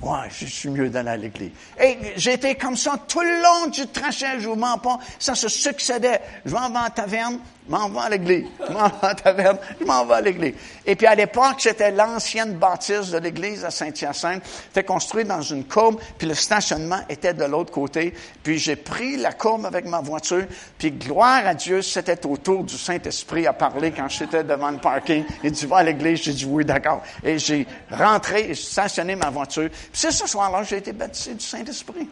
Ouais, 0.00 0.28
je 0.28 0.44
suis 0.44 0.68
mieux 0.68 0.90
d'aller 0.90 1.10
à 1.10 1.16
l'église. 1.16 1.52
Et 1.80 1.96
j'étais 2.16 2.56
comme 2.56 2.76
ça 2.76 2.98
tout 3.08 3.20
le 3.20 3.42
long 3.42 3.70
du 3.70 3.86
trajet, 3.86 4.40
je 4.40 4.48
vous 4.48 4.56
mens 4.56 4.76
pas. 4.78 4.98
Ça 5.18 5.34
se 5.34 5.48
succédait. 5.48 6.20
Je 6.44 6.50
vais 6.50 6.58
la 6.74 6.90
taverne, 6.90 7.38
je 7.66 7.74
m'en 7.74 7.88
vais 7.88 7.98
à 7.98 8.08
l'église. 8.08 8.46
Je 8.66 8.72
m'en 8.72 8.88
vais 8.88 8.94
à 9.02 9.08
la 9.08 9.14
taverne, 9.14 9.58
je 9.80 9.84
m'en 9.84 10.04
vais 10.04 10.14
à 10.14 10.20
l'église. 10.20 10.54
Et 10.84 10.94
puis 10.94 11.06
à 11.06 11.14
l'époque, 11.14 11.56
c'était 11.58 11.90
l'ancienne 11.90 12.54
bâtisse 12.54 13.10
de 13.10 13.18
l'église 13.18 13.64
à 13.64 13.70
Saint-Hyacinthe. 13.70 14.42
C'était 14.44 14.84
construit 14.84 15.24
dans 15.24 15.42
une 15.42 15.64
courbe, 15.64 16.00
puis 16.18 16.28
le 16.28 16.34
stationnement 16.34 17.00
était 17.08 17.34
de 17.34 17.44
l'autre 17.44 17.72
côté. 17.72 18.14
Puis 18.42 18.58
j'ai 18.58 18.76
pris 18.76 19.16
la 19.16 19.32
courbe 19.32 19.66
avec 19.66 19.86
ma 19.86 20.00
voiture, 20.00 20.44
puis 20.78 20.92
gloire 20.92 21.46
à 21.46 21.54
Dieu, 21.54 21.82
c'était 21.82 22.24
autour 22.26 22.64
du 22.64 22.76
Saint-Esprit 22.76 23.46
à 23.46 23.52
parler 23.52 23.92
quand 23.92 24.08
j'étais 24.08 24.44
devant 24.44 24.70
le 24.70 24.78
parking. 24.78 25.24
Il 25.42 25.52
dit, 25.52 25.66
va 25.66 25.78
à 25.78 25.82
l'église. 25.82 26.22
J'ai 26.22 26.32
dit, 26.32 26.46
oui, 26.46 26.64
d'accord. 26.64 27.02
Et 27.24 27.38
j'ai 27.38 27.66
rentré 27.90 28.50
et 28.50 28.54
stationné 28.54 29.16
ma 29.16 29.30
voiture. 29.30 29.68
Puis 29.70 29.90
c'est 29.92 30.10
ce 30.10 30.26
soir-là 30.26 30.62
j'ai 30.62 30.78
été 30.78 30.92
baptisé 30.92 31.34
du 31.34 31.44
Saint-Esprit. 31.44 32.08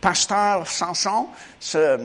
Pasteur 0.00 0.66
Samson, 0.68 1.26
tu 1.60 1.66
sais, 1.66 1.98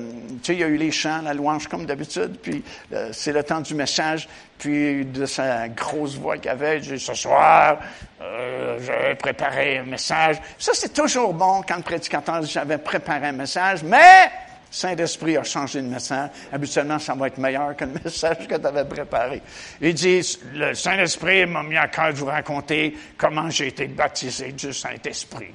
il 0.49 0.59
y 0.59 0.63
a 0.63 0.67
eu 0.67 0.77
les 0.77 0.91
chants, 0.91 1.21
la 1.21 1.33
louange 1.33 1.67
comme 1.67 1.85
d'habitude, 1.85 2.39
puis 2.41 2.63
euh, 2.91 3.09
c'est 3.11 3.31
le 3.31 3.43
temps 3.43 3.61
du 3.61 3.75
message, 3.75 4.27
puis 4.57 5.05
de 5.05 5.25
sa 5.27 5.67
grosse 5.69 6.15
voix 6.15 6.37
qu'il 6.37 6.49
avait, 6.49 6.77
il 6.77 6.81
dit, 6.81 6.99
ce 6.99 7.13
soir, 7.13 7.77
euh, 8.19 8.79
j'ai 8.79 9.15
préparé 9.15 9.77
un 9.77 9.83
message. 9.83 10.37
Ça, 10.57 10.71
c'est 10.73 10.93
toujours 10.93 11.33
bon 11.35 11.61
quand 11.67 11.77
le 11.77 11.83
prédicateur 11.83 12.39
dit, 12.39 12.49
j'avais 12.49 12.79
préparé 12.79 13.27
un 13.27 13.33
message, 13.33 13.83
mais 13.83 14.31
Saint-Esprit 14.71 15.37
a 15.37 15.43
changé 15.43 15.79
le 15.79 15.87
message. 15.87 16.31
Habituellement, 16.51 16.97
ça 16.97 17.13
va 17.13 17.27
être 17.27 17.37
meilleur 17.37 17.75
que 17.75 17.85
le 17.85 17.91
message 18.03 18.47
que 18.47 18.55
tu 18.55 18.65
avais 18.65 18.85
préparé. 18.85 19.39
Il 19.79 19.93
dit, 19.93 20.39
le 20.51 20.73
Saint-Esprit 20.73 21.45
m'a 21.45 21.61
mis 21.61 21.77
à 21.77 21.87
cœur 21.89 22.11
de 22.11 22.17
vous 22.17 22.25
raconter 22.25 22.97
comment 23.15 23.51
j'ai 23.51 23.67
été 23.67 23.85
baptisé 23.85 24.51
du 24.51 24.73
Saint-Esprit. 24.73 25.53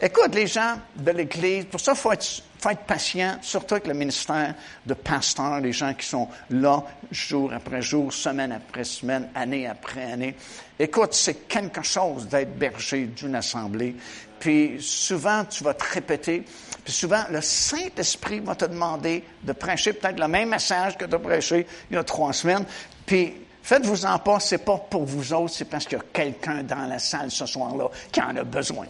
Écoute, 0.00 0.34
les 0.34 0.48
gens 0.48 0.74
de 0.96 1.12
l'Église, 1.12 1.66
pour 1.66 1.78
ça, 1.78 1.92
il 1.92 1.98
faut 1.98 2.12
être, 2.12 2.42
patient, 2.86 3.36
surtout 3.42 3.74
avec 3.74 3.86
le 3.86 3.94
ministère 3.94 4.54
de 4.84 4.94
pasteur, 4.94 5.60
les 5.60 5.72
gens 5.72 5.92
qui 5.94 6.06
sont 6.06 6.28
là 6.50 6.82
jour 7.10 7.52
après 7.52 7.82
jour, 7.82 8.12
semaine 8.12 8.52
après 8.52 8.84
semaine, 8.84 9.28
année 9.34 9.66
après 9.68 10.12
année. 10.12 10.34
Écoute, 10.78 11.12
c'est 11.12 11.46
quelque 11.46 11.82
chose 11.82 12.26
d'être 12.26 12.58
berger 12.58 13.04
d'une 13.04 13.36
assemblée. 13.36 13.94
Puis 14.40 14.78
souvent, 14.80 15.44
tu 15.44 15.62
vas 15.62 15.74
te 15.74 15.84
répéter. 15.92 16.42
Puis 16.82 16.92
souvent, 16.92 17.22
le 17.30 17.40
Saint-Esprit 17.40 18.40
va 18.40 18.54
te 18.54 18.64
demander 18.64 19.22
de 19.42 19.52
prêcher 19.52 19.92
peut-être 19.92 20.18
le 20.18 20.28
même 20.28 20.48
message 20.48 20.98
que 20.98 21.04
tu 21.04 21.14
as 21.14 21.18
prêché 21.18 21.66
il 21.90 21.94
y 21.94 21.98
a 21.98 22.02
trois 22.04 22.32
semaines. 22.32 22.64
Puis 23.06 23.34
faites-vous 23.62 24.06
en 24.06 24.18
pas, 24.18 24.40
c'est 24.40 24.58
pas 24.58 24.78
pour 24.78 25.04
vous 25.04 25.32
autres, 25.32 25.54
c'est 25.54 25.66
parce 25.66 25.84
qu'il 25.84 25.98
y 25.98 26.00
a 26.00 26.04
quelqu'un 26.12 26.62
dans 26.62 26.86
la 26.86 26.98
salle 26.98 27.30
ce 27.30 27.46
soir-là 27.46 27.88
qui 28.10 28.20
en 28.20 28.36
a 28.36 28.42
besoin. 28.42 28.86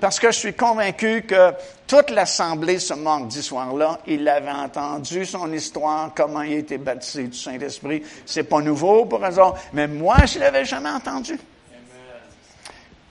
Parce 0.00 0.20
que 0.20 0.30
je 0.30 0.38
suis 0.38 0.54
convaincu 0.54 1.22
que 1.22 1.52
toute 1.86 2.10
l'Assemblée 2.10 2.78
ce 2.78 2.94
mardi 2.94 3.42
soir-là, 3.42 4.00
il 4.06 4.28
avait 4.28 4.50
entendu 4.50 5.24
son 5.26 5.52
histoire, 5.52 6.12
comment 6.14 6.42
il 6.42 6.54
a 6.54 6.58
été 6.58 6.78
baptisé 6.78 7.24
du 7.24 7.36
Saint-Esprit. 7.36 8.02
C'est 8.24 8.44
pas 8.44 8.60
nouveau 8.60 9.06
pour 9.06 9.24
eux 9.24 9.38
autres, 9.40 9.58
mais 9.72 9.88
moi, 9.88 10.18
je 10.26 10.38
l'avais 10.38 10.64
jamais 10.64 10.90
entendu. 10.90 11.38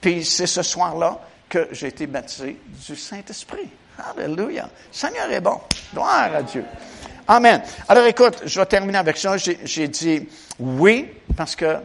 Puis 0.00 0.24
c'est 0.24 0.46
ce 0.46 0.62
soir-là 0.62 1.20
que 1.48 1.68
j'ai 1.72 1.88
été 1.88 2.06
baptisé 2.06 2.56
du 2.86 2.96
Saint-Esprit. 2.96 3.68
Alléluia. 4.16 4.68
Seigneur 4.92 5.30
est 5.30 5.40
bon. 5.40 5.60
Gloire 5.92 6.34
à 6.34 6.42
Dieu. 6.42 6.64
Amen. 7.26 7.62
Alors 7.88 8.06
écoute, 8.06 8.42
je 8.44 8.60
vais 8.60 8.66
terminer 8.66 8.98
avec 8.98 9.16
ça. 9.16 9.36
J'ai 9.36 9.88
dit 9.88 10.28
oui, 10.58 11.08
parce 11.36 11.56
que 11.56 11.76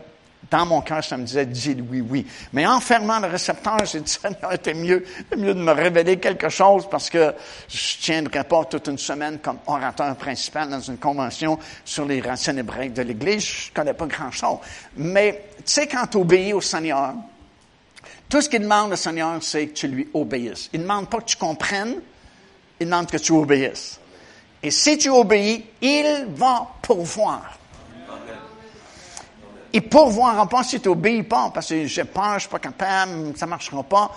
dans 0.54 0.68
mon 0.68 0.82
cœur, 0.82 1.04
ça 1.04 1.18
me 1.18 1.26
disait, 1.26 1.48
dis 1.48 1.76
oui, 1.90 2.02
oui. 2.02 2.28
Mais 2.54 2.68
en 2.68 2.80
fermant 2.80 3.20
le 3.20 3.28
récepteur, 3.28 3.84
j'ai 3.86 4.02
dit, 4.02 4.12
Seigneur, 4.12 4.52
c'était 4.52 4.76
mieux, 4.76 5.04
mieux 5.36 5.56
de 5.56 5.60
me 5.60 5.72
révéler 5.72 6.20
quelque 6.20 6.48
chose 6.50 6.88
parce 6.88 7.10
que 7.10 7.34
je 7.68 7.98
tiendrai 7.98 8.44
pas 8.44 8.64
toute 8.66 8.88
une 8.88 9.00
semaine 9.00 9.40
comme 9.40 9.58
orateur 9.66 10.16
principal 10.16 10.70
dans 10.70 10.80
une 10.80 11.00
convention 11.00 11.58
sur 11.84 12.06
les 12.06 12.22
racines 12.22 12.60
hébraïques 12.60 12.94
de 12.94 13.02
l'Église. 13.02 13.44
Je 13.44 13.72
connais 13.74 13.96
pas 13.96 14.06
grand-chose. 14.06 14.60
Mais, 14.96 15.46
tu 15.58 15.74
sais, 15.74 15.88
quand 15.88 16.06
tu 16.06 16.18
obéis 16.18 16.54
au 16.54 16.62
Seigneur, 16.62 17.16
tout 18.30 18.40
ce 18.40 18.48
qu'il 18.48 18.62
demande 18.62 18.94
au 18.94 18.96
Seigneur, 18.96 19.40
c'est 19.42 19.66
que 19.66 19.74
tu 19.74 19.88
lui 19.88 20.08
obéisses. 20.14 20.70
Il 20.72 20.82
ne 20.82 20.84
demande 20.84 21.10
pas 21.10 21.18
que 21.18 21.26
tu 21.26 21.38
comprennes, 21.38 21.96
il 22.80 22.86
demande 22.86 23.10
que 23.10 23.18
tu 23.18 23.32
obéisses. 23.32 24.00
Et 24.62 24.70
si 24.70 25.00
tu 25.00 25.10
obéis, 25.10 25.66
il 25.82 26.28
va 26.30 26.68
pourvoir. 26.84 27.58
Et 29.76 29.82
pourvoira 29.82 30.48
pas 30.48 30.64
si 30.64 30.80
tu 30.80 30.88
n'obéis 30.88 31.24
pas, 31.24 31.50
parce 31.52 31.70
que 31.70 31.88
j'ai 31.88 32.04
peur, 32.04 32.36
je 32.36 32.42
suis 32.42 32.50
pas 32.50 32.60
capable, 32.60 33.36
ça 33.36 33.48
marchera 33.48 33.82
pas. 33.82 34.12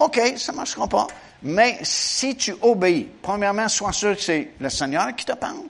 OK, 0.00 0.20
ça 0.36 0.52
marchera 0.52 0.88
pas. 0.88 1.06
Mais 1.42 1.78
si 1.82 2.36
tu 2.36 2.54
obéis, 2.60 3.08
premièrement, 3.22 3.68
sois 3.68 3.92
sûr 3.92 4.16
que 4.16 4.22
c'est 4.22 4.50
le 4.58 4.68
Seigneur 4.68 5.14
qui 5.14 5.24
te 5.24 5.32
parle. 5.32 5.62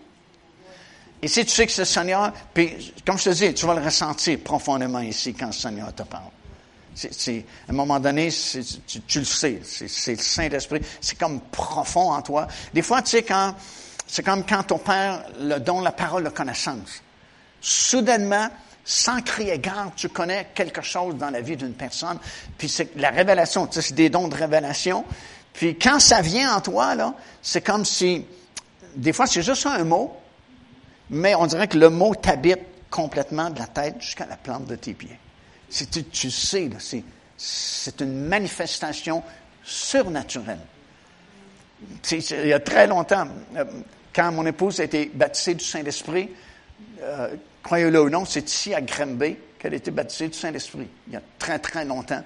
Et 1.20 1.28
si 1.28 1.44
tu 1.44 1.50
sais 1.50 1.66
que 1.66 1.72
c'est 1.72 1.82
le 1.82 1.86
Seigneur, 1.86 2.32
puis, 2.54 2.94
comme 3.06 3.18
je 3.18 3.24
te 3.24 3.30
dis, 3.30 3.54
tu 3.54 3.66
vas 3.66 3.74
le 3.74 3.84
ressentir 3.84 4.38
profondément 4.40 5.00
ici 5.00 5.34
quand 5.34 5.46
le 5.46 5.52
Seigneur 5.52 5.94
te 5.94 6.02
parle. 6.02 6.30
C'est, 6.94 7.44
à 7.68 7.72
un 7.72 7.74
moment 7.74 8.00
donné, 8.00 8.30
tu, 8.30 9.00
tu, 9.02 9.18
le 9.18 9.24
sais, 9.26 9.60
c'est, 9.62 10.12
le 10.12 10.18
Saint-Esprit. 10.18 10.80
C'est 10.98 11.18
comme 11.18 11.40
profond 11.40 12.12
en 12.12 12.22
toi. 12.22 12.46
Des 12.72 12.80
fois, 12.80 13.02
tu 13.02 13.10
sais, 13.10 13.22
quand, 13.22 13.54
c'est 14.06 14.22
comme 14.22 14.46
quand 14.46 14.62
ton 14.62 14.78
Père 14.78 15.24
le 15.38 15.58
donne 15.58 15.84
la 15.84 15.92
parole 15.92 16.24
de 16.24 16.30
connaissance. 16.30 17.02
Soudainement, 17.60 18.48
sans 18.88 19.20
crier 19.20 19.58
garde, 19.58 19.90
tu 19.96 20.08
connais 20.08 20.46
quelque 20.54 20.80
chose 20.80 21.16
dans 21.16 21.30
la 21.30 21.40
vie 21.40 21.56
d'une 21.56 21.74
personne. 21.74 22.18
Puis 22.56 22.68
c'est 22.68 22.96
la 22.96 23.10
révélation, 23.10 23.66
tu 23.66 23.74
sais, 23.74 23.82
c'est 23.82 23.94
des 23.94 24.08
dons 24.08 24.28
de 24.28 24.34
révélation. 24.36 25.04
Puis 25.52 25.76
quand 25.76 25.98
ça 25.98 26.20
vient 26.20 26.54
en 26.54 26.60
toi, 26.60 26.94
là, 26.94 27.14
c'est 27.42 27.62
comme 27.62 27.84
si, 27.84 28.24
des 28.94 29.12
fois, 29.12 29.26
c'est 29.26 29.42
juste 29.42 29.66
un 29.66 29.82
mot, 29.82 30.16
mais 31.10 31.34
on 31.34 31.46
dirait 31.46 31.66
que 31.66 31.76
le 31.76 31.90
mot 31.90 32.14
t'habite 32.14 32.60
complètement 32.88 33.50
de 33.50 33.58
la 33.58 33.66
tête 33.66 33.96
jusqu'à 34.00 34.26
la 34.26 34.36
plante 34.36 34.66
de 34.66 34.76
tes 34.76 34.94
pieds. 34.94 35.18
Tu, 35.68 36.04
tu 36.04 36.30
sais, 36.30 36.70
c'est, 36.78 37.02
c'est 37.36 38.00
une 38.00 38.26
manifestation 38.26 39.20
surnaturelle. 39.64 40.60
il 42.12 42.46
y 42.46 42.52
a 42.52 42.60
très 42.60 42.86
longtemps, 42.86 43.26
euh, 43.56 43.64
quand 44.14 44.30
mon 44.30 44.46
épouse 44.46 44.78
a 44.78 44.84
été 44.84 45.10
baptisée 45.12 45.54
du 45.54 45.64
Saint-Esprit, 45.64 46.30
euh, 47.00 47.34
croyez-le 47.66 48.00
ou 48.00 48.08
non, 48.08 48.24
c'est 48.24 48.48
ici 48.48 48.72
à 48.72 48.80
Granby 48.80 49.36
qu'elle 49.58 49.74
a 49.74 49.76
été 49.76 49.90
baptisée 49.90 50.28
du 50.28 50.38
Saint-Esprit, 50.38 50.88
il 51.08 51.14
y 51.14 51.16
a 51.16 51.22
très, 51.36 51.58
très 51.58 51.84
longtemps. 51.84 52.22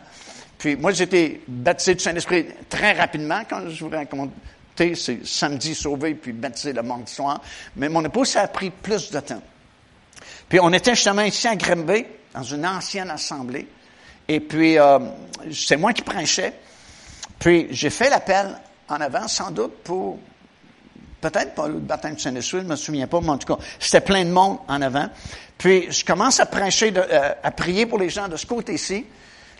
Puis 0.59 0.77
moi, 0.77 0.93
j'ai 0.93 1.05
été 1.05 1.41
baptisé 1.49 1.95
du 1.95 2.05
Saint-Esprit 2.05 2.47
très 2.69 2.93
rapidement, 2.93 3.41
quand 3.49 3.67
je 3.71 3.83
vous 3.83 3.89
raconter, 3.89 4.95
c'est 4.95 5.27
samedi 5.27 5.75
sauvé, 5.75 6.15
puis 6.15 6.33
baptisé 6.33 6.75
le 6.75 6.83
mardi 6.83 7.11
soir. 7.11 7.41
Mais 7.77 7.89
mon 7.89 8.05
épouse, 8.05 8.29
ça 8.29 8.43
a 8.43 8.49
pris 8.49 8.69
plus 8.69 9.11
de 9.11 9.21
temps. 9.21 9.43
Puis 10.47 10.61
on 10.61 10.75
était 10.75 10.95
justement 10.95 11.23
ici 11.23 11.49
à 11.49 11.57
Granby, 11.57 12.05
dans 12.35 12.43
une 12.43 12.67
ancienne 12.67 13.09
assemblée. 13.09 13.67
Et 14.29 14.41
puis, 14.41 14.79
euh, 14.79 14.99
c'est 15.51 15.79
moi 15.79 15.95
qui 15.95 16.03
prêchais. 16.03 16.53
Puis 17.39 17.69
j'ai 17.71 17.89
fait 17.89 18.11
l'appel 18.11 18.59
en 18.89 19.01
avant, 19.01 19.27
sans 19.27 19.51
doute, 19.51 19.73
pour 19.85 20.19
Peut-être 21.21 21.55
pas 21.55 21.69
le 21.69 21.75
baptême 21.75 22.15
du 22.15 22.21
Saint-Esprit, 22.21 22.61
je 22.61 22.67
me 22.67 22.77
souviens 22.77 23.07
pas, 23.07 23.21
mais 23.21 23.31
en 23.31 23.39
tout 23.39 23.55
cas, 23.55 23.63
c'était 23.79 24.01
plein 24.01 24.25
de 24.25 24.31
monde 24.31 24.59
en 24.69 24.81
avant. 24.81 25.09
Puis, 25.59 25.93
je 25.93 26.05
commence 26.05 26.41
à 26.41 26.47
prêcher, 26.47 26.93
euh, 26.97 27.33
à 27.43 27.51
prier 27.51 27.85
pour 27.87 27.99
les 27.99 28.09
gens 28.09 28.29
de 28.29 28.37
ce 28.37 28.47
côté-ci. 28.47 29.05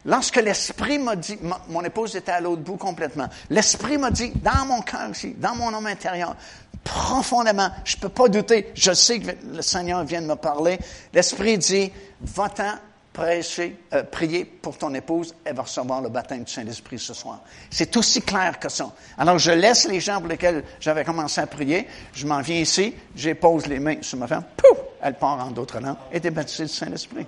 Lorsque 0.07 0.37
l'Esprit 0.37 0.99
m'a 0.99 1.15
dit, 1.15 1.39
mon 1.69 1.85
épouse 1.85 2.17
était 2.17 2.33
à 2.33 2.41
l'autre 2.41 2.63
bout 2.63 2.79
complètement, 2.79 3.29
l'Esprit 3.51 3.99
m'a 3.99 4.11
dit, 4.11 4.33
dans 4.37 4.65
mon 4.65 4.81
cœur 4.81 5.11
ici, 5.11 5.35
dans 5.37 5.55
mon 5.55 5.75
homme 5.75 5.87
intérieur, 5.87 6.35
profondément, 6.83 7.69
je 7.85 7.97
ne 7.97 8.01
peux 8.01 8.09
pas 8.09 8.29
douter, 8.29 8.71
je 8.75 8.93
sais 8.93 9.21
que 9.21 9.33
le 9.55 9.61
Seigneur 9.61 10.03
vient 10.05 10.23
de 10.23 10.27
me 10.27 10.37
parler, 10.37 10.79
l'Esprit 11.13 11.59
dit, 11.59 11.93
va-t'en 12.23 12.77
prêcher, 13.13 13.77
euh, 13.93 14.05
prier 14.05 14.45
pour 14.45 14.79
ton 14.79 14.95
épouse, 14.95 15.35
elle 15.45 15.57
va 15.57 15.63
recevoir 15.63 16.01
le 16.01 16.09
baptême 16.09 16.45
du 16.45 16.53
Saint-Esprit 16.53 16.99
ce 16.99 17.13
soir. 17.13 17.41
C'est 17.69 17.97
aussi 17.97 18.23
clair 18.23 18.59
que 18.59 18.69
ça. 18.69 18.93
Alors, 19.19 19.39
je 19.39 19.51
laisse 19.51 19.89
les 19.89 20.01
gens 20.01 20.21
pour 20.21 20.29
lesquels 20.29 20.65
j'avais 20.81 21.05
commencé 21.05 21.41
à 21.41 21.47
prier, 21.47 21.87
je 22.13 22.27
m'en 22.27 22.41
viens 22.41 22.61
ici, 22.61 22.95
j'épose 23.17 23.67
les 23.67 23.81
mains 23.81 24.03
sur 24.03 24.19
ma 24.19 24.27
femme, 24.27 24.45
pouf, 24.57 24.79
elle 25.03 25.15
part 25.15 25.45
en 25.45 25.51
d'autres 25.51 25.81
langues, 25.81 25.97
et 26.13 26.17
est 26.17 26.31
baptisée 26.31 26.65
du 26.65 26.73
Saint-Esprit. 26.73 27.27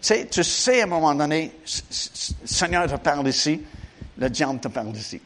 Tu 0.00 0.08
sais, 0.08 0.26
tu 0.26 0.42
sais 0.42 0.80
à 0.80 0.84
un 0.84 0.88
moment 0.88 1.14
donné, 1.14 1.52
Seigneur 1.64 2.90
te 2.90 2.96
parle 2.96 3.28
ici, 3.28 3.62
le 4.18 4.30
diable 4.30 4.58
te 4.58 4.68
parle 4.68 4.96
ici. 4.96 5.20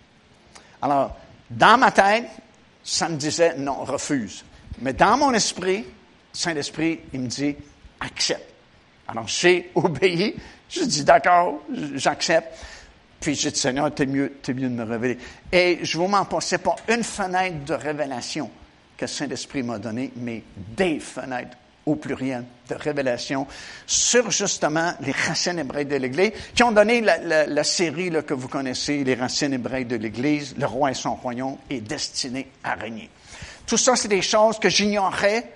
Alors, 0.83 1.17
dans 1.49 1.79
ma 1.79 1.93
tête, 1.93 2.27
ça 2.85 3.09
me 3.09 3.17
disait 3.17 3.55
non, 3.57 3.85
refuse. 3.85 4.45
Mais 4.81 4.93
dans 4.93 5.17
mon 5.17 5.33
esprit, 5.33 5.85
Saint-Esprit, 6.33 7.01
il 7.15 7.21
me 7.21 7.27
dit, 7.29 7.57
accepte. 8.07 8.53
Alors, 9.09 9.29
j'ai 9.29 9.71
obéi. 9.75 10.35
Je 10.69 10.85
dis, 10.85 11.05
d'accord, 11.05 11.63
j'accepte. 11.95 12.59
Puis 13.21 13.35
j'ai 13.35 13.51
dit, 13.51 13.61
Seigneur, 13.61 13.93
t'es 13.95 14.07
mieux, 14.07 14.35
t'es 14.43 14.55
mieux 14.55 14.69
de 14.69 14.75
me 14.75 14.85
révéler. 14.85 15.19
Et 15.53 15.81
je 15.83 15.99
vous 15.99 16.09
mens 16.09 16.25
pas, 16.25 16.41
c'est 16.41 16.59
pas 16.59 16.77
une 16.89 17.03
fenêtre 17.03 17.65
de 17.65 17.75
révélation 17.75 18.51
que 18.97 19.07
Saint-Esprit 19.07 19.63
m'a 19.63 19.79
donnée, 19.79 20.13
mais 20.17 20.43
des 20.57 20.99
fenêtres 21.01 21.57
au 21.85 21.95
pluriel 21.95 22.45
de 22.69 22.75
révélation 22.75 23.47
sur 23.87 24.31
justement 24.31 24.93
les 25.01 25.13
racines 25.13 25.59
hébraïques 25.59 25.89
de 25.89 25.97
l'Église, 25.97 26.33
qui 26.55 26.65
ont 26.65 26.73
donné 26.73 27.01
la, 27.01 27.65
série 27.65 28.11
que 28.27 28.35
vous 28.35 28.49
connaissez, 28.49 29.05
les 29.05 29.15
racines 29.15 29.55
hébraïques 29.55 29.89
de 29.89 29.97
l'Église, 29.97 30.57
le 30.59 30.67
roi 30.67 30.91
et 30.91 30.95
son 30.95 31.15
royaume 31.15 31.57
est 31.71 31.81
destiné 31.81 32.51
à 32.65 32.75
régner. 32.75 33.09
Tout 33.67 33.77
ça, 33.77 33.95
c'est 33.95 34.09
des 34.09 34.23
choses 34.23 34.59
que 34.59 34.69
j'ignorais 34.69 35.53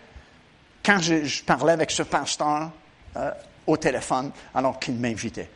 quand 0.84 0.98
je, 1.00 1.42
parlais 1.44 1.72
avec 1.72 1.90
ce 1.90 2.02
pasteur 2.02 2.70
euh, 3.16 3.30
au 3.66 3.76
téléphone 3.76 4.30
alors 4.54 4.78
qu'il 4.78 4.94
m'invitait. 4.94 5.50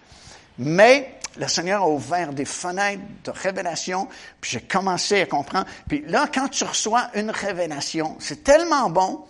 Mais 0.59 1.19
le 1.37 1.49
Seigneur 1.49 1.83
a 1.83 1.89
ouvert 1.89 2.33
des 2.33 2.45
fenêtres 2.45 3.03
de 3.25 3.31
révélation, 3.31 4.09
puis 4.41 4.53
j'ai 4.53 4.61
commencé 4.61 5.23
à 5.23 5.27
comprendre. 5.27 5.67
Puis 5.89 6.05
là, 6.07 6.29
quand 6.33 6.49
tu 6.49 6.65
reçois 6.65 7.11
une 7.15 7.31
révélation, 7.31 8.17
c'est 8.21 8.45
tellement 8.45 8.89
bon. 8.91 9.25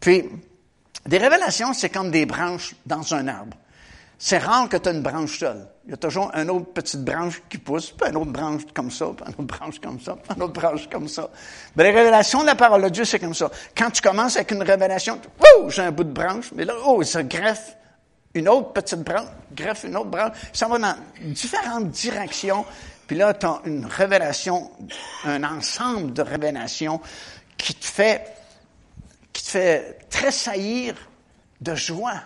Puis, 0.00 0.24
des 1.06 1.18
révélations, 1.18 1.72
c'est 1.72 1.90
comme 1.90 2.10
des 2.10 2.26
branches 2.26 2.74
dans 2.86 3.14
un 3.14 3.28
arbre. 3.28 3.56
C'est 4.20 4.38
rare 4.38 4.68
que 4.68 4.76
tu 4.76 4.88
aies 4.88 4.92
une 4.92 5.02
branche 5.02 5.38
seule. 5.38 5.68
Il 5.84 5.92
y 5.92 5.94
a 5.94 5.96
toujours 5.96 6.32
une 6.34 6.50
autre 6.50 6.72
petite 6.72 7.04
branche 7.04 7.40
qui 7.48 7.56
pousse, 7.56 7.92
puis 7.92 8.10
une 8.10 8.16
autre 8.16 8.32
branche 8.32 8.62
comme 8.74 8.90
ça, 8.90 9.06
puis 9.16 9.24
une 9.24 9.44
autre 9.44 9.56
branche 9.56 9.80
comme 9.80 10.00
ça, 10.00 10.16
puis 10.16 10.34
une 10.36 10.42
autre 10.42 10.52
branche 10.54 10.88
comme 10.90 11.06
ça. 11.06 11.30
Mais 11.76 11.84
les 11.84 11.92
révélations 11.92 12.40
de 12.40 12.46
la 12.46 12.56
parole 12.56 12.82
de 12.82 12.88
Dieu, 12.88 13.04
c'est 13.04 13.20
comme 13.20 13.32
ça. 13.32 13.48
Quand 13.76 13.90
tu 13.90 14.02
commences 14.02 14.34
avec 14.34 14.50
une 14.50 14.62
révélation, 14.62 15.20
oh, 15.40 15.70
j'ai 15.70 15.82
un 15.82 15.92
bout 15.92 16.02
de 16.02 16.12
branche, 16.12 16.50
mais 16.52 16.64
là, 16.64 16.74
oh, 16.84 17.00
ça 17.04 17.22
greffe 17.22 17.76
une 18.34 18.48
autre 18.48 18.72
petite 18.72 19.02
branche, 19.02 19.28
greffe 19.54 19.84
une 19.84 19.96
autre 19.96 20.10
branche. 20.10 20.36
Ça 20.52 20.66
va 20.66 20.78
dans 20.78 20.96
différentes 21.20 21.88
directions. 21.90 22.64
Puis 23.06 23.16
là, 23.16 23.34
tu 23.34 23.46
as 23.46 23.60
une 23.66 23.86
révélation, 23.86 24.70
un 25.24 25.44
ensemble 25.44 26.12
de 26.12 26.22
révélations 26.22 27.00
qui 27.56 27.72
te 27.74 27.86
fait, 27.86 28.24
qui 29.32 29.44
te 29.44 29.50
fait 29.50 29.98
tressaillir 30.10 30.96
de 31.60 31.74
joie 31.76 32.20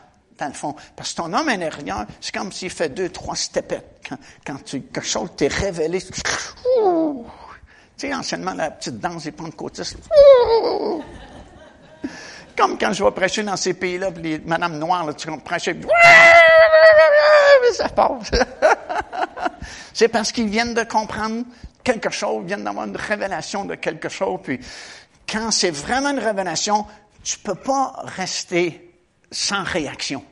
fond. 0.51 0.75
Parce 0.97 1.13
que 1.13 1.17
ton 1.17 1.33
homme 1.33 1.49
intérieur, 1.49 2.07
c'est 2.21 2.35
comme 2.35 2.51
s'il 2.51 2.71
fait 2.71 2.89
deux, 2.89 3.11
trois 3.11 3.37
stepettes. 3.37 4.01
Quand, 4.09 4.17
quand 4.47 4.65
tu, 4.65 4.83
quelque 4.83 5.07
chose 5.07 5.31
t'est 5.37 5.49
révélé, 5.49 6.01
tu 6.01 6.13
sais, 7.97 8.15
anciennement, 8.15 8.55
la 8.55 8.71
petite 8.71 8.99
danse 8.99 9.25
des 9.25 9.33
pentecôtistes. 9.33 9.99
Comme 12.57 12.77
quand 12.79 12.93
je 12.93 13.05
vais 13.05 13.11
prêcher 13.13 13.43
dans 13.43 13.57
ces 13.57 13.75
pays-là, 13.75 14.11
puis 14.11 14.23
les 14.23 14.39
madames 14.41 14.79
noires, 14.79 15.15
tu 15.17 15.29
vas 15.29 15.37
prêcher, 15.39 15.77
ça 17.75 17.89
passe. 17.89 18.31
c'est 19.95 20.09
parce 20.09 20.33
qu'ils 20.33 20.49
viennent 20.49 20.75
de 20.75 20.83
comprendre 20.83 21.45
quelque 21.83 22.11
chose, 22.11 22.45
viennent 22.45 22.65
d'avoir 22.65 22.87
une 22.87 22.97
révélation 22.97 23.65
de 23.65 23.75
quelque 23.75 24.09
chose, 24.09 24.41
puis 24.43 24.61
quand 25.31 25.51
c'est 25.51 25.71
vraiment 25.71 26.11
une 26.11 26.19
révélation, 26.19 26.87
tu 27.23 27.39
peux 27.39 27.55
pas 27.55 27.95
rester 28.05 28.93
sans 29.31 29.63
réaction. 29.63 30.25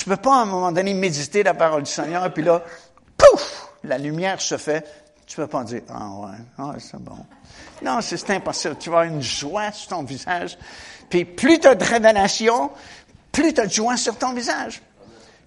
Tu 0.00 0.08
peux 0.08 0.16
pas 0.16 0.36
à 0.36 0.38
un 0.40 0.46
moment 0.46 0.72
donné 0.72 0.94
méditer 0.94 1.42
la 1.42 1.52
parole 1.52 1.82
du 1.82 1.90
Seigneur, 1.90 2.32
puis 2.32 2.42
là, 2.42 2.62
pouf, 3.18 3.68
la 3.84 3.98
lumière 3.98 4.40
se 4.40 4.56
fait. 4.56 4.82
Tu 5.26 5.36
peux 5.36 5.46
pas 5.46 5.62
dire, 5.62 5.82
ah 5.90 6.08
ouais, 6.22 6.38
ah, 6.56 6.72
c'est 6.78 6.96
bon. 6.98 7.18
Non, 7.82 8.00
c'est 8.00 8.30
impossible. 8.30 8.76
Tu 8.80 8.88
vas 8.88 9.00
avoir 9.00 9.14
une 9.14 9.20
joie 9.20 9.70
sur 9.72 9.90
ton 9.90 10.02
visage. 10.02 10.56
Puis 11.10 11.26
plus 11.26 11.58
tu 11.58 11.68
as 11.68 11.74
de 11.74 11.84
révélation, 11.84 12.70
plus 13.30 13.52
tu 13.52 13.60
as 13.60 13.66
de 13.66 13.72
joie 13.72 13.98
sur 13.98 14.16
ton 14.16 14.32
visage. 14.32 14.80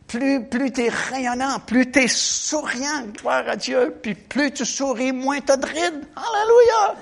Plus, 0.06 0.46
plus 0.46 0.72
tu 0.72 0.86
es 0.86 0.90
rayonnant, 0.90 1.58
plus 1.66 1.90
tu 1.90 2.04
es 2.04 2.08
souriant, 2.08 3.08
gloire 3.20 3.46
à 3.48 3.56
Dieu. 3.56 3.98
Puis 4.04 4.14
plus 4.14 4.52
tu 4.52 4.68
souris, 4.68 5.12
moins 5.12 5.42
tu 5.42 5.52
as 5.52 5.58
de 5.58 5.66
rides. 5.66 6.08
Alléluia! 6.16 6.96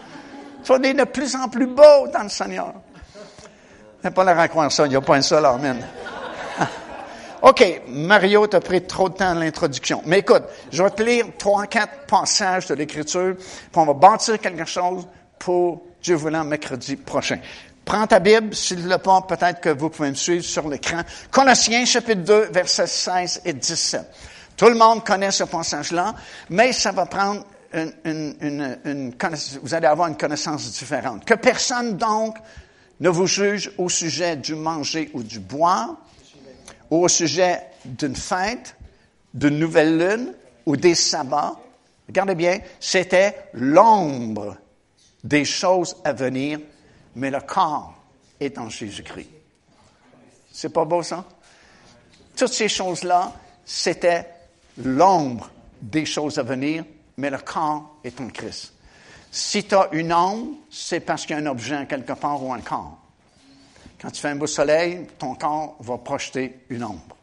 Tu 0.63 0.71
être 0.71 0.97
de 0.97 1.03
plus 1.03 1.35
en 1.35 1.49
plus 1.49 1.67
beau 1.67 2.07
dans 2.13 2.23
le 2.23 2.29
Seigneur. 2.29 2.75
n'a 4.01 4.11
pas 4.11 4.23
l'air 4.23 4.39
à 4.39 4.47
croire 4.47 4.71
ça, 4.71 4.85
il 4.85 4.89
n'y 4.91 4.95
a 4.95 5.01
pas 5.01 5.17
un 5.17 5.21
seul 5.21 5.45
amen. 5.45 5.85
OK, 7.41 7.81
Mario, 7.87 8.45
tu 8.45 8.55
as 8.55 8.59
pris 8.59 8.83
trop 8.83 9.09
de 9.09 9.15
temps 9.15 9.31
à 9.31 9.33
l'introduction. 9.33 10.03
Mais 10.05 10.19
écoute, 10.19 10.43
je 10.71 10.83
vais 10.83 10.91
te 10.91 11.01
lire 11.01 11.25
trois, 11.39 11.65
quatre 11.65 12.05
passages 12.05 12.67
de 12.67 12.75
l'Écriture, 12.75 13.35
puis 13.35 13.67
on 13.73 13.85
va 13.85 13.93
bâtir 13.93 14.39
quelque 14.39 14.65
chose 14.65 15.07
pour 15.39 15.81
Dieu 16.03 16.15
voulant 16.15 16.43
mercredi 16.43 16.95
prochain. 16.95 17.39
Prends 17.83 18.05
ta 18.05 18.19
Bible, 18.19 18.55
s'il 18.55 18.87
le 18.87 18.97
pas, 18.99 19.21
peut-être 19.21 19.59
que 19.59 19.69
vous 19.69 19.89
pouvez 19.89 20.09
me 20.09 20.15
suivre 20.15 20.43
sur 20.45 20.69
l'écran. 20.69 21.01
Colossiens 21.31 21.83
chapitre 21.85 22.21
2, 22.21 22.49
versets 22.51 22.85
16 22.85 23.41
et 23.45 23.53
17. 23.53 24.01
Tout 24.55 24.69
le 24.69 24.75
monde 24.75 25.03
connaît 25.03 25.31
ce 25.31 25.43
passage-là, 25.43 26.13
mais 26.51 26.71
ça 26.73 26.91
va 26.91 27.07
prendre 27.07 27.43
une, 27.73 27.91
une, 28.05 28.35
une, 28.41 28.77
une 28.85 29.13
vous 29.63 29.73
allez 29.73 29.87
avoir 29.87 30.09
une 30.09 30.17
connaissance 30.17 30.69
différente. 30.71 31.25
Que 31.25 31.33
personne 31.33 31.97
donc 31.97 32.37
ne 32.99 33.09
vous 33.09 33.25
juge 33.25 33.71
au 33.79 33.89
sujet 33.89 34.35
du 34.35 34.53
manger 34.53 35.09
ou 35.15 35.23
du 35.23 35.39
boire, 35.39 35.97
au 36.91 37.07
sujet 37.07 37.61
d'une 37.85 38.15
fête, 38.15 38.75
d'une 39.33 39.57
nouvelle 39.57 39.97
lune 39.97 40.33
ou 40.65 40.75
des 40.75 40.93
sabbats. 40.93 41.57
Regardez 42.07 42.35
bien, 42.35 42.59
c'était 42.79 43.49
l'ombre 43.53 44.57
des 45.23 45.45
choses 45.45 45.95
à 46.03 46.11
venir, 46.13 46.59
mais 47.15 47.31
le 47.31 47.39
corps 47.39 47.95
est 48.39 48.57
en 48.57 48.69
Jésus-Christ. 48.69 49.29
C'est 50.51 50.73
pas 50.73 50.83
beau 50.83 51.01
ça? 51.01 51.23
Toutes 52.35 52.51
ces 52.51 52.67
choses-là, 52.67 53.33
c'était 53.63 54.27
l'ombre 54.77 55.49
des 55.81 56.05
choses 56.05 56.37
à 56.37 56.43
venir, 56.43 56.83
mais 57.17 57.29
le 57.29 57.37
corps 57.37 57.97
est 58.03 58.19
en 58.19 58.27
Christ. 58.27 58.73
Si 59.31 59.63
tu 59.63 59.75
as 59.75 59.87
une 59.93 60.11
ombre, 60.11 60.57
c'est 60.69 60.99
parce 60.99 61.25
qu'il 61.25 61.37
y 61.37 61.39
a 61.39 61.41
un 61.41 61.45
objet 61.45 61.85
quelque 61.87 62.13
part 62.13 62.43
ou 62.43 62.51
un 62.51 62.59
corps. 62.59 63.00
Quand 64.01 64.09
tu 64.09 64.19
fais 64.19 64.29
un 64.29 64.35
beau 64.35 64.47
soleil, 64.47 65.05
ton 65.19 65.35
corps 65.35 65.75
va 65.79 65.99
projeter 65.99 66.65
une 66.69 66.83
ombre. 66.83 67.15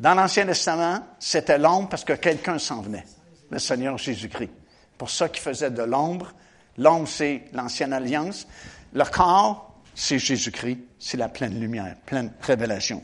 Dans 0.00 0.14
l'Ancien 0.14 0.44
Testament, 0.44 1.06
c'était 1.20 1.56
l'ombre 1.56 1.88
parce 1.88 2.04
que 2.04 2.14
quelqu'un 2.14 2.58
s'en 2.58 2.80
venait, 2.80 3.04
le 3.50 3.60
Seigneur 3.60 3.96
Jésus-Christ. 3.96 4.50
Pour 4.98 5.08
ça 5.08 5.28
qu'il 5.28 5.40
faisait 5.40 5.70
de 5.70 5.82
l'ombre. 5.82 6.32
L'ombre, 6.78 7.06
c'est 7.06 7.44
l'Ancienne 7.52 7.92
Alliance. 7.92 8.48
Le 8.92 9.04
corps, 9.04 9.80
c'est 9.94 10.18
Jésus-Christ. 10.18 10.78
C'est 10.98 11.16
la 11.16 11.28
pleine 11.28 11.60
lumière, 11.60 11.94
pleine 12.06 12.32
révélation. 12.40 13.02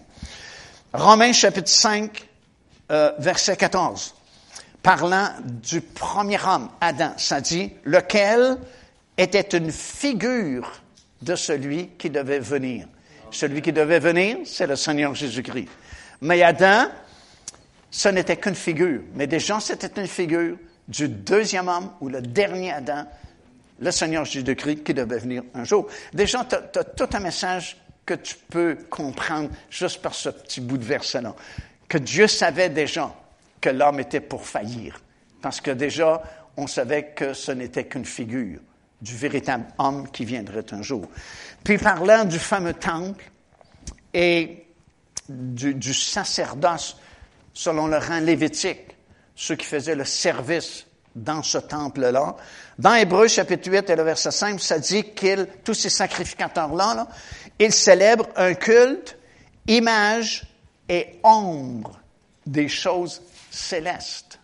Romains 0.92 1.32
chapitre 1.32 1.70
5, 1.70 2.26
euh, 2.90 3.12
verset 3.18 3.56
14. 3.56 4.14
Parlant 4.82 5.28
du 5.44 5.80
premier 5.80 6.38
homme, 6.44 6.70
Adam, 6.80 7.12
ça 7.18 7.40
dit, 7.40 7.72
lequel 7.84 8.58
était 9.16 9.56
une 9.56 9.70
figure 9.70 10.82
de 11.22 11.36
celui 11.36 11.88
qui 11.98 12.10
devait 12.10 12.40
venir. 12.40 12.86
Celui 13.36 13.60
qui 13.60 13.70
devait 13.70 13.98
venir, 13.98 14.38
c'est 14.46 14.66
le 14.66 14.76
Seigneur 14.76 15.14
Jésus-Christ. 15.14 15.68
Mais 16.22 16.42
Adam, 16.42 16.86
ce 17.90 18.08
n'était 18.08 18.38
qu'une 18.38 18.54
figure. 18.54 19.02
Mais 19.14 19.26
déjà, 19.26 19.60
c'était 19.60 20.00
une 20.00 20.06
figure 20.06 20.56
du 20.88 21.06
deuxième 21.06 21.68
homme 21.68 21.90
ou 22.00 22.08
le 22.08 22.22
dernier 22.22 22.72
Adam, 22.72 23.04
le 23.78 23.90
Seigneur 23.90 24.24
Jésus-Christ 24.24 24.82
qui 24.82 24.94
devait 24.94 25.18
venir 25.18 25.42
un 25.52 25.64
jour. 25.64 25.86
Déjà, 26.14 26.46
tu 26.46 26.54
as, 26.54 26.84
tout 26.84 27.08
un 27.12 27.20
message 27.20 27.76
que 28.06 28.14
tu 28.14 28.36
peux 28.48 28.78
comprendre 28.88 29.50
juste 29.68 30.00
par 30.00 30.14
ce 30.14 30.30
petit 30.30 30.62
bout 30.62 30.78
de 30.78 30.84
verset-là. 30.84 31.34
Que 31.88 31.98
Dieu 31.98 32.28
savait 32.28 32.70
déjà 32.70 33.14
que 33.60 33.68
l'homme 33.68 34.00
était 34.00 34.20
pour 34.20 34.46
faillir. 34.46 34.98
Parce 35.42 35.60
que 35.60 35.72
déjà, 35.72 36.22
on 36.56 36.66
savait 36.66 37.08
que 37.08 37.34
ce 37.34 37.52
n'était 37.52 37.84
qu'une 37.84 38.06
figure 38.06 38.60
du 39.00 39.16
véritable 39.16 39.66
homme 39.78 40.08
qui 40.10 40.24
viendrait 40.24 40.64
un 40.72 40.82
jour. 40.82 41.06
Puis 41.64 41.78
parlant 41.78 42.24
du 42.24 42.38
fameux 42.38 42.74
temple 42.74 43.24
et 44.14 44.66
du, 45.28 45.94
sacerdoce 45.94 46.96
selon 47.52 47.86
le 47.88 47.98
rang 47.98 48.20
lévitique, 48.20 48.96
ceux 49.34 49.56
qui 49.56 49.66
faisaient 49.66 49.94
le 49.94 50.04
service 50.04 50.86
dans 51.14 51.42
ce 51.42 51.58
temple-là. 51.58 52.36
Dans 52.78 52.94
Hébreu 52.94 53.26
chapitre 53.26 53.70
8 53.70 53.90
et 53.90 53.96
le 53.96 54.02
verset 54.02 54.30
5, 54.30 54.60
ça 54.60 54.78
dit 54.78 55.02
qu'ils, 55.14 55.48
tous 55.64 55.74
ces 55.74 55.88
sacrificateurs-là, 55.88 56.94
là, 56.94 57.08
ils 57.58 57.72
célèbrent 57.72 58.28
un 58.36 58.54
culte, 58.54 59.18
image 59.66 60.46
et 60.88 61.18
ombre 61.22 61.98
des 62.46 62.68
choses 62.68 63.22
célestes. 63.50 64.38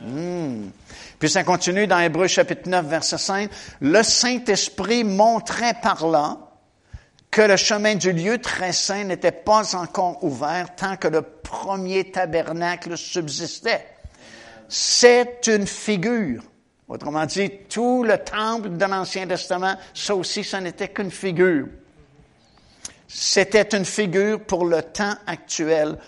Hmm. 0.00 0.70
Puis 1.18 1.28
ça 1.28 1.44
continue 1.44 1.86
dans 1.86 2.00
Hébreu 2.00 2.26
chapitre 2.26 2.68
9, 2.68 2.86
verset 2.86 3.18
5. 3.18 3.50
Le 3.80 4.02
Saint-Esprit 4.02 5.04
montrait 5.04 5.74
par 5.82 6.06
là 6.06 6.38
que 7.30 7.42
le 7.42 7.56
chemin 7.56 7.94
du 7.94 8.12
lieu 8.12 8.38
très 8.38 8.72
saint 8.72 9.04
n'était 9.04 9.30
pas 9.30 9.76
encore 9.76 10.24
ouvert 10.24 10.74
tant 10.74 10.96
que 10.96 11.06
le 11.06 11.22
premier 11.22 12.10
tabernacle 12.10 12.96
subsistait. 12.96 13.86
C'est 14.68 15.46
une 15.46 15.66
figure. 15.66 16.42
Autrement 16.88 17.26
dit, 17.26 17.50
tout 17.68 18.02
le 18.02 18.18
temple 18.18 18.70
de 18.70 18.84
l'Ancien 18.84 19.26
Testament, 19.26 19.76
ça 19.94 20.14
aussi, 20.16 20.42
ça 20.42 20.60
n'était 20.60 20.88
qu'une 20.88 21.10
figure. 21.10 21.68
C'était 23.06 23.76
une 23.76 23.84
figure 23.84 24.40
pour 24.40 24.64
le 24.64 24.82
temps 24.82 25.14
actuel 25.26 25.98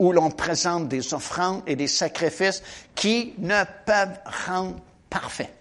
où 0.00 0.12
l'on 0.12 0.30
présente 0.30 0.88
des 0.88 1.12
offrandes 1.12 1.62
et 1.66 1.76
des 1.76 1.86
sacrifices 1.86 2.62
qui 2.94 3.34
ne 3.38 3.62
peuvent 3.84 4.18
rendre 4.46 4.76
parfait. 5.10 5.52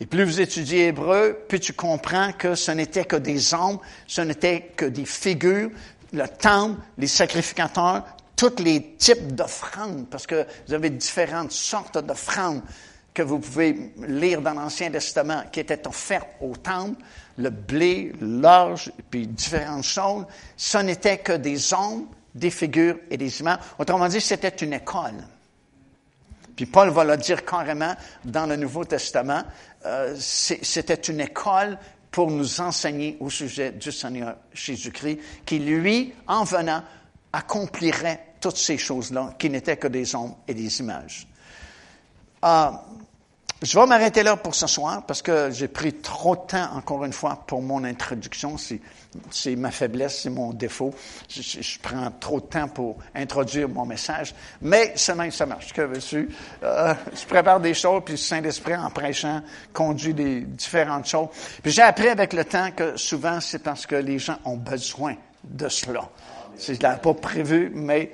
Et 0.00 0.06
plus 0.06 0.24
vous 0.24 0.40
étudiez 0.40 0.88
Hébreu, 0.88 1.38
plus 1.48 1.60
tu 1.60 1.72
comprends 1.72 2.32
que 2.32 2.56
ce 2.56 2.72
n'était 2.72 3.04
que 3.04 3.16
des 3.16 3.54
ombres, 3.54 3.80
ce 4.08 4.20
n'était 4.22 4.72
que 4.76 4.86
des 4.86 5.04
figures, 5.04 5.70
le 6.12 6.26
temple, 6.26 6.80
les 6.98 7.06
sacrificateurs, 7.06 8.04
tous 8.34 8.60
les 8.62 8.94
types 8.96 9.34
d'offrandes, 9.34 10.08
parce 10.10 10.26
que 10.26 10.44
vous 10.66 10.74
avez 10.74 10.90
différentes 10.90 11.52
sortes 11.52 11.98
d'offrandes 12.04 12.62
que 13.14 13.22
vous 13.22 13.38
pouvez 13.38 13.92
lire 14.08 14.40
dans 14.40 14.54
l'Ancien 14.54 14.90
Testament 14.90 15.44
qui 15.52 15.60
étaient 15.60 15.86
offertes 15.86 16.30
au 16.40 16.56
temple, 16.56 17.00
le 17.38 17.50
blé, 17.50 18.12
l'orge, 18.20 18.90
puis 19.08 19.28
différentes 19.28 19.84
choses. 19.84 20.24
Ce 20.56 20.78
n'était 20.78 21.18
que 21.18 21.32
des 21.32 21.72
ombres 21.74 22.08
des 22.34 22.50
figures 22.50 22.98
et 23.10 23.16
des 23.16 23.40
images. 23.40 23.60
Autrement 23.78 24.08
dit, 24.08 24.20
c'était 24.20 24.48
une 24.48 24.72
école. 24.72 25.24
Puis 26.56 26.66
Paul 26.66 26.90
va 26.90 27.04
le 27.04 27.16
dire 27.16 27.44
carrément 27.44 27.94
dans 28.24 28.46
le 28.46 28.56
Nouveau 28.56 28.84
Testament, 28.84 29.42
euh, 29.86 30.14
c'était 30.18 30.94
une 30.94 31.20
école 31.20 31.78
pour 32.10 32.30
nous 32.30 32.60
enseigner 32.60 33.16
au 33.20 33.30
sujet 33.30 33.72
du 33.72 33.92
Seigneur 33.92 34.36
Jésus-Christ, 34.52 35.20
qui 35.46 35.58
lui, 35.60 36.12
en 36.26 36.44
venant, 36.44 36.82
accomplirait 37.32 38.34
toutes 38.40 38.56
ces 38.56 38.78
choses-là, 38.78 39.34
qui 39.38 39.48
n'étaient 39.48 39.76
que 39.76 39.88
des 39.88 40.14
ombres 40.14 40.38
et 40.48 40.54
des 40.54 40.80
images. 40.80 41.26
Euh, 42.44 42.70
je 43.62 43.78
vais 43.78 43.86
m'arrêter 43.86 44.22
là 44.22 44.36
pour 44.36 44.54
ce 44.54 44.66
soir 44.66 45.04
parce 45.06 45.20
que 45.20 45.50
j'ai 45.50 45.68
pris 45.68 45.92
trop 45.92 46.34
de 46.34 46.40
temps, 46.46 46.70
encore 46.74 47.04
une 47.04 47.12
fois, 47.12 47.44
pour 47.46 47.60
mon 47.60 47.84
introduction. 47.84 48.56
C'est 49.30 49.56
ma 49.56 49.70
faiblesse, 49.70 50.20
c'est 50.22 50.30
mon 50.30 50.54
défaut. 50.54 50.94
Je, 51.28 51.78
prends 51.82 52.10
trop 52.10 52.40
de 52.40 52.46
temps 52.46 52.68
pour 52.68 52.96
introduire 53.14 53.68
mon 53.68 53.84
message. 53.84 54.34
Mais 54.62 54.94
ça 54.96 55.14
ça 55.30 55.44
marche. 55.44 55.74
Que 55.74 55.82
veux-tu? 55.82 56.30
Euh, 56.62 56.94
je 57.14 57.26
prépare 57.26 57.60
des 57.60 57.74
choses, 57.74 58.00
puis 58.02 58.14
le 58.14 58.18
Saint-Esprit, 58.18 58.76
en 58.76 58.88
prêchant, 58.88 59.42
conduit 59.74 60.14
des 60.14 60.40
différentes 60.40 61.06
choses. 61.06 61.28
Puis 61.62 61.72
j'ai 61.72 61.82
appris 61.82 62.08
avec 62.08 62.32
le 62.32 62.46
temps 62.46 62.70
que 62.70 62.96
souvent, 62.96 63.40
c'est 63.40 63.62
parce 63.62 63.84
que 63.84 63.96
les 63.96 64.18
gens 64.18 64.38
ont 64.46 64.56
besoin 64.56 65.16
de 65.44 65.68
cela. 65.68 66.08
Je 66.58 66.72
ne 66.72 66.78
l'avais 66.80 67.00
pas 67.00 67.14
prévu, 67.14 67.70
mais, 67.74 68.12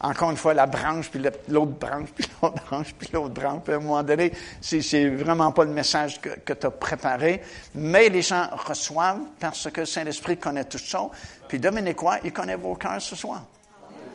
encore 0.00 0.30
une 0.30 0.36
fois, 0.36 0.54
la 0.54 0.66
branche, 0.66 1.10
puis 1.10 1.22
l'autre 1.48 1.72
branche, 1.72 2.08
puis 2.14 2.26
l'autre 2.40 2.62
branche, 2.64 2.94
puis 2.98 3.08
l'autre 3.12 3.34
branche. 3.34 3.60
Puis 3.64 3.72
à 3.72 3.76
un 3.76 3.80
moment 3.80 4.02
donné, 4.02 4.32
c'est 4.60 5.08
vraiment 5.08 5.52
pas 5.52 5.64
le 5.64 5.70
message 5.70 6.20
que, 6.20 6.52
tu 6.52 6.66
as 6.66 6.70
préparé, 6.70 7.42
mais 7.74 8.08
les 8.08 8.22
gens 8.22 8.48
reçoivent 8.52 9.22
parce 9.40 9.70
que 9.70 9.84
Saint-Esprit 9.84 10.36
connaît 10.36 10.64
tout 10.64 10.78
ça. 10.78 11.08
Puis 11.48 11.58
Dominique, 11.58 11.96
quoi, 11.96 12.18
il 12.24 12.32
connaît 12.32 12.56
vos 12.56 12.74
cœurs 12.74 13.00
ce 13.00 13.16
soir. 13.16 13.42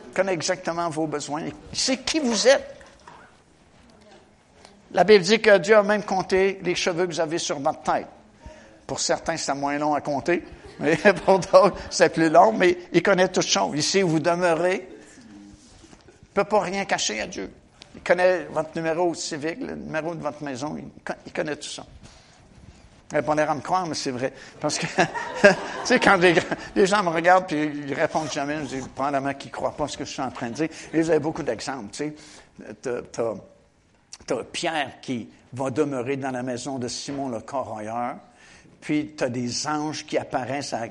Il 0.08 0.14
connaît 0.14 0.34
exactement 0.34 0.88
vos 0.90 1.06
besoins. 1.06 1.44
Il 1.72 1.78
sait 1.78 1.98
qui 1.98 2.18
vous 2.18 2.48
êtes. 2.48 2.76
La 4.92 5.04
Bible 5.04 5.22
dit 5.22 5.40
que 5.40 5.58
Dieu 5.58 5.76
a 5.76 5.84
même 5.84 6.02
compté 6.02 6.58
les 6.62 6.74
cheveux 6.74 7.06
que 7.06 7.12
vous 7.12 7.20
avez 7.20 7.38
sur 7.38 7.60
votre 7.60 7.82
tête. 7.82 8.08
Pour 8.86 8.98
certains, 8.98 9.36
c'est 9.36 9.54
moins 9.54 9.78
long 9.78 9.94
à 9.94 10.00
compter, 10.00 10.42
pour 11.24 11.38
d'autres, 11.52 11.76
c'est 11.90 12.12
plus 12.12 12.30
long, 12.30 12.52
mais 12.52 12.76
il 12.92 13.02
connaît 13.02 13.28
tout 13.28 13.42
ça. 13.42 13.66
Il 13.74 13.82
sait 13.82 14.02
où 14.02 14.08
vous 14.08 14.20
demeurez, 14.20 14.88
ne 16.30 16.34
peut 16.34 16.44
pas 16.44 16.60
rien 16.60 16.84
cacher 16.84 17.20
à 17.20 17.26
Dieu. 17.26 17.50
Il 17.94 18.02
connaît 18.02 18.44
votre 18.44 18.70
numéro 18.76 19.12
civique, 19.14 19.58
le 19.60 19.74
numéro 19.74 20.14
de 20.14 20.22
votre 20.22 20.42
maison, 20.42 20.76
il, 20.78 21.32
connaît 21.32 21.56
tout 21.56 21.68
ça. 21.68 21.84
Elle 23.12 23.24
pas 23.24 23.34
l'air 23.34 23.50
à 23.50 23.54
me 23.56 23.60
croire, 23.60 23.86
mais 23.86 23.94
c'est 23.94 24.12
vrai. 24.12 24.32
Parce 24.60 24.78
que, 24.78 24.86
tu 25.42 25.48
sais, 25.84 25.98
quand 25.98 26.16
les, 26.16 26.86
gens 26.86 27.02
me 27.02 27.08
regardent 27.08 27.46
puis 27.46 27.68
ils 27.88 27.94
répondent 27.94 28.30
jamais, 28.30 28.58
je 28.60 28.76
dis 28.76 28.88
probablement 28.94 29.34
qu'ils 29.34 29.50
ne 29.50 29.54
croient 29.54 29.76
pas 29.76 29.88
ce 29.88 29.98
que 29.98 30.04
je 30.04 30.12
suis 30.12 30.22
en 30.22 30.30
train 30.30 30.50
de 30.50 30.54
dire. 30.54 30.68
Et 30.92 31.02
vous 31.02 31.10
avez 31.10 31.18
beaucoup 31.18 31.42
d'exemples, 31.42 31.90
tu 31.90 32.04
sais. 32.04 32.14
Tu 32.82 32.88
as, 34.30 34.44
Pierre 34.52 35.00
qui 35.00 35.28
va 35.52 35.70
demeurer 35.70 36.16
dans 36.16 36.30
la 36.30 36.44
maison 36.44 36.78
de 36.78 36.86
Simon 36.86 37.28
le 37.28 37.40
corroyeur, 37.40 38.16
puis 38.80 39.14
tu 39.16 39.24
as 39.24 39.28
des 39.28 39.66
anges 39.66 40.06
qui 40.06 40.16
apparaissent 40.18 40.72
à 40.72 40.86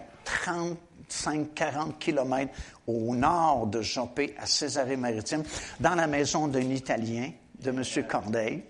35-40 1.07 1.97
kilomètres 1.99 2.53
au 2.87 3.15
nord 3.15 3.67
de 3.67 3.81
Joppé, 3.81 4.35
à 4.39 4.45
Césarée-Maritime, 4.45 5.43
dans 5.79 5.95
la 5.95 6.07
maison 6.07 6.47
d'un 6.47 6.69
Italien, 6.69 7.31
de 7.59 7.69
M. 7.71 7.83
Corbeil. 8.07 8.63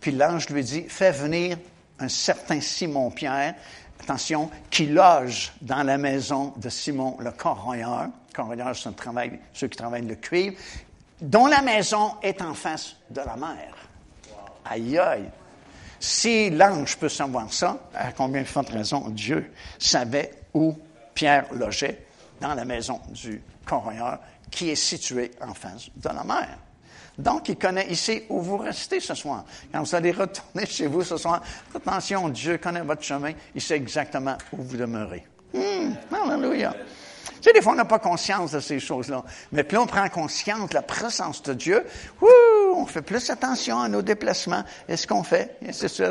Puis 0.00 0.12
l'ange 0.12 0.48
lui 0.50 0.62
dit, 0.62 0.84
fais 0.88 1.12
venir 1.12 1.56
un 1.98 2.08
certain 2.08 2.60
Simon-Pierre, 2.60 3.54
attention, 4.00 4.50
qui 4.70 4.86
loge 4.86 5.52
dans 5.60 5.82
la 5.82 5.98
maison 5.98 6.52
de 6.56 6.68
Simon 6.68 7.16
le 7.20 7.30
corroyeur. 7.30 8.08
Corroyeur, 8.34 8.74
c'est 8.76 8.90
ceux 9.52 9.68
qui 9.68 9.76
travaillent 9.76 10.06
le 10.06 10.16
cuivre, 10.16 10.56
dont 11.20 11.46
la 11.46 11.62
maison 11.62 12.14
est 12.22 12.42
en 12.42 12.54
face 12.54 12.96
de 13.10 13.20
la 13.20 13.36
mer. 13.36 13.74
Aïe 14.64 14.98
aïe. 14.98 15.30
Si 16.06 16.50
l'ange 16.50 16.98
peut 16.98 17.08
savoir 17.08 17.50
ça, 17.50 17.78
à 17.94 18.12
combien 18.12 18.42
de 18.42 18.46
forte 18.46 18.68
raison 18.68 19.08
Dieu 19.08 19.50
savait 19.78 20.32
où 20.52 20.76
Pierre 21.14 21.46
logeait 21.54 22.04
dans 22.42 22.52
la 22.52 22.66
maison 22.66 23.00
du 23.08 23.40
corroyeur 23.64 24.18
qui 24.50 24.68
est 24.68 24.76
située 24.76 25.30
en 25.40 25.54
face 25.54 25.88
de 25.96 26.08
la 26.10 26.22
mer. 26.22 26.58
Donc, 27.16 27.48
il 27.48 27.56
connaît 27.56 27.90
ici 27.90 28.24
où 28.28 28.42
vous 28.42 28.58
restez 28.58 29.00
ce 29.00 29.14
soir. 29.14 29.46
Quand 29.72 29.82
vous 29.82 29.94
allez 29.94 30.10
retourner 30.10 30.66
chez 30.66 30.88
vous 30.88 31.02
ce 31.02 31.16
soir, 31.16 31.40
attention, 31.74 32.28
Dieu 32.28 32.58
connaît 32.58 32.82
votre 32.82 33.02
chemin, 33.02 33.32
il 33.54 33.62
sait 33.62 33.76
exactement 33.76 34.36
où 34.52 34.62
vous 34.62 34.76
demeurez. 34.76 35.26
Hum, 35.54 35.96
hallelujah. 36.12 36.74
Sais, 37.44 37.52
des 37.52 37.60
fois, 37.60 37.74
on 37.74 37.76
n'a 37.76 37.84
pas 37.84 37.98
conscience 37.98 38.52
de 38.52 38.60
ces 38.60 38.80
choses-là. 38.80 39.22
Mais 39.52 39.64
plus 39.64 39.76
on 39.76 39.84
prend 39.84 40.08
conscience 40.08 40.70
de 40.70 40.74
la 40.74 40.80
présence 40.80 41.42
de 41.42 41.52
Dieu, 41.52 41.84
on 42.74 42.86
fait 42.86 43.02
plus 43.02 43.28
attention 43.28 43.82
à 43.82 43.88
nos 43.90 44.00
déplacements 44.00 44.64
et 44.88 44.96
ce 44.96 45.06
qu'on 45.06 45.22
fait, 45.22 45.58
et 45.60 45.68
ainsi. 45.68 46.02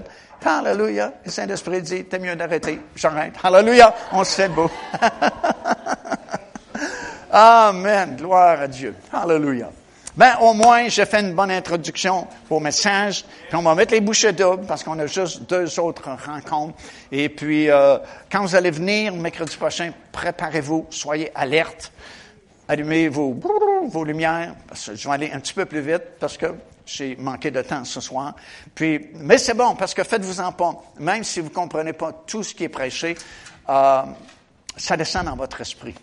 Alléluia. 0.46 1.12
Le 1.26 1.32
Saint-Esprit 1.32 1.82
dit, 1.82 2.06
t'es 2.06 2.20
mieux 2.20 2.36
d'arrêter. 2.36 2.80
J'arrête. 2.96 3.34
Alléluia. 3.42 3.96
On 4.12 4.24
se 4.24 4.36
fait 4.36 4.50
beau. 4.50 4.70
Amen. 7.32 8.16
Gloire 8.16 8.62
à 8.62 8.68
Dieu. 8.68 8.94
Alléluia. 9.12 9.72
Ben, 10.16 10.38
au 10.42 10.54
moins, 10.54 10.90
j'ai 10.90 11.08
fait 11.08 11.22
une 11.22 11.34
bonne 11.34 11.50
introduction 11.50 12.28
au 12.48 12.60
message. 12.60 13.26
Puis 13.48 13.56
on 13.56 13.64
va 13.64 13.74
mettre 13.74 13.94
les 13.94 14.00
bouchées 14.00 14.32
doubles 14.32 14.68
parce 14.68 14.84
qu'on 14.84 15.00
a 15.00 15.08
juste 15.08 15.50
deux 15.50 15.80
autres 15.80 16.08
rencontres. 16.08 16.78
Et 17.12 17.30
puis, 17.30 17.68
euh, 17.70 17.98
quand 18.32 18.42
vous 18.42 18.54
allez 18.54 18.70
venir 18.70 19.12
mercredi 19.16 19.58
prochain, 19.58 19.92
préparez-vous, 20.12 20.86
soyez 20.92 21.32
alerte. 21.34 21.92
Allumez 22.68 23.08
vos, 23.08 23.36
vos 23.88 24.04
lumières. 24.04 24.54
je 24.72 25.08
vais 25.08 25.14
aller 25.14 25.32
un 25.32 25.40
petit 25.40 25.54
peu 25.54 25.66
plus 25.66 25.82
vite 25.82 26.04
parce 26.20 26.38
que 26.38 26.54
j'ai 26.86 27.16
manqué 27.16 27.50
de 27.50 27.64
temps 27.64 27.84
ce 27.84 28.00
soir. 28.00 28.36
Puis, 28.76 29.08
mais 29.16 29.40
c'est 29.40 29.56
bon 29.56 29.76
parce 29.76 29.96
que 29.96 30.04
faites-vous-en 30.04 30.52
pas. 30.52 30.76
Même 31.00 31.24
si 31.24 31.40
vous 31.40 31.50
ne 31.50 31.54
comprenez 31.54 31.94
pas 31.94 32.14
tout 32.28 32.44
ce 32.44 32.54
qui 32.54 32.66
est 32.66 32.70
prêché, 32.70 33.16
euh, 33.68 34.04
ça 34.78 34.96
descend 34.96 35.26
dans 35.26 35.36
votre 35.36 35.60
esprit 35.60 35.96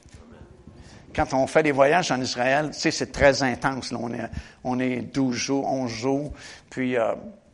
quand 1.15 1.33
on 1.35 1.47
fait 1.47 1.63
des 1.63 1.73
voyages 1.73 2.11
en 2.11 2.21
Israël, 2.21 2.71
tu 2.73 2.81
sais, 2.81 2.91
c'est 2.91 3.13
très 3.13 3.43
intense. 3.43 3.93
Là. 3.93 3.99
On, 4.01 4.13
est, 4.13 4.31
on 4.65 4.79
est 4.79 5.01
12 5.01 5.35
jours, 5.35 5.71
11 5.71 5.91
jours, 5.91 6.33
puis 6.69 6.97
euh, 6.97 7.13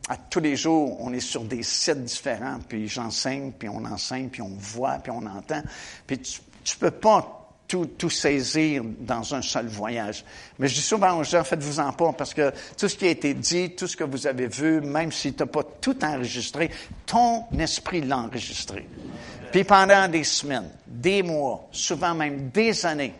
à 0.09 0.17
tous 0.17 0.39
les 0.39 0.55
jours, 0.55 0.97
on 1.01 1.13
est 1.13 1.19
sur 1.19 1.43
des 1.43 1.63
sites 1.63 2.03
différents, 2.03 2.59
puis 2.67 2.87
j'enseigne, 2.87 3.51
puis 3.51 3.67
on 3.69 3.83
enseigne, 3.85 4.29
puis 4.29 4.41
on 4.41 4.55
voit, 4.57 4.99
puis 5.03 5.11
on 5.11 5.25
entend. 5.25 5.61
Puis 6.05 6.19
tu 6.19 6.39
ne 6.75 6.79
peux 6.79 6.91
pas 6.91 7.33
tout, 7.67 7.85
tout, 7.85 8.09
saisir 8.09 8.83
dans 8.99 9.35
un 9.35 9.41
seul 9.41 9.67
voyage. 9.67 10.23
Mais 10.57 10.69
je 10.69 10.75
dis 10.75 10.81
souvent 10.81 11.17
aux 11.17 11.23
gens, 11.23 11.43
faites-vous-en 11.43 11.91
pas, 11.91 12.13
parce 12.13 12.33
que 12.33 12.53
tout 12.77 12.87
ce 12.87 12.95
qui 12.95 13.05
a 13.05 13.09
été 13.09 13.33
dit, 13.33 13.71
tout 13.71 13.87
ce 13.87 13.97
que 13.97 14.05
vous 14.05 14.25
avez 14.25 14.47
vu, 14.47 14.79
même 14.79 15.11
si 15.11 15.33
tu 15.33 15.43
n'as 15.43 15.47
pas 15.47 15.63
tout 15.81 16.03
enregistré, 16.05 16.71
ton 17.05 17.45
esprit 17.59 18.01
l'a 18.01 18.19
enregistré. 18.19 18.87
Puis 19.51 19.65
pendant 19.65 20.07
des 20.07 20.23
semaines, 20.23 20.69
des 20.85 21.23
mois, 21.23 21.67
souvent 21.71 22.15
même 22.15 22.49
des 22.49 22.85
années, 22.85 23.13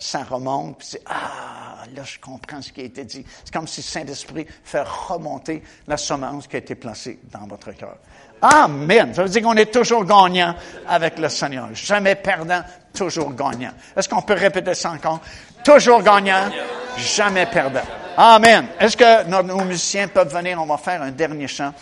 ça 0.00 0.24
remonte, 0.24 0.78
puis 0.78 0.88
c'est 0.92 1.02
Ah, 1.06 1.84
là, 1.94 2.02
je 2.04 2.18
comprends 2.18 2.62
ce 2.62 2.72
qui 2.72 2.80
a 2.80 2.84
été 2.84 3.04
dit. 3.04 3.24
C'est 3.44 3.52
comme 3.52 3.68
si 3.68 3.80
le 3.80 3.84
Saint-Esprit 3.84 4.46
fait 4.64 4.82
remonter 4.82 5.62
la 5.86 5.96
semence 5.96 6.46
qui 6.46 6.56
a 6.56 6.58
été 6.58 6.74
placée 6.74 7.20
dans 7.30 7.46
votre 7.46 7.70
cœur. 7.72 7.96
Amen. 8.42 9.14
Ça 9.14 9.22
veut 9.22 9.28
dire 9.28 9.42
qu'on 9.42 9.56
est 9.56 9.72
toujours 9.72 10.04
gagnant 10.04 10.54
avec 10.88 11.18
le 11.18 11.28
Seigneur. 11.28 11.68
Jamais 11.74 12.14
perdant, 12.14 12.62
toujours 12.94 13.32
gagnant. 13.34 13.72
Est-ce 13.94 14.08
qu'on 14.08 14.22
peut 14.22 14.34
répéter 14.34 14.74
ça 14.74 14.90
encore? 14.92 15.20
Toujours 15.62 16.02
gagnant, 16.02 16.50
jamais 16.96 17.44
perdant. 17.46 17.84
Amen. 18.16 18.68
Est-ce 18.78 18.96
que 18.96 19.24
nos, 19.28 19.64
musiciens 19.64 20.08
peuvent 20.08 20.34
venir? 20.34 20.60
On 20.60 20.66
va 20.66 20.78
faire 20.78 21.02
un 21.02 21.10
dernier 21.10 21.46
chant. 21.46 21.74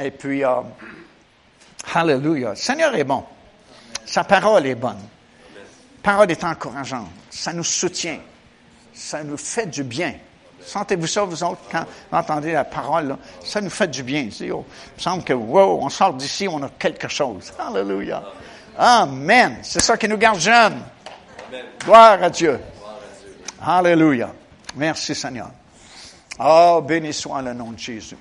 Et 0.00 0.10
puis, 0.10 0.42
euh, 0.42 0.62
Hallelujah. 1.94 2.50
Le 2.50 2.56
Seigneur 2.56 2.94
est 2.94 3.04
bon. 3.04 3.24
Sa 4.06 4.24
parole 4.24 4.66
est 4.66 4.74
bonne 4.74 5.00
parole 6.04 6.30
est 6.30 6.44
encourageante. 6.44 7.08
Ça 7.30 7.52
nous 7.52 7.64
soutient. 7.64 8.20
Ça 8.92 9.24
nous 9.24 9.36
fait 9.36 9.66
du 9.66 9.82
bien. 9.82 10.14
Sentez-vous 10.64 11.06
ça, 11.06 11.24
vous 11.24 11.42
autres, 11.42 11.60
quand 11.70 11.84
vous 12.10 12.16
entendez 12.16 12.52
la 12.52 12.64
parole, 12.64 13.16
ça 13.44 13.60
nous 13.60 13.70
fait 13.70 13.88
du 13.88 14.02
bien. 14.02 14.28
Oh, 14.30 14.34
il 14.40 14.52
me 14.52 14.62
semble 14.96 15.24
que, 15.24 15.32
wow, 15.32 15.80
on 15.82 15.88
sort 15.88 16.14
d'ici, 16.14 16.46
on 16.48 16.62
a 16.62 16.70
quelque 16.78 17.08
chose. 17.08 17.52
Alléluia. 17.58 18.22
Amen. 18.78 19.58
C'est 19.62 19.82
ça 19.82 19.96
qui 19.96 20.08
nous 20.08 20.16
garde 20.16 20.38
jeunes. 20.38 20.80
Gloire 21.80 22.22
à 22.22 22.30
Dieu. 22.30 22.58
Alléluia. 23.60 24.32
Merci 24.76 25.14
Seigneur. 25.14 25.50
Oh, 26.38 26.82
béni 26.86 27.12
soit 27.12 27.42
le 27.42 27.52
nom 27.52 27.72
de 27.72 27.78
Jésus. 27.78 28.12